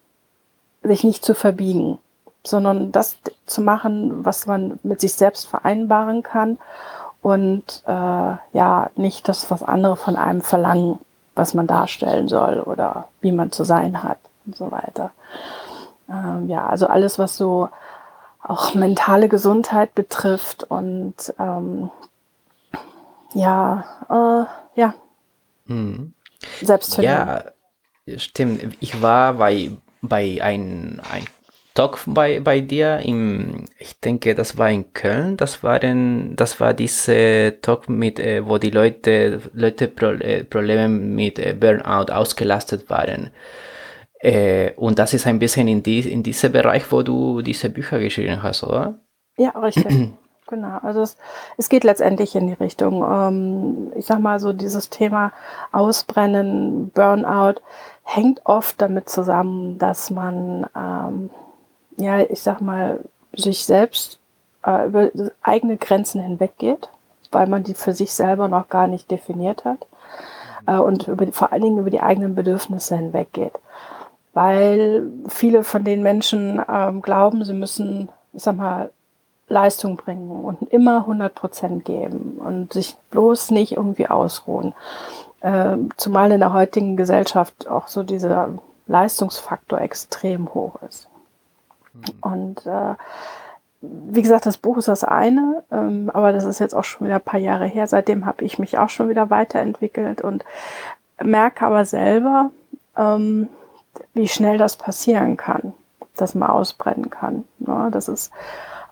sich 0.83 1.03
nicht 1.03 1.23
zu 1.23 1.35
verbiegen, 1.35 1.99
sondern 2.43 2.91
das 2.91 3.17
zu 3.45 3.61
machen, 3.61 4.25
was 4.25 4.45
man 4.47 4.79
mit 4.83 5.01
sich 5.01 5.13
selbst 5.13 5.47
vereinbaren 5.47 6.23
kann 6.23 6.57
und 7.21 7.83
äh, 7.87 7.91
ja, 8.53 8.89
nicht 8.95 9.27
das, 9.27 9.49
was 9.49 9.63
andere 9.63 9.95
von 9.95 10.15
einem 10.15 10.41
verlangen, 10.41 10.99
was 11.33 11.53
man 11.53 11.67
darstellen 11.67 12.27
soll 12.27 12.59
oder 12.59 13.09
wie 13.21 13.31
man 13.31 13.51
zu 13.51 13.63
sein 13.63 14.03
hat 14.03 14.19
und 14.45 14.55
so 14.55 14.71
weiter. 14.71 15.11
Ähm, 16.09 16.47
ja, 16.49 16.67
also 16.67 16.87
alles, 16.87 17.17
was 17.17 17.35
so 17.35 17.69
auch 18.41 18.75
mentale 18.75 19.27
Gesundheit 19.27 19.95
betrifft 19.95 20.63
und 20.65 21.15
ähm, 21.39 21.89
ja, 23.35 23.83
äh, 24.09 24.79
ja. 24.79 24.95
Hm. 25.67 26.13
Selbstfindung. 26.61 27.11
Ja, 27.11 27.43
Stimmt, 28.17 28.77
ich 28.81 29.01
war 29.01 29.33
bei, 29.33 29.71
bei 30.01 30.37
ein, 30.41 31.01
ein 31.11 31.25
Talk 31.73 32.01
bei, 32.05 32.39
bei 32.39 32.61
dir 32.61 32.99
im, 32.99 33.65
ich 33.79 33.99
denke, 33.99 34.35
das 34.35 34.57
war 34.59 34.69
in 34.69 34.93
Köln, 34.93 35.37
das 35.37 35.63
war, 35.63 35.81
ein, 35.81 36.35
das 36.35 36.59
war 36.59 36.75
diese 36.75 37.57
Talk 37.61 37.89
mit, 37.89 38.19
äh, 38.19 38.45
wo 38.47 38.59
die 38.59 38.69
Leute, 38.69 39.41
Leute 39.53 39.87
Pro, 39.87 40.11
äh, 40.11 40.43
Probleme 40.43 40.87
mit 40.87 41.39
äh, 41.39 41.53
Burnout 41.53 42.13
ausgelastet 42.13 42.89
waren. 42.91 43.31
Äh, 44.19 44.73
und 44.75 44.99
das 44.99 45.15
ist 45.15 45.25
ein 45.25 45.39
bisschen 45.39 45.67
in, 45.67 45.81
die, 45.81 45.99
in 45.99 46.21
diesem 46.21 46.51
Bereich, 46.51 46.91
wo 46.91 47.01
du 47.01 47.41
diese 47.41 47.69
Bücher 47.69 47.99
geschrieben 47.99 48.43
hast, 48.43 48.63
oder? 48.63 48.99
Ja, 49.37 49.49
richtig. 49.59 50.13
Genau, 50.47 50.77
also 50.83 51.01
es, 51.01 51.17
es 51.57 51.69
geht 51.69 51.83
letztendlich 51.83 52.35
in 52.35 52.45
die 52.45 52.53
Richtung, 52.53 53.03
ähm, 53.03 53.91
ich 53.95 54.05
sag 54.05 54.19
mal 54.19 54.39
so, 54.39 54.53
dieses 54.53 54.91
Thema 54.91 55.31
Ausbrennen, 55.71 56.91
Burnout 56.91 57.61
hängt 58.03 58.41
oft 58.45 58.79
damit 58.79 59.09
zusammen, 59.09 59.79
dass 59.79 60.11
man, 60.11 60.67
ähm, 60.75 61.31
ja, 61.97 62.19
ich 62.19 62.43
sag 62.43 62.61
mal, 62.61 62.99
sich 63.35 63.65
selbst 63.65 64.19
äh, 64.65 64.85
über 64.85 65.09
eigene 65.41 65.77
Grenzen 65.77 66.21
hinweggeht, 66.21 66.89
weil 67.31 67.47
man 67.47 67.63
die 67.63 67.73
für 67.73 67.93
sich 67.93 68.13
selber 68.13 68.47
noch 68.47 68.69
gar 68.69 68.85
nicht 68.85 69.09
definiert 69.09 69.65
hat 69.65 69.87
äh, 70.67 70.77
und 70.77 71.07
über, 71.07 71.25
vor 71.31 71.51
allen 71.53 71.63
Dingen 71.63 71.79
über 71.79 71.89
die 71.89 72.01
eigenen 72.01 72.35
Bedürfnisse 72.35 72.95
hinweggeht. 72.95 73.53
Weil 74.33 75.07
viele 75.27 75.63
von 75.63 75.83
den 75.83 76.03
Menschen 76.03 76.61
ähm, 76.69 77.01
glauben, 77.01 77.43
sie 77.45 77.53
müssen, 77.53 78.09
ich 78.33 78.43
sag 78.43 78.57
mal, 78.57 78.91
Leistung 79.47 79.95
bringen 79.95 80.43
und 80.43 80.61
immer 80.71 80.99
100 80.99 81.33
Prozent 81.33 81.85
geben 81.85 82.39
und 82.43 82.73
sich 82.73 82.95
bloß 83.11 83.51
nicht 83.51 83.73
irgendwie 83.73 84.07
ausruhen. 84.07 84.73
Ähm, 85.41 85.89
zumal 85.97 86.31
in 86.31 86.39
der 86.39 86.53
heutigen 86.53 86.97
Gesellschaft 86.97 87.67
auch 87.67 87.87
so 87.87 88.01
dieser 88.03 88.49
Leistungsfaktor 88.87 89.79
extrem 89.81 90.53
hoch 90.53 90.81
ist. 90.89 91.07
Mhm. 91.93 92.03
Und 92.21 92.65
äh, 92.65 92.95
wie 93.81 94.21
gesagt, 94.21 94.45
das 94.45 94.57
Buch 94.57 94.77
ist 94.77 94.87
das 94.87 95.03
eine, 95.03 95.63
ähm, 95.71 96.09
aber 96.13 96.33
das 96.33 96.45
ist 96.45 96.59
jetzt 96.59 96.73
auch 96.73 96.83
schon 96.83 97.05
wieder 97.05 97.17
ein 97.17 97.21
paar 97.21 97.39
Jahre 97.39 97.65
her. 97.65 97.87
Seitdem 97.87 98.25
habe 98.25 98.43
ich 98.43 98.57
mich 98.57 98.77
auch 98.77 98.89
schon 98.89 99.09
wieder 99.09 99.29
weiterentwickelt 99.29 100.21
und 100.21 100.43
merke 101.21 101.65
aber 101.65 101.85
selber, 101.85 102.51
ähm, 102.97 103.49
wie 104.13 104.27
schnell 104.27 104.57
das 104.57 104.75
passieren 104.75 105.37
kann, 105.37 105.73
dass 106.15 106.35
man 106.35 106.49
ausbrennen 106.49 107.09
kann. 107.09 107.43
Ne? 107.59 107.89
Das 107.91 108.07
ist, 108.07 108.31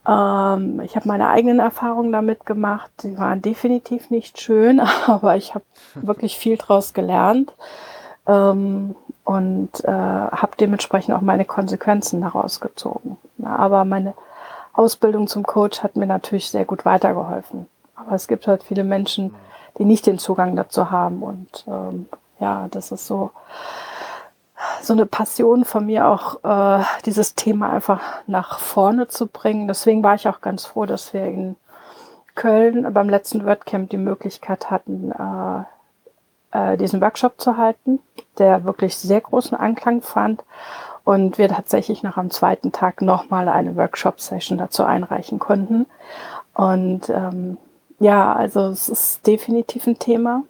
ähm, 0.08 0.82
ich 0.82 0.96
habe 0.96 1.08
meine 1.08 1.30
eigenen 1.30 1.60
Erfahrungen 1.60 2.12
damit 2.12 2.46
gemacht. 2.46 2.92
Die 3.04 3.18
waren 3.18 3.42
definitiv 3.42 4.10
nicht 4.10 4.40
schön, 4.40 4.80
aber 5.08 5.36
ich 5.36 5.56
habe 5.56 5.66
wirklich 5.96 6.38
viel 6.38 6.58
daraus 6.58 6.94
gelernt 6.94 7.54
ähm, 8.28 8.96
und 9.24 9.84
äh, 9.86 9.92
habe 9.92 10.58
dementsprechend 10.60 11.16
auch 11.16 11.22
meine 11.22 11.46
Konsequenzen 11.46 12.22
daraus 12.22 12.60
gezogen. 12.60 13.18
Ja, 13.38 13.56
aber 13.56 13.86
meine 13.86 14.14
Ausbildung 14.74 15.28
zum 15.28 15.44
Coach 15.44 15.84
hat 15.84 15.96
mir 15.96 16.08
natürlich 16.08 16.50
sehr 16.50 16.66
gut 16.66 16.84
weitergeholfen. 16.84 17.68
Aber 17.96 18.16
es 18.16 18.28
gibt 18.28 18.48
halt 18.48 18.64
viele 18.64 18.84
Menschen, 18.84 19.34
die 19.78 19.86
nicht 19.86 20.06
den 20.06 20.20
Zugang 20.20 20.56
dazu 20.56 20.92
haben. 20.92 21.24
Und 21.24 21.64
ähm, 21.68 22.08
ja, 22.40 22.68
das 22.72 22.92
ist 22.92 23.08
so, 23.08 23.32
so 24.82 24.94
eine 24.94 25.06
Passion 25.06 25.66
von 25.66 25.86
mir 25.86 26.08
auch, 26.08 26.44
äh, 26.44 26.84
dieses 27.06 27.36
Thema 27.36 27.72
einfach 27.72 28.02
nach 28.28 28.60
vorne 28.60 29.08
zu 29.08 29.28
bringen. 29.28 29.68
Deswegen 29.68 30.04
war 30.04 30.16
ich 30.16 30.28
auch 30.28 30.42
ganz 30.42 30.66
froh, 30.66 30.86
dass 30.86 31.14
wir 31.14 31.26
in 31.26 31.56
Köln 32.36 32.92
beim 32.94 33.10
letzten 33.10 33.46
WordCamp 33.46 33.90
die 33.90 33.98
Möglichkeit 33.98 34.72
hatten, 34.72 35.12
äh, 35.12 35.64
äh, 36.74 36.78
diesen 36.78 37.02
Workshop 37.02 37.40
zu 37.40 37.58
halten, 37.58 38.00
der 38.38 38.64
wirklich 38.64 38.98
sehr 38.98 39.22
großen 39.22 39.58
Anklang 39.58 40.02
fand 40.02 40.44
und 41.04 41.38
wir 41.38 41.50
tatsächlich 41.50 42.04
noch 42.04 42.18
am 42.18 42.30
zweiten 42.30 42.72
Tag 42.72 43.02
nochmal 43.02 43.50
eine 43.50 43.76
Workshop-Session 43.76 44.58
dazu 44.58 44.84
einreichen 44.84 45.40
konnten. 45.40 45.86
Und 46.54 47.10
ähm, 47.10 47.58
ja, 48.00 48.34
also 48.34 48.68
es 48.68 48.90
ist 48.90 49.28
definitiv 49.28 49.88
ein 49.88 50.00
Thema. 50.00 50.44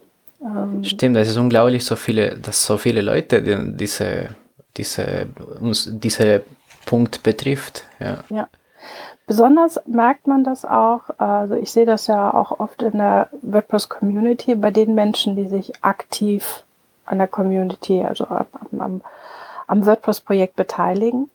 Ähm, 0.43 0.83
Stimmt, 0.83 1.17
es 1.17 1.29
ist 1.29 1.37
unglaublich, 1.37 1.85
so 1.85 1.95
viele, 1.95 2.37
dass 2.37 2.65
so 2.65 2.77
viele 2.77 3.01
Leute 3.01 3.41
diese, 3.41 4.29
diese, 4.77 5.27
uns 5.59 5.89
diese 5.91 6.43
Punkt 6.85 7.23
betrifft. 7.23 7.85
Ja. 7.99 8.23
ja. 8.29 8.47
Besonders 9.25 9.79
merkt 9.85 10.27
man 10.27 10.43
das 10.43 10.65
auch, 10.65 11.03
also 11.17 11.55
ich 11.55 11.71
sehe 11.71 11.85
das 11.85 12.07
ja 12.07 12.33
auch 12.33 12.59
oft 12.59 12.81
in 12.81 12.97
der 12.97 13.29
WordPress-Community 13.41 14.55
bei 14.55 14.69
den 14.69 14.95
Menschen, 14.95 15.37
die 15.37 15.47
sich 15.47 15.71
aktiv 15.81 16.63
an 17.05 17.19
der 17.19 17.27
Community, 17.27 18.03
also 18.03 18.25
am, 18.27 18.47
am 18.79 19.01
am 19.67 19.85
WordPress-Projekt 19.85 20.55
beteiligen. 20.55 21.29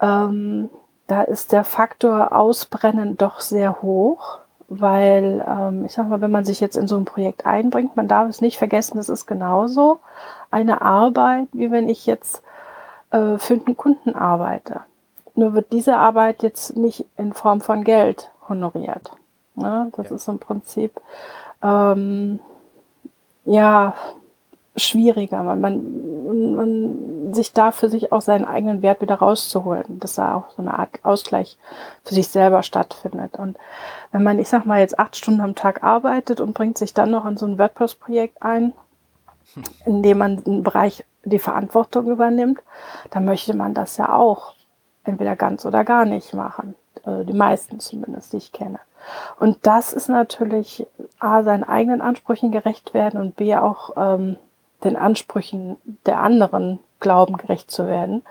Ähm, 0.00 0.70
da 1.06 1.22
ist 1.22 1.52
der 1.52 1.64
Faktor 1.64 2.32
Ausbrennen 2.32 3.16
doch 3.16 3.40
sehr 3.40 3.82
hoch, 3.82 4.38
weil 4.80 5.44
ähm, 5.46 5.84
ich 5.84 5.92
sag 5.92 6.08
mal, 6.08 6.20
wenn 6.20 6.30
man 6.30 6.44
sich 6.44 6.60
jetzt 6.60 6.76
in 6.76 6.88
so 6.88 6.96
ein 6.96 7.04
Projekt 7.04 7.46
einbringt, 7.46 7.96
man 7.96 8.08
darf 8.08 8.28
es 8.28 8.40
nicht 8.40 8.58
vergessen, 8.58 8.96
das 8.96 9.08
ist 9.08 9.26
genauso 9.26 10.00
eine 10.50 10.82
Arbeit, 10.82 11.48
wie 11.52 11.70
wenn 11.70 11.88
ich 11.88 12.06
jetzt 12.06 12.42
äh, 13.10 13.38
für 13.38 13.54
einen 13.54 13.76
Kunden 13.76 14.14
arbeite. 14.14 14.80
Nur 15.34 15.54
wird 15.54 15.72
diese 15.72 15.96
Arbeit 15.96 16.42
jetzt 16.42 16.76
nicht 16.76 17.06
in 17.16 17.32
Form 17.32 17.60
von 17.60 17.84
Geld 17.84 18.30
honoriert. 18.48 19.10
Ne? 19.54 19.90
Das 19.96 20.10
ja. 20.10 20.16
ist 20.16 20.28
im 20.28 20.38
Prinzip 20.38 21.00
ähm, 21.62 22.40
ja 23.44 23.94
schwieriger. 24.76 25.42
Man, 25.42 25.60
man, 25.60 26.54
man 26.54 27.34
sich 27.34 27.52
da 27.52 27.72
für 27.72 27.88
sich 27.88 28.12
auch 28.12 28.22
seinen 28.22 28.44
eigenen 28.44 28.82
Wert 28.82 29.00
wieder 29.00 29.16
rauszuholen, 29.16 30.00
dass 30.00 30.14
da 30.14 30.34
auch 30.36 30.50
so 30.56 30.62
eine 30.62 30.78
Art 30.78 30.90
Ausgleich 31.02 31.58
für 32.04 32.14
sich 32.14 32.28
selber 32.28 32.62
stattfindet. 32.62 33.36
Und 33.36 33.58
wenn 34.12 34.22
man, 34.22 34.38
ich 34.38 34.48
sag 34.48 34.64
mal, 34.64 34.80
jetzt 34.80 34.98
acht 34.98 35.16
Stunden 35.16 35.40
am 35.40 35.54
Tag 35.54 35.82
arbeitet 35.82 36.40
und 36.40 36.54
bringt 36.54 36.78
sich 36.78 36.94
dann 36.94 37.10
noch 37.10 37.26
in 37.26 37.36
so 37.36 37.46
ein 37.46 37.58
WordPress-Projekt 37.58 38.42
ein, 38.42 38.72
in 39.84 40.02
dem 40.02 40.18
man 40.18 40.42
einen 40.44 40.62
Bereich 40.62 41.04
die 41.24 41.38
Verantwortung 41.38 42.10
übernimmt, 42.10 42.60
dann 43.10 43.24
möchte 43.24 43.54
man 43.54 43.74
das 43.74 43.96
ja 43.96 44.14
auch 44.14 44.54
entweder 45.04 45.36
ganz 45.36 45.64
oder 45.66 45.84
gar 45.84 46.04
nicht 46.04 46.32
machen. 46.34 46.74
Also 47.04 47.24
die 47.24 47.32
meisten 47.32 47.80
zumindest, 47.80 48.32
die 48.32 48.38
ich 48.38 48.52
kenne. 48.52 48.78
Und 49.38 49.58
das 49.62 49.92
ist 49.92 50.08
natürlich 50.08 50.86
A, 51.18 51.42
seinen 51.42 51.64
eigenen 51.64 52.00
Ansprüchen 52.00 52.52
gerecht 52.52 52.94
werden 52.94 53.20
und 53.20 53.36
B, 53.36 53.54
auch 53.56 53.90
ähm, 53.96 54.36
den 54.84 54.96
Ansprüchen 54.96 55.76
der 56.06 56.20
anderen 56.20 56.78
glauben, 57.00 57.36
gerecht 57.36 57.70
zu 57.70 57.86
werden, 57.86 58.22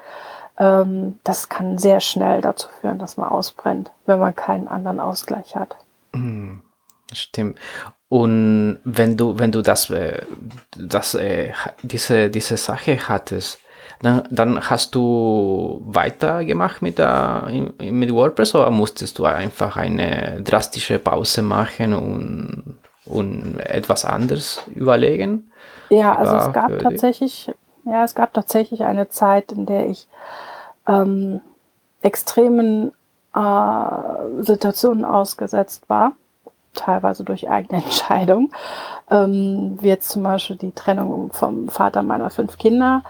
ähm, 0.57 1.19
das 1.23 1.49
kann 1.49 1.77
sehr 1.77 1.99
schnell 1.99 2.41
dazu 2.41 2.67
führen, 2.79 2.99
dass 2.99 3.17
man 3.17 3.29
ausbrennt, 3.29 3.91
wenn 4.05 4.19
man 4.19 4.35
keinen 4.35 4.67
anderen 4.67 4.99
Ausgleich 4.99 5.55
hat. 5.55 5.75
Hm, 6.13 6.61
stimmt. 7.11 7.57
Und 8.09 8.79
wenn 8.83 9.15
du, 9.15 9.39
wenn 9.39 9.51
du 9.51 9.61
das, 9.61 9.89
äh, 9.89 10.21
das, 10.77 11.15
äh, 11.15 11.53
diese, 11.81 12.29
diese 12.29 12.57
Sache 12.57 12.97
hattest, 13.07 13.59
dann, 14.01 14.23
dann 14.29 14.69
hast 14.69 14.95
du 14.95 15.81
weitergemacht 15.85 16.81
mit, 16.81 16.97
der, 16.97 17.47
mit 17.79 18.11
WordPress 18.11 18.55
oder 18.55 18.71
musstest 18.71 19.19
du 19.19 19.25
einfach 19.25 19.77
eine 19.77 20.41
drastische 20.43 20.99
Pause 20.99 21.41
machen 21.41 21.93
und, 21.93 22.79
und 23.05 23.59
etwas 23.59 24.05
anderes 24.05 24.61
überlegen? 24.73 25.50
Ja, 25.91 26.15
also 26.15 26.37
es 26.37 26.53
gab 26.53 26.79
tatsächlich, 26.79 27.53
ja, 27.83 28.03
es 28.05 28.15
gab 28.15 28.33
tatsächlich 28.33 28.83
eine 28.83 29.09
Zeit, 29.09 29.51
in 29.51 29.65
der 29.65 29.89
ich 29.89 30.07
ähm, 30.87 31.41
extremen 32.01 32.93
äh, 33.35 34.41
Situationen 34.41 35.03
ausgesetzt 35.03 35.89
war, 35.89 36.13
teilweise 36.73 37.25
durch 37.25 37.49
eigene 37.49 37.83
Entscheidung, 37.83 38.53
ähm, 39.09 39.77
wie 39.81 39.89
jetzt 39.89 40.09
zum 40.09 40.23
Beispiel 40.23 40.55
die 40.55 40.71
Trennung 40.71 41.33
vom 41.33 41.67
Vater 41.67 42.03
meiner 42.03 42.29
fünf 42.29 42.57
Kinder. 42.57 43.03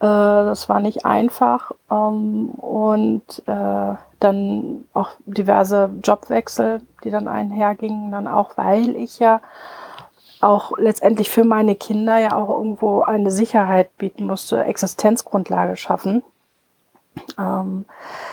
Äh, 0.00 0.04
das 0.04 0.68
war 0.68 0.80
nicht 0.80 1.06
einfach 1.06 1.72
ähm, 1.90 2.50
und 2.50 3.42
äh, 3.46 3.94
dann 4.20 4.84
auch 4.92 5.10
diverse 5.24 5.88
Jobwechsel, 6.04 6.82
die 7.02 7.10
dann 7.10 7.28
einhergingen, 7.28 8.12
dann 8.12 8.28
auch, 8.28 8.58
weil 8.58 8.94
ich 8.94 9.18
ja 9.20 9.40
auch 10.40 10.76
letztendlich 10.78 11.30
für 11.30 11.44
meine 11.44 11.74
Kinder 11.74 12.18
ja 12.18 12.36
auch 12.36 12.48
irgendwo 12.48 13.02
eine 13.02 13.30
Sicherheit 13.30 13.96
bieten 13.96 14.26
musste, 14.26 14.64
Existenzgrundlage 14.64 15.76
schaffen. 15.76 16.22
Ähm, 17.38 17.86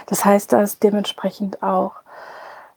das 0.07 0.25
heißt, 0.25 0.51
da 0.53 0.61
ist 0.61 0.83
dementsprechend 0.83 1.63
auch, 1.63 1.93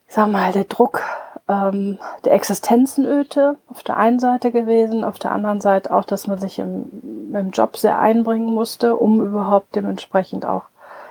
ich 0.09 0.15
sag 0.15 0.29
mal, 0.29 0.53
der 0.53 0.65
Druck 0.65 1.03
ähm, 1.49 1.99
der 2.25 2.33
Existenzenöte 2.33 3.57
auf 3.69 3.83
der 3.83 3.97
einen 3.97 4.19
Seite 4.19 4.51
gewesen, 4.51 5.05
auf 5.05 5.19
der 5.19 5.33
anderen 5.33 5.61
Seite 5.61 5.93
auch, 5.93 6.05
dass 6.05 6.27
man 6.27 6.39
sich 6.39 6.59
im, 6.59 7.33
im 7.33 7.51
Job 7.51 7.77
sehr 7.77 7.99
einbringen 7.99 8.53
musste, 8.53 8.97
um 8.97 9.21
überhaupt 9.25 9.75
dementsprechend 9.77 10.45
auch, 10.45 10.65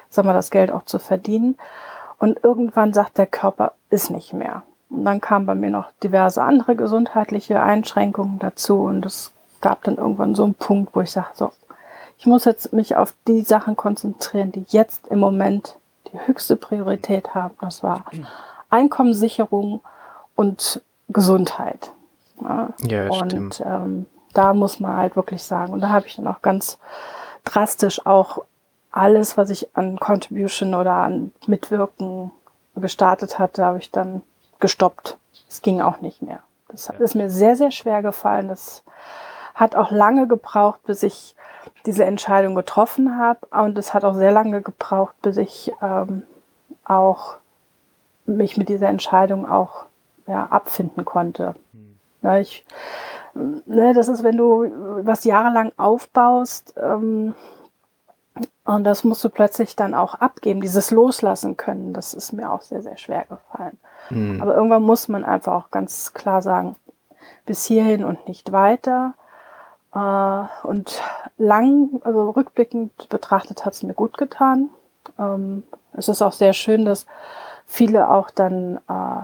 sag 0.09 0.25
mal, 0.25 0.33
das 0.33 0.51
Geld 0.51 0.71
auch 0.71 0.85
zu 0.85 0.99
verdienen. 0.99 1.57
Und 2.17 2.43
irgendwann 2.43 2.93
sagt 2.93 3.17
der 3.17 3.27
Körper, 3.27 3.73
ist 3.89 4.09
nicht 4.09 4.33
mehr. 4.33 4.63
Und 4.95 5.05
dann 5.05 5.21
kamen 5.21 5.45
bei 5.45 5.55
mir 5.55 5.69
noch 5.69 5.91
diverse 6.03 6.41
andere 6.41 6.75
gesundheitliche 6.75 7.61
Einschränkungen 7.61 8.39
dazu 8.39 8.81
und 8.81 9.05
es 9.05 9.31
gab 9.61 9.83
dann 9.83 9.97
irgendwann 9.97 10.35
so 10.35 10.43
einen 10.43 10.53
Punkt, 10.53 10.95
wo 10.95 11.01
ich 11.01 11.11
sage, 11.11 11.29
so, 11.33 11.51
ich 12.17 12.25
muss 12.25 12.45
jetzt 12.45 12.71
mich 12.71 12.95
auf 12.95 13.13
die 13.27 13.41
Sachen 13.41 13.75
konzentrieren, 13.75 14.51
die 14.51 14.65
jetzt 14.69 15.07
im 15.07 15.19
Moment 15.19 15.75
die 16.11 16.19
höchste 16.27 16.55
Priorität 16.55 17.35
haben. 17.35 17.55
Das 17.61 17.83
war 17.83 18.05
Einkommenssicherung 18.69 19.81
und 20.35 20.81
Gesundheit. 21.09 21.91
Ja, 22.41 22.69
ja 22.83 23.09
und 23.09 23.61
ähm, 23.65 24.05
da 24.33 24.53
muss 24.53 24.79
man 24.79 24.97
halt 24.97 25.15
wirklich 25.15 25.43
sagen, 25.43 25.73
und 25.73 25.81
da 25.81 25.89
habe 25.89 26.07
ich 26.07 26.15
dann 26.15 26.27
auch 26.27 26.41
ganz 26.41 26.77
drastisch 27.43 28.05
auch 28.05 28.43
alles, 28.91 29.37
was 29.37 29.49
ich 29.49 29.75
an 29.75 29.99
Contribution 29.99 30.73
oder 30.73 30.93
an 30.93 31.31
Mitwirken 31.47 32.31
gestartet 32.75 33.39
hatte, 33.39 33.65
habe 33.65 33.79
ich 33.79 33.91
dann 33.91 34.21
gestoppt. 34.59 35.17
Es 35.49 35.61
ging 35.61 35.81
auch 35.81 36.01
nicht 36.01 36.21
mehr. 36.21 36.39
Das 36.69 36.89
ist 36.99 37.15
mir 37.15 37.29
sehr, 37.29 37.55
sehr 37.55 37.71
schwer 37.71 38.01
gefallen. 38.01 38.47
Das 38.47 38.83
hat 39.53 39.75
auch 39.75 39.91
lange 39.91 40.27
gebraucht, 40.27 40.81
bis 40.83 41.03
ich 41.03 41.35
diese 41.85 42.05
Entscheidung 42.05 42.55
getroffen 42.55 43.17
habe. 43.17 43.45
Und 43.51 43.77
es 43.77 43.93
hat 43.93 44.03
auch 44.03 44.15
sehr 44.15 44.31
lange 44.31 44.61
gebraucht, 44.61 45.15
bis 45.21 45.37
ich 45.37 45.71
ähm, 45.81 46.23
auch 46.83 47.37
mich 48.25 48.57
mit 48.57 48.69
dieser 48.69 48.89
Entscheidung 48.89 49.49
auch 49.49 49.85
ja, 50.27 50.47
abfinden 50.47 51.05
konnte. 51.05 51.55
Hm. 51.71 51.99
Ja, 52.21 52.37
ich, 52.37 52.65
ne, 53.33 53.93
das 53.93 54.07
ist, 54.07 54.23
wenn 54.23 54.37
du 54.37 54.71
was 55.05 55.23
jahrelang 55.23 55.71
aufbaust 55.77 56.73
ähm, 56.81 57.35
und 58.65 58.83
das 58.83 59.03
musst 59.03 59.23
du 59.23 59.29
plötzlich 59.29 59.75
dann 59.75 59.93
auch 59.93 60.15
abgeben, 60.15 60.59
dieses 60.59 60.89
Loslassen 60.89 61.55
können, 61.55 61.93
das 61.93 62.15
ist 62.15 62.33
mir 62.33 62.51
auch 62.51 62.63
sehr, 62.63 62.81
sehr 62.81 62.97
schwer 62.97 63.25
gefallen. 63.29 63.77
Mhm. 64.09 64.41
Aber 64.41 64.55
irgendwann 64.55 64.81
muss 64.81 65.07
man 65.07 65.23
einfach 65.23 65.53
auch 65.53 65.71
ganz 65.71 66.13
klar 66.13 66.41
sagen, 66.41 66.75
bis 67.45 67.65
hierhin 67.65 68.03
und 68.03 68.27
nicht 68.27 68.51
weiter. 68.51 69.13
Äh, 69.93 70.67
und 70.67 70.99
lang, 71.37 72.01
also 72.03 72.31
rückblickend 72.31 73.07
betrachtet, 73.09 73.65
hat 73.65 73.73
es 73.73 73.83
mir 73.83 73.93
gut 73.93 74.17
getan. 74.17 74.71
Ähm, 75.19 75.61
es 75.93 76.07
ist 76.07 76.23
auch 76.23 76.33
sehr 76.33 76.53
schön, 76.53 76.85
dass 76.85 77.05
viele 77.67 78.09
auch 78.09 78.31
dann 78.31 78.77
äh, 78.89 79.23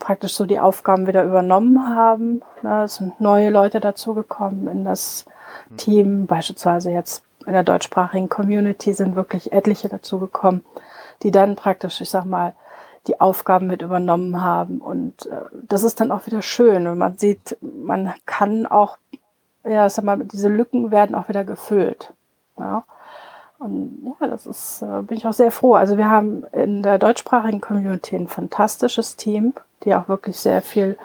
praktisch 0.00 0.34
so 0.34 0.46
die 0.46 0.58
Aufgaben 0.58 1.06
wieder 1.06 1.22
übernommen 1.22 1.94
haben. 1.94 2.42
Ne, 2.62 2.82
es 2.84 2.96
sind 2.96 3.20
neue 3.20 3.50
Leute 3.50 3.78
dazugekommen 3.78 4.66
in 4.66 4.84
das 4.84 5.26
mhm. 5.70 5.76
Team, 5.76 6.26
beispielsweise 6.26 6.90
jetzt 6.90 7.22
in 7.46 7.52
der 7.52 7.62
deutschsprachigen 7.62 8.28
Community 8.28 8.92
sind 8.92 9.16
wirklich 9.16 9.52
etliche 9.52 9.88
dazugekommen, 9.88 10.64
die 11.22 11.30
dann 11.30 11.56
praktisch, 11.56 12.00
ich 12.00 12.10
sag 12.10 12.24
mal, 12.24 12.54
die 13.06 13.20
Aufgaben 13.20 13.66
mit 13.66 13.82
übernommen 13.82 14.42
haben. 14.42 14.78
Und 14.78 15.26
äh, 15.26 15.40
das 15.52 15.82
ist 15.82 16.00
dann 16.00 16.12
auch 16.12 16.26
wieder 16.26 16.42
schön. 16.42 16.86
Und 16.86 16.98
man 16.98 17.16
sieht, 17.16 17.56
man 17.60 18.12
kann 18.26 18.66
auch, 18.66 18.98
ja, 19.64 19.88
sag 19.88 20.04
mal, 20.04 20.18
diese 20.18 20.48
Lücken 20.48 20.90
werden 20.90 21.14
auch 21.14 21.28
wieder 21.28 21.44
gefüllt. 21.44 22.12
Ja. 22.58 22.84
Und 23.58 24.14
ja, 24.20 24.28
das 24.28 24.46
ist, 24.46 24.82
äh, 24.82 25.02
bin 25.02 25.16
ich 25.16 25.26
auch 25.26 25.32
sehr 25.32 25.50
froh. 25.50 25.74
Also 25.74 25.96
wir 25.96 26.10
haben 26.10 26.44
in 26.52 26.82
der 26.82 26.98
deutschsprachigen 26.98 27.60
Community 27.60 28.14
ein 28.14 28.28
fantastisches 28.28 29.16
Team, 29.16 29.54
die 29.84 29.94
auch 29.94 30.08
wirklich 30.08 30.38
sehr 30.38 30.62
viel 30.62 30.98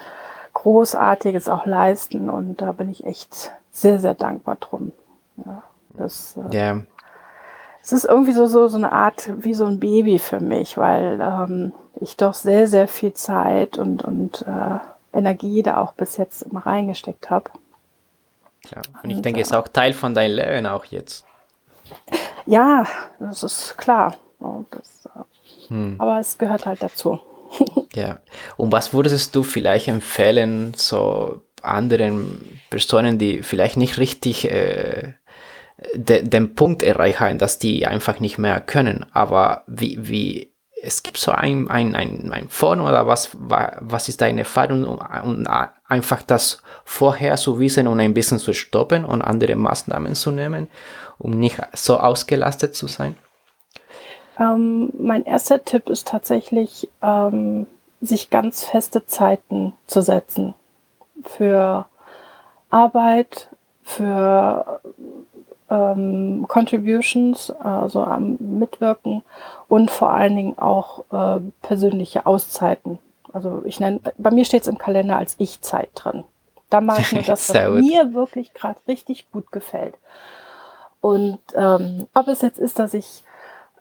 Großartiges 0.54 1.48
auch 1.48 1.66
leisten. 1.66 2.30
Und 2.30 2.62
da 2.62 2.74
bin 2.74 2.90
ich 2.90 3.06
echt 3.06 3.52
sehr, 3.72 4.00
sehr 4.00 4.14
dankbar 4.14 4.58
drum. 4.60 4.92
Ja, 5.38 5.64
das, 5.94 6.38
äh, 6.38 6.56
yeah. 6.56 6.84
Es 7.82 7.92
ist 7.92 8.06
irgendwie 8.06 8.32
so, 8.32 8.48
so, 8.48 8.70
so 8.70 8.78
eine 8.78 8.94
Art 8.94 9.30
wie 9.44 9.54
so 9.54 9.66
ein 9.66 9.80
Baby 9.80 10.18
für 10.18 10.40
mich, 10.40 10.78
weil 10.78 11.20
ähm, 11.22 11.74
ich 12.00 12.16
doch 12.16 12.34
sehr, 12.34 12.68
sehr 12.68 12.88
viel 12.88 13.14
Zeit 13.14 13.78
und, 13.78 14.04
und 14.04 14.46
äh, 14.48 14.80
Energie 15.18 15.64
da 15.64 15.78
auch 15.78 15.94
bis 15.94 16.18
jetzt 16.18 16.44
immer 16.44 16.66
reingesteckt 16.66 17.30
habe. 17.30 17.52
Klar. 18.66 18.84
Und 19.04 19.10
ich 19.10 19.18
und, 19.18 19.26
denke, 19.26 19.42
es 19.42 19.48
ist 19.48 19.56
auch 19.56 19.68
Teil 19.68 19.94
von 19.94 20.14
deinem 20.14 20.38
Leben 20.38 20.66
auch 20.66 20.86
jetzt. 20.86 21.26
Ja, 22.46 22.86
das 23.20 23.44
ist 23.44 23.78
klar. 23.78 24.16
Das, 24.72 25.06
äh, 25.16 25.70
hm. 25.70 25.96
Aber 26.00 26.20
es 26.20 26.38
gehört 26.38 26.66
halt 26.66 26.82
dazu. 26.82 27.20
ja. 27.94 28.20
Und 28.58 28.72
was 28.72 28.94
würdest 28.94 29.36
du 29.36 29.44
vielleicht 29.44 29.88
empfehlen, 29.88 30.74
so 30.76 31.42
anderen 31.62 32.60
Personen, 32.70 33.18
die 33.18 33.44
vielleicht 33.44 33.78
nicht 33.78 33.98
richtig 33.98 34.50
äh, 34.50 35.14
de, 35.96 36.24
den 36.24 36.56
Punkt 36.56 36.84
erreichen, 36.84 37.38
dass 37.38 37.60
die 37.60 37.86
einfach 37.86 38.20
nicht 38.20 38.38
mehr 38.38 38.62
können, 38.62 39.06
aber 39.12 39.64
wie, 39.68 39.98
wie 40.08 40.54
es 40.84 41.02
gibt 41.02 41.18
so 41.18 41.32
ein, 41.32 41.70
ein, 41.70 41.96
ein, 41.96 42.32
ein 42.34 42.50
Form 42.50 42.82
oder 42.82 43.08
was, 43.08 43.30
was 43.34 44.10
ist 44.10 44.20
deine 44.20 44.42
Erfahrung, 44.42 44.84
um 44.84 45.00
einfach 45.88 46.22
das 46.24 46.62
vorher 46.84 47.38
zu 47.38 47.58
wissen 47.58 47.88
und 47.88 48.02
ein 48.02 48.14
bisschen 48.14 48.38
zu 48.38 48.54
stoppen 48.54 49.06
und 49.06 49.22
andere 49.22 49.56
Maßnahmen 49.56 50.14
zu 50.14 50.32
nehmen, 50.32 50.68
um 51.20 51.32
nicht 51.32 51.58
so 51.74 51.98
ausgelastet 51.98 52.76
zu 52.76 52.88
sein? 52.88 53.16
Ähm, 54.38 54.92
mein 55.00 55.24
erster 55.26 55.64
Tipp 55.64 55.90
ist 55.90 56.08
tatsächlich, 56.08 56.90
ähm, 57.02 57.66
sich 58.02 58.30
ganz 58.30 58.66
feste 58.66 59.06
Zeiten 59.06 59.74
zu 59.88 60.02
setzen 60.02 60.54
für 61.24 61.86
Arbeit, 62.70 63.48
für 63.84 64.82
ähm, 65.74 66.46
Contributions, 66.48 67.50
also 67.50 68.04
am 68.04 68.38
Mitwirken 68.40 69.24
und 69.68 69.90
vor 69.90 70.12
allen 70.12 70.36
Dingen 70.36 70.58
auch 70.60 71.06
äh, 71.12 71.42
persönliche 71.62 72.26
Auszeiten. 72.26 73.00
Also 73.32 73.64
ich 73.66 73.80
nenne, 73.80 74.00
bei 74.18 74.30
mir 74.30 74.46
steht 74.46 74.62
es 74.62 74.68
im 74.68 74.78
Kalender 74.78 75.18
als 75.18 75.36
Ich-Zeit 75.40 75.90
drin. 75.96 76.24
Da 76.70 76.80
mache 76.80 77.02
ich 77.02 77.12
nur 77.12 77.24
das, 77.28 77.50
was 77.50 77.82
mir 77.82 78.14
wirklich 78.14 78.54
gerade 78.54 78.80
richtig 78.88 79.32
gut 79.32 79.52
gefällt. 79.52 79.96
Und 81.02 81.40
ähm, 81.56 82.08
ob 82.14 82.28
es 82.28 82.42
jetzt 82.42 82.60
ist, 82.60 82.78
dass 82.78 82.94
ich 82.94 83.24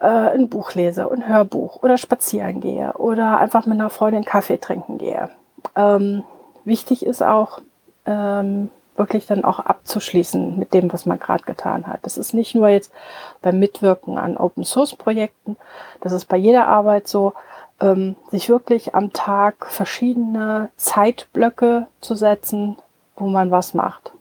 äh, 0.01 0.07
ein 0.07 0.49
Buch 0.49 0.75
lese, 0.75 1.11
ein 1.11 1.29
Hörbuch 1.29 1.83
oder 1.83 1.99
spazieren 1.99 2.61
gehe 2.61 2.95
oder 2.95 3.39
einfach 3.39 3.67
mit 3.67 3.79
einer 3.79 3.91
Freundin 3.91 4.25
Kaffee 4.25 4.59
trinken 4.59 4.99
gehe. 4.99 5.31
Ähm, 5.77 6.25
wichtig 6.65 7.05
ist 7.05 7.23
auch, 7.23 7.61
ähm, 8.07 8.71
wirklich 8.97 9.27
dann 9.27 9.45
auch 9.45 9.59
abzuschließen 9.59 10.59
mit 10.59 10.75
dem, 10.75 10.93
was 10.93 11.07
man 11.07 11.19
gerade 11.19 11.45
getan 11.45 11.87
hat. 11.87 12.01
Das 12.03 12.19
ist 12.19 12.35
nicht 12.35 12.55
nur 12.55 12.69
jetzt 12.69 12.93
beim 13.41 13.59
Mitwirken 13.59 14.19
an 14.19 14.37
Open 14.37 14.65
Source 14.65 14.95
Projekten, 14.95 15.57
das 16.01 16.13
ist 16.13 16.27
bei 16.27 16.37
jeder 16.37 16.67
Arbeit 16.69 17.09
so, 17.09 17.33
ähm, 17.81 18.17
sich 18.31 18.49
wirklich 18.49 18.95
am 18.95 19.13
Tag 19.13 19.67
verschiedene 19.67 20.71
Zeitblöcke 20.77 21.87
zu 22.01 22.15
setzen, 22.15 22.77
wo 23.17 23.27
man 23.27 23.51
was 23.51 23.75
macht. 23.75 24.13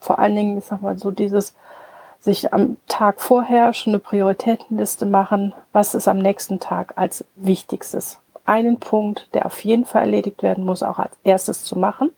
Vor 0.00 0.18
allen 0.18 0.34
Dingen, 0.34 0.58
ich 0.58 0.64
sag 0.64 0.82
mal, 0.82 0.98
so 0.98 1.10
dieses 1.10 1.54
sich 2.20 2.52
am 2.52 2.76
Tag 2.86 3.20
vorher 3.20 3.72
schon 3.72 3.94
eine 3.94 4.00
Prioritätenliste 4.00 5.06
machen, 5.06 5.54
was 5.72 5.94
ist 5.94 6.06
am 6.06 6.18
nächsten 6.18 6.60
Tag 6.60 6.92
als 6.96 7.24
wichtigstes. 7.36 8.18
Einen 8.44 8.78
Punkt, 8.78 9.28
der 9.32 9.46
auf 9.46 9.64
jeden 9.64 9.86
Fall 9.86 10.02
erledigt 10.02 10.42
werden 10.42 10.64
muss, 10.64 10.82
auch 10.82 10.98
als 10.98 11.12
erstes 11.24 11.64
zu 11.64 11.78
machen 11.78 12.10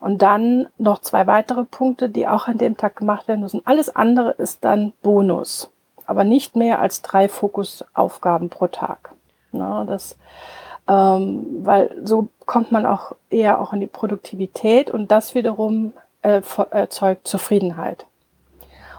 und 0.00 0.22
dann 0.22 0.68
noch 0.78 1.00
zwei 1.00 1.26
weitere 1.26 1.64
Punkte, 1.64 2.08
die 2.08 2.28
auch 2.28 2.48
an 2.48 2.58
dem 2.58 2.76
Tag 2.76 2.96
gemacht 2.96 3.28
werden 3.28 3.40
müssen. 3.40 3.62
Alles 3.64 3.94
andere 3.94 4.30
ist 4.32 4.64
dann 4.64 4.92
Bonus, 5.02 5.70
aber 6.06 6.24
nicht 6.24 6.56
mehr 6.56 6.80
als 6.80 7.02
drei 7.02 7.28
Fokusaufgaben 7.28 8.48
pro 8.48 8.68
Tag. 8.68 9.12
Na, 9.52 9.84
das, 9.84 10.16
ähm, 10.88 11.46
weil 11.62 11.94
so 12.04 12.28
kommt 12.46 12.70
man 12.70 12.86
auch 12.86 13.12
eher 13.30 13.60
auch 13.60 13.72
in 13.72 13.80
die 13.80 13.86
Produktivität 13.86 14.90
und 14.90 15.10
das 15.10 15.34
wiederum 15.34 15.92
äh, 16.22 16.42
erzeugt 16.70 17.26
Zufriedenheit. 17.26 18.06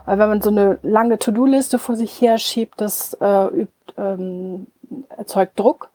Weil 0.05 0.17
wenn 0.17 0.29
man 0.29 0.41
so 0.41 0.49
eine 0.49 0.79
lange 0.81 1.19
To-Do-Liste 1.19 1.77
vor 1.77 1.95
sich 1.95 2.19
her 2.19 2.39
schiebt, 2.39 2.81
das 2.81 3.13
äh, 3.21 3.45
übt, 3.47 3.93
ähm, 3.97 4.67
erzeugt 5.17 5.59
Druck 5.59 5.89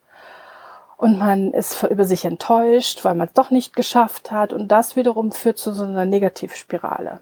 und 0.97 1.19
man 1.19 1.53
ist 1.53 1.83
über 1.83 2.05
sich 2.05 2.25
enttäuscht, 2.25 3.05
weil 3.05 3.15
man 3.15 3.29
es 3.29 3.35
doch 3.35 3.51
nicht 3.51 3.75
geschafft 3.75 4.31
hat 4.31 4.53
und 4.53 4.69
das 4.69 4.97
wiederum 4.97 5.33
führt 5.33 5.59
zu 5.59 5.73
so 5.73 5.85
einer 5.85 6.05
Negativspirale. 6.05 7.21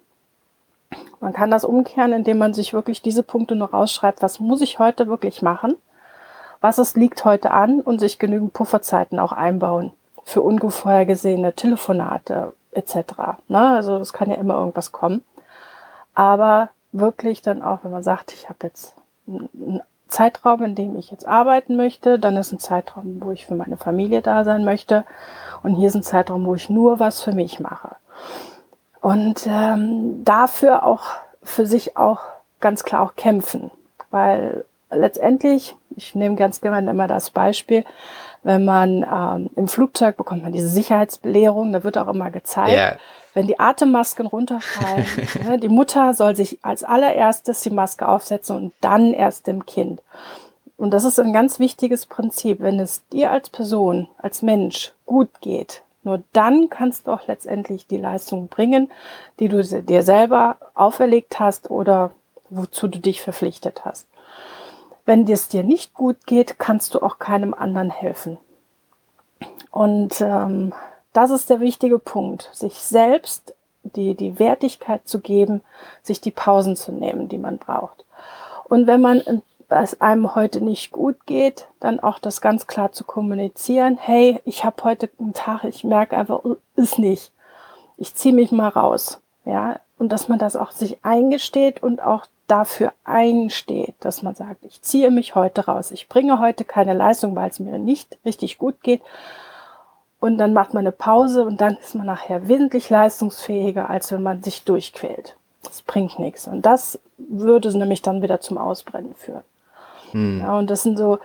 Man 1.20 1.32
kann 1.32 1.50
das 1.50 1.64
umkehren, 1.64 2.12
indem 2.12 2.38
man 2.38 2.52
sich 2.52 2.72
wirklich 2.72 3.00
diese 3.00 3.22
Punkte 3.22 3.54
noch 3.54 3.72
rausschreibt, 3.72 4.22
was 4.22 4.40
muss 4.40 4.60
ich 4.60 4.78
heute 4.78 5.06
wirklich 5.06 5.40
machen, 5.40 5.76
was 6.60 6.78
es 6.78 6.94
liegt 6.96 7.24
heute 7.24 7.50
an 7.50 7.80
und 7.80 7.98
sich 7.98 8.18
genügend 8.18 8.52
Pufferzeiten 8.52 9.18
auch 9.18 9.32
einbauen 9.32 9.92
für 10.24 10.42
unvorhergesehene 10.42 11.54
Telefonate 11.54 12.52
etc. 12.72 12.96
Ne? 13.48 13.74
Also 13.74 13.96
es 13.96 14.12
kann 14.12 14.30
ja 14.30 14.36
immer 14.36 14.54
irgendwas 14.54 14.92
kommen. 14.92 15.24
Aber 16.14 16.70
wirklich 16.92 17.42
dann 17.42 17.62
auch, 17.62 17.80
wenn 17.82 17.90
man 17.90 18.02
sagt, 18.02 18.32
ich 18.32 18.48
habe 18.48 18.58
jetzt 18.64 18.94
einen 19.26 19.80
Zeitraum, 20.12 20.62
in 20.62 20.74
dem 20.74 20.96
ich 20.96 21.10
jetzt 21.10 21.26
arbeiten 21.26 21.76
möchte. 21.76 22.18
Dann 22.18 22.36
ist 22.36 22.52
ein 22.52 22.58
Zeitraum, 22.58 23.20
wo 23.20 23.32
ich 23.32 23.46
für 23.46 23.54
meine 23.54 23.76
Familie 23.76 24.22
da 24.22 24.44
sein 24.44 24.64
möchte. 24.64 25.04
Und 25.62 25.74
hier 25.74 25.88
ist 25.88 25.94
ein 25.94 26.02
Zeitraum, 26.02 26.46
wo 26.46 26.54
ich 26.54 26.70
nur 26.70 27.00
was 27.00 27.22
für 27.22 27.32
mich 27.32 27.58
mache. 27.58 27.96
Und 29.00 29.46
ähm, 29.46 30.24
dafür 30.24 30.84
auch 30.84 31.02
für 31.42 31.66
sich 31.66 31.96
auch 31.96 32.20
ganz 32.60 32.84
klar 32.84 33.02
auch 33.02 33.16
kämpfen. 33.16 33.70
Weil 34.10 34.64
letztendlich, 34.90 35.74
ich 35.96 36.14
nehme 36.14 36.36
ganz 36.36 36.60
gerne 36.60 36.90
immer 36.90 37.08
das 37.08 37.30
Beispiel, 37.30 37.84
wenn 38.42 38.64
man 38.64 39.04
ähm, 39.04 39.50
im 39.56 39.68
Flugzeug 39.68 40.16
bekommt 40.16 40.42
man 40.42 40.52
diese 40.52 40.68
Sicherheitsbelehrung, 40.68 41.72
da 41.72 41.84
wird 41.84 41.98
auch 41.98 42.08
immer 42.08 42.30
gezeigt, 42.30 42.72
yeah 42.72 42.96
wenn 43.34 43.46
die 43.46 43.58
Atemmasken 43.58 44.26
runterfallen, 44.26 45.06
ne, 45.46 45.58
die 45.58 45.68
Mutter 45.68 46.14
soll 46.14 46.36
sich 46.36 46.58
als 46.62 46.84
allererstes 46.84 47.60
die 47.62 47.70
Maske 47.70 48.06
aufsetzen 48.06 48.56
und 48.56 48.72
dann 48.80 49.12
erst 49.12 49.46
dem 49.46 49.66
Kind. 49.66 50.02
Und 50.76 50.90
das 50.90 51.04
ist 51.04 51.20
ein 51.20 51.32
ganz 51.32 51.58
wichtiges 51.58 52.06
Prinzip. 52.06 52.60
Wenn 52.60 52.80
es 52.80 53.06
dir 53.08 53.30
als 53.30 53.50
Person, 53.50 54.08
als 54.18 54.42
Mensch 54.42 54.92
gut 55.06 55.28
geht, 55.40 55.82
nur 56.02 56.22
dann 56.32 56.68
kannst 56.70 57.06
du 57.06 57.12
auch 57.12 57.26
letztendlich 57.28 57.86
die 57.86 57.98
Leistung 57.98 58.48
bringen, 58.48 58.90
die 59.38 59.48
du 59.48 59.62
dir 59.62 60.02
selber 60.02 60.56
auferlegt 60.74 61.38
hast 61.38 61.70
oder 61.70 62.10
wozu 62.50 62.88
du 62.88 62.98
dich 62.98 63.22
verpflichtet 63.22 63.84
hast. 63.84 64.06
Wenn 65.04 65.28
es 65.28 65.48
dir 65.48 65.64
nicht 65.64 65.94
gut 65.94 66.26
geht, 66.26 66.58
kannst 66.58 66.94
du 66.94 67.02
auch 67.02 67.18
keinem 67.18 67.54
anderen 67.54 67.90
helfen. 67.90 68.38
Und 69.70 70.20
ähm, 70.20 70.72
das 71.12 71.30
ist 71.30 71.50
der 71.50 71.60
wichtige 71.60 71.98
Punkt, 71.98 72.50
sich 72.52 72.74
selbst 72.74 73.54
die, 73.82 74.14
die 74.14 74.38
Wertigkeit 74.38 75.06
zu 75.08 75.20
geben, 75.20 75.62
sich 76.02 76.20
die 76.20 76.30
Pausen 76.30 76.76
zu 76.76 76.92
nehmen, 76.92 77.28
die 77.28 77.38
man 77.38 77.58
braucht. 77.58 78.04
Und 78.64 78.86
wenn 78.86 79.00
man 79.00 79.42
es 79.68 80.00
einem 80.00 80.34
heute 80.34 80.60
nicht 80.60 80.92
gut 80.92 81.26
geht, 81.26 81.66
dann 81.80 82.00
auch 82.00 82.18
das 82.18 82.40
ganz 82.40 82.66
klar 82.66 82.92
zu 82.92 83.04
kommunizieren. 83.04 83.98
Hey, 84.00 84.40
ich 84.44 84.64
habe 84.64 84.84
heute 84.84 85.10
einen 85.18 85.32
Tag, 85.32 85.64
ich 85.64 85.82
merke 85.84 86.16
einfach, 86.16 86.40
ist 86.76 86.98
nicht. 86.98 87.32
Ich 87.96 88.14
ziehe 88.14 88.34
mich 88.34 88.52
mal 88.52 88.68
raus. 88.68 89.20
Ja, 89.44 89.80
und 89.98 90.10
dass 90.10 90.28
man 90.28 90.38
das 90.38 90.54
auch 90.56 90.70
sich 90.70 91.04
eingesteht 91.04 91.82
und 91.82 92.00
auch 92.00 92.26
dafür 92.52 92.92
einsteht, 93.04 93.94
dass 94.00 94.22
man 94.22 94.34
sagt, 94.34 94.62
ich 94.66 94.82
ziehe 94.82 95.10
mich 95.10 95.34
heute 95.34 95.64
raus. 95.64 95.90
Ich 95.90 96.10
bringe 96.10 96.38
heute 96.38 96.66
keine 96.66 96.92
Leistung, 96.92 97.34
weil 97.34 97.48
es 97.48 97.60
mir 97.60 97.78
nicht 97.78 98.18
richtig 98.26 98.58
gut 98.58 98.82
geht. 98.82 99.00
Und 100.20 100.36
dann 100.36 100.52
macht 100.52 100.74
man 100.74 100.82
eine 100.82 100.92
Pause 100.92 101.44
und 101.44 101.62
dann 101.62 101.78
ist 101.78 101.94
man 101.94 102.04
nachher 102.04 102.48
wesentlich 102.48 102.90
leistungsfähiger, 102.90 103.88
als 103.88 104.12
wenn 104.12 104.22
man 104.22 104.42
sich 104.42 104.64
durchquält. 104.64 105.34
Das 105.62 105.80
bringt 105.80 106.18
nichts. 106.18 106.46
Und 106.46 106.66
das 106.66 107.00
würde 107.16 107.76
nämlich 107.76 108.02
dann 108.02 108.20
wieder 108.20 108.42
zum 108.42 108.58
Ausbrennen 108.58 109.14
führen. 109.14 109.44
Hm. 110.10 110.40
Ja, 110.40 110.58
und 110.58 110.68
das 110.68 110.82
sind 110.82 110.98
so 110.98 111.20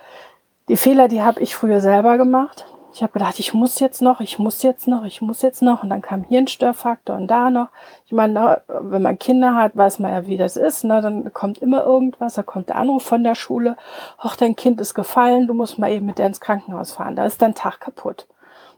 die 0.70 0.78
Fehler, 0.78 1.10
die 1.10 1.22
habe 1.22 1.42
ich 1.42 1.56
früher 1.56 1.82
selber 1.82 2.18
gemacht. 2.18 2.66
Ich 2.98 3.04
habe 3.04 3.14
gedacht, 3.14 3.38
ich 3.38 3.54
muss 3.54 3.80
jetzt 3.80 4.02
noch, 4.02 4.22
ich 4.22 4.40
muss 4.40 4.64
jetzt 4.64 4.88
noch, 4.88 5.04
ich 5.06 5.22
muss 5.22 5.44
jetzt 5.44 5.62
noch. 5.62 5.84
Und 5.84 5.92
dann 5.92 6.02
kam 6.02 6.24
hier 6.24 6.40
ein 6.40 6.48
Störfaktor 6.48 7.16
und 7.16 7.28
da 7.28 7.52
noch. 7.52 7.68
Ich 8.08 8.12
meine, 8.12 8.64
wenn 8.68 9.04
man 9.04 9.20
Kinder 9.20 9.54
hat, 9.54 9.78
weiß 9.78 10.00
man 10.00 10.12
ja, 10.12 10.26
wie 10.26 10.36
das 10.36 10.58
ist. 10.58 10.84
Ne? 10.84 11.00
Dann 11.00 11.32
kommt 11.32 11.60
immer 11.60 11.84
irgendwas, 11.84 12.34
da 12.34 12.42
kommt 12.42 12.70
der 12.70 12.78
Anruf 12.78 13.04
von 13.04 13.24
der 13.24 13.36
Schule. 13.36 13.78
Ach, 14.18 14.36
dein 14.36 14.56
Kind 14.56 14.82
ist 14.82 14.96
gefallen, 14.96 15.46
du 15.46 15.54
musst 15.54 15.78
mal 15.78 15.92
eben 15.92 16.08
mit 16.08 16.18
der 16.18 16.26
ins 16.26 16.42
Krankenhaus 16.42 16.92
fahren. 16.92 17.16
Da 17.16 17.28
ist 17.28 17.40
dein 17.40 17.54
Tag 17.54 17.82
kaputt. 17.82 18.26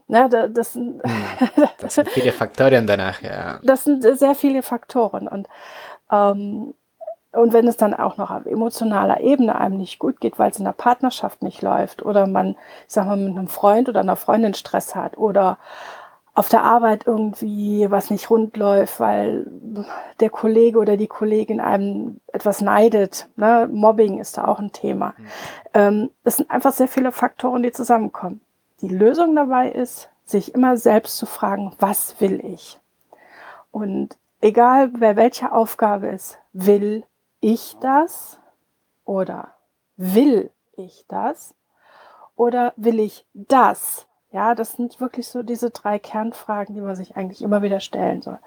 Ne, 0.06 0.28
das, 0.28 0.74
sind, 0.74 1.02
hm, 1.02 1.68
das 1.78 1.94
sind 1.94 2.10
viele 2.10 2.32
Faktoren 2.32 2.86
danach, 2.86 3.22
ja. 3.22 3.58
Das 3.62 3.84
sind 3.84 4.02
sehr 4.02 4.34
viele 4.34 4.62
Faktoren. 4.62 5.28
Und, 5.28 5.48
ähm, 6.12 6.74
und 7.32 7.52
wenn 7.52 7.68
es 7.68 7.76
dann 7.76 7.94
auch 7.94 8.16
noch 8.16 8.30
auf 8.30 8.46
emotionaler 8.46 9.20
Ebene 9.20 9.56
einem 9.56 9.76
nicht 9.76 9.98
gut 9.98 10.20
geht, 10.20 10.38
weil 10.38 10.50
es 10.50 10.58
in 10.58 10.64
der 10.64 10.72
Partnerschaft 10.72 11.42
nicht 11.42 11.62
läuft 11.62 12.04
oder 12.04 12.26
man, 12.26 12.56
ich 12.86 12.94
sag 12.94 13.06
mal, 13.06 13.16
mit 13.16 13.36
einem 13.36 13.48
Freund 13.48 13.88
oder 13.88 14.00
einer 14.00 14.16
Freundin 14.16 14.54
Stress 14.54 14.94
hat 14.96 15.16
oder 15.16 15.58
auf 16.34 16.48
der 16.48 16.62
Arbeit 16.62 17.06
irgendwie 17.06 17.90
was 17.90 18.10
nicht 18.10 18.30
rund 18.30 18.56
läuft, 18.56 18.98
weil 18.98 19.46
der 20.20 20.30
Kollege 20.30 20.78
oder 20.78 20.96
die 20.96 21.06
Kollegin 21.06 21.60
einem 21.60 22.20
etwas 22.28 22.60
neidet. 22.60 23.28
Ne? 23.36 23.68
Mobbing 23.70 24.18
ist 24.18 24.38
da 24.38 24.46
auch 24.46 24.58
ein 24.58 24.72
Thema. 24.72 25.14
Mhm. 25.16 25.24
Ähm, 25.74 26.10
das 26.24 26.36
sind 26.36 26.50
einfach 26.50 26.72
sehr 26.72 26.88
viele 26.88 27.12
Faktoren, 27.12 27.62
die 27.62 27.72
zusammenkommen. 27.72 28.40
Die 28.80 28.88
Lösung 28.88 29.36
dabei 29.36 29.70
ist, 29.70 30.08
sich 30.24 30.54
immer 30.54 30.76
selbst 30.76 31.16
zu 31.18 31.26
fragen, 31.26 31.74
was 31.78 32.20
will 32.20 32.40
ich? 32.44 32.78
Und 33.70 34.16
egal 34.40 34.90
wer 34.94 35.16
welche 35.16 35.52
Aufgabe 35.52 36.08
ist, 36.08 36.38
will 36.52 37.04
ich 37.40 37.76
das 37.80 38.38
oder 39.04 39.54
will 39.96 40.50
ich 40.76 41.04
das 41.08 41.54
oder 42.36 42.72
will 42.76 43.00
ich 43.00 43.26
das? 43.34 44.06
Ja, 44.32 44.54
das 44.54 44.72
sind 44.72 45.00
wirklich 45.00 45.28
so 45.28 45.42
diese 45.42 45.70
drei 45.70 45.98
Kernfragen, 45.98 46.74
die 46.74 46.80
man 46.80 46.96
sich 46.96 47.16
eigentlich 47.16 47.42
immer 47.42 47.62
wieder 47.62 47.80
stellen 47.80 48.22
soll. 48.22 48.38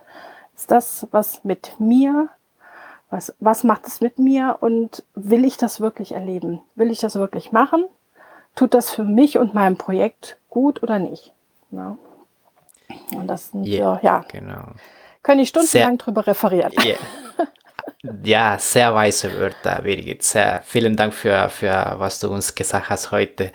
Ist 0.55 0.71
das 0.71 1.07
was 1.11 1.43
mit 1.43 1.79
mir? 1.79 2.29
Was, 3.09 3.35
was 3.39 3.63
macht 3.63 3.87
es 3.87 4.01
mit 4.01 4.17
mir? 4.17 4.57
Und 4.61 5.03
will 5.13 5.45
ich 5.45 5.57
das 5.57 5.81
wirklich 5.81 6.13
erleben? 6.13 6.61
Will 6.75 6.89
ich 6.89 6.99
das 6.99 7.15
wirklich 7.15 7.51
machen? 7.51 7.85
tut 8.55 8.73
das 8.73 8.91
für 8.91 9.03
mich 9.03 9.37
und 9.37 9.53
mein 9.53 9.77
Projekt 9.77 10.37
gut 10.49 10.83
oder 10.83 10.99
nicht? 10.99 11.33
Ja. 11.71 11.97
Und 13.15 13.27
das 13.27 13.49
sind 13.49 13.65
yeah, 13.65 13.99
so, 13.99 14.05
ja, 14.05 14.25
genau. 14.27 14.65
Können 15.23 15.39
ich 15.39 15.49
stundenlang 15.49 15.97
drüber 15.97 16.27
referieren. 16.27 16.73
Yeah. 16.83 16.97
Ja, 18.23 18.57
sehr 18.59 18.93
weise 18.93 19.39
Wörter, 19.39 19.81
Birgit. 19.81 20.23
Sehr, 20.23 20.61
vielen 20.65 20.97
Dank 20.97 21.13
für, 21.13 21.47
für 21.47 21.95
was 21.97 22.19
du 22.19 22.29
uns 22.29 22.53
gesagt 22.53 22.89
hast 22.89 23.11
heute. 23.11 23.53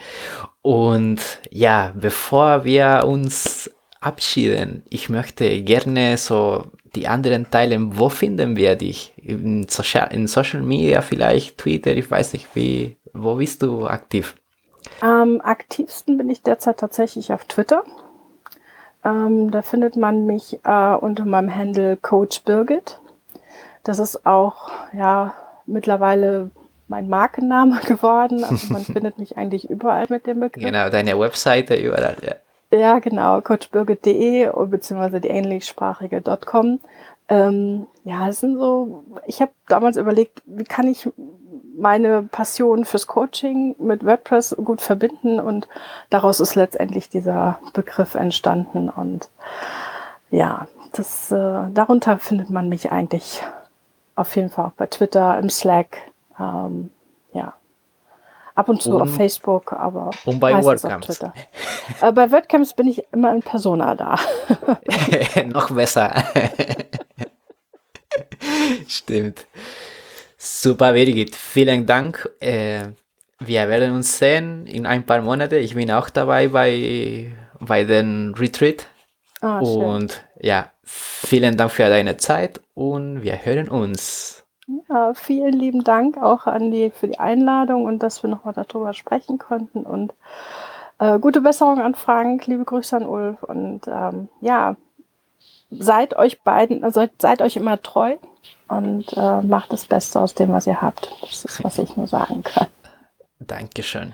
Und 0.62 1.20
ja, 1.51 1.92
bevor 1.94 2.64
wir 2.64 3.05
uns 3.07 3.70
abschieden, 4.01 4.84
ich 4.88 5.11
möchte 5.11 5.62
gerne 5.62 6.16
so 6.16 6.64
die 6.94 7.09
anderen 7.09 7.51
teilen. 7.51 7.99
Wo 7.99 8.09
finden 8.09 8.57
wir 8.57 8.76
dich? 8.76 9.12
In 9.18 9.68
Social, 9.68 10.12
in 10.12 10.26
Social 10.26 10.62
Media 10.62 11.03
vielleicht, 11.03 11.59
Twitter, 11.59 11.94
ich 11.94 12.11
weiß 12.11 12.32
nicht, 12.32 12.49
wie, 12.55 12.96
wo 13.12 13.34
bist 13.34 13.62
du 13.62 13.86
aktiv? 13.86 14.34
Am 15.01 15.42
aktivsten 15.42 16.16
bin 16.16 16.30
ich 16.30 16.42
derzeit 16.42 16.78
tatsächlich 16.78 17.34
auf 17.34 17.44
Twitter. 17.44 17.84
Ähm, 19.05 19.51
da 19.51 19.61
findet 19.61 19.96
man 19.96 20.24
mich 20.24 20.59
äh, 20.64 20.94
unter 20.94 21.26
meinem 21.26 21.55
Handle 21.55 21.99
Coach 21.99 22.42
Birgit. 22.44 22.99
Das 23.89 23.99
ist 23.99 24.26
auch 24.26 24.70
ja 24.93 25.32
mittlerweile 25.66 26.51
mein 26.89 27.09
Markenname 27.09 27.80
geworden. 27.86 28.45
Also 28.45 28.72
man 28.72 28.82
findet 28.84 29.18
mich 29.18 29.36
eigentlich 29.36 29.68
überall 29.70 30.07
mit 30.09 30.26
dem 30.26 30.41
Begriff. 30.41 30.62
Genau, 30.62 30.91
deine 30.91 31.18
Webseite 31.18 31.74
überall. 31.76 32.16
Ja. 32.22 32.34
Ja, 32.70 32.99
genau, 32.99 33.41
coachbirgit.de 33.41 34.51
beziehungsweise 34.66 35.22
die 35.22 35.30
englischsprachige.com. 35.30 36.80
Ähm, 37.30 37.86
ja, 38.05 38.28
es 38.28 38.41
sind 38.41 38.59
so, 38.59 39.05
ich 39.26 39.41
habe 39.41 39.53
damals 39.68 39.97
überlegt, 39.97 40.43
wie 40.45 40.64
kann 40.64 40.86
ich 40.86 41.09
meine 41.78 42.24
Passion 42.24 42.84
fürs 42.84 43.07
Coaching 43.07 43.74
mit 43.78 44.05
WordPress 44.05 44.55
gut 44.62 44.82
verbinden 44.82 45.41
und 45.41 45.66
daraus 46.11 46.41
ist 46.41 46.57
letztendlich 46.57 47.09
dieser 47.09 47.59
Begriff 47.72 48.14
entstanden 48.14 48.91
und 48.91 49.30
ja, 50.30 50.66
das, 50.93 51.30
äh, 51.32 51.70
darunter 51.72 52.18
findet 52.18 52.51
man 52.51 52.68
mich 52.68 52.93
eigentlich 52.93 53.43
auf 54.19 54.35
jeden 54.37 54.51
Fall 54.51 54.66
auch 54.66 54.73
bei 54.73 54.87
Twitter, 54.87 55.39
im 55.39 55.49
Slack, 55.49 55.99
ähm, 56.39 56.91
ja. 57.33 57.55
Ab 58.55 58.69
und 58.69 58.83
zu 58.83 58.97
und, 58.97 59.03
auf 59.03 59.14
Facebook, 59.14 59.73
aber 59.73 60.11
und 60.25 60.41
bei 60.41 60.53
WordCamps. 60.62 61.21
Äh, 62.01 62.12
bei 62.12 62.31
WordCamps 62.31 62.75
bin 62.75 62.89
ich 62.89 63.05
immer 63.12 63.33
in 63.33 63.41
Persona 63.41 63.95
da. 63.95 64.16
Noch 65.47 65.71
besser. 65.71 66.25
Stimmt. 68.89 69.47
Super, 70.37 70.93
Birgit. 70.93 71.37
Vielen 71.37 71.87
Dank. 71.87 72.29
Äh, 72.41 72.89
wir 73.39 73.69
werden 73.69 73.95
uns 73.95 74.19
sehen 74.19 74.66
in 74.66 74.87
ein 74.87 75.07
paar 75.07 75.23
Monaten. 75.23 75.62
Ich 75.62 75.77
bin 75.77 75.93
auch 75.93 76.11
dabei 76.11 76.49
bei, 76.49 77.33
bei 77.61 77.85
den 77.85 78.35
Retreat. 78.37 78.89
Oh, 79.41 79.85
und 79.95 80.25
ja, 80.41 80.73
vielen 80.89 81.57
Dank 81.57 81.72
für 81.72 81.89
deine 81.89 82.16
Zeit 82.16 82.61
und 82.74 83.22
wir 83.22 83.45
hören 83.45 83.68
uns. 83.68 84.45
Ja, 84.89 85.14
vielen 85.14 85.53
lieben 85.53 85.84
Dank 85.84 86.18
auch 86.18 86.47
an 86.47 86.70
die 86.70 86.91
für 86.91 87.09
die 87.09 87.18
Einladung 87.18 87.84
und 87.84 88.03
dass 88.03 88.22
wir 88.22 88.30
nochmal 88.30 88.55
darüber 88.55 88.93
sprechen 88.93 89.39
konnten. 89.39 89.82
Und 89.84 90.12
äh, 90.99 91.18
gute 91.18 91.41
Besserung 91.41 91.80
an 91.80 91.95
Frank, 91.95 92.47
liebe 92.47 92.64
Grüße 92.64 92.97
an 92.97 93.07
Ulf 93.07 93.43
und 93.43 93.82
ähm, 93.86 94.28
ja, 94.41 94.76
seid 95.70 96.14
euch 96.16 96.43
beiden, 96.43 96.84
also 96.84 97.07
seid 97.18 97.43
euch 97.43 97.57
immer 97.57 97.80
treu 97.80 98.16
und 98.68 99.12
äh, 99.16 99.43
macht 99.43 99.72
das 99.72 99.86
Beste 99.86 100.20
aus 100.20 100.34
dem, 100.34 100.53
was 100.53 100.66
ihr 100.66 100.80
habt. 100.80 101.11
Das 101.22 101.45
ist, 101.45 101.64
was 101.64 101.78
ich 101.78 101.97
nur 101.97 102.07
sagen 102.07 102.43
kann. 102.43 102.66
Dankeschön. 103.41 104.12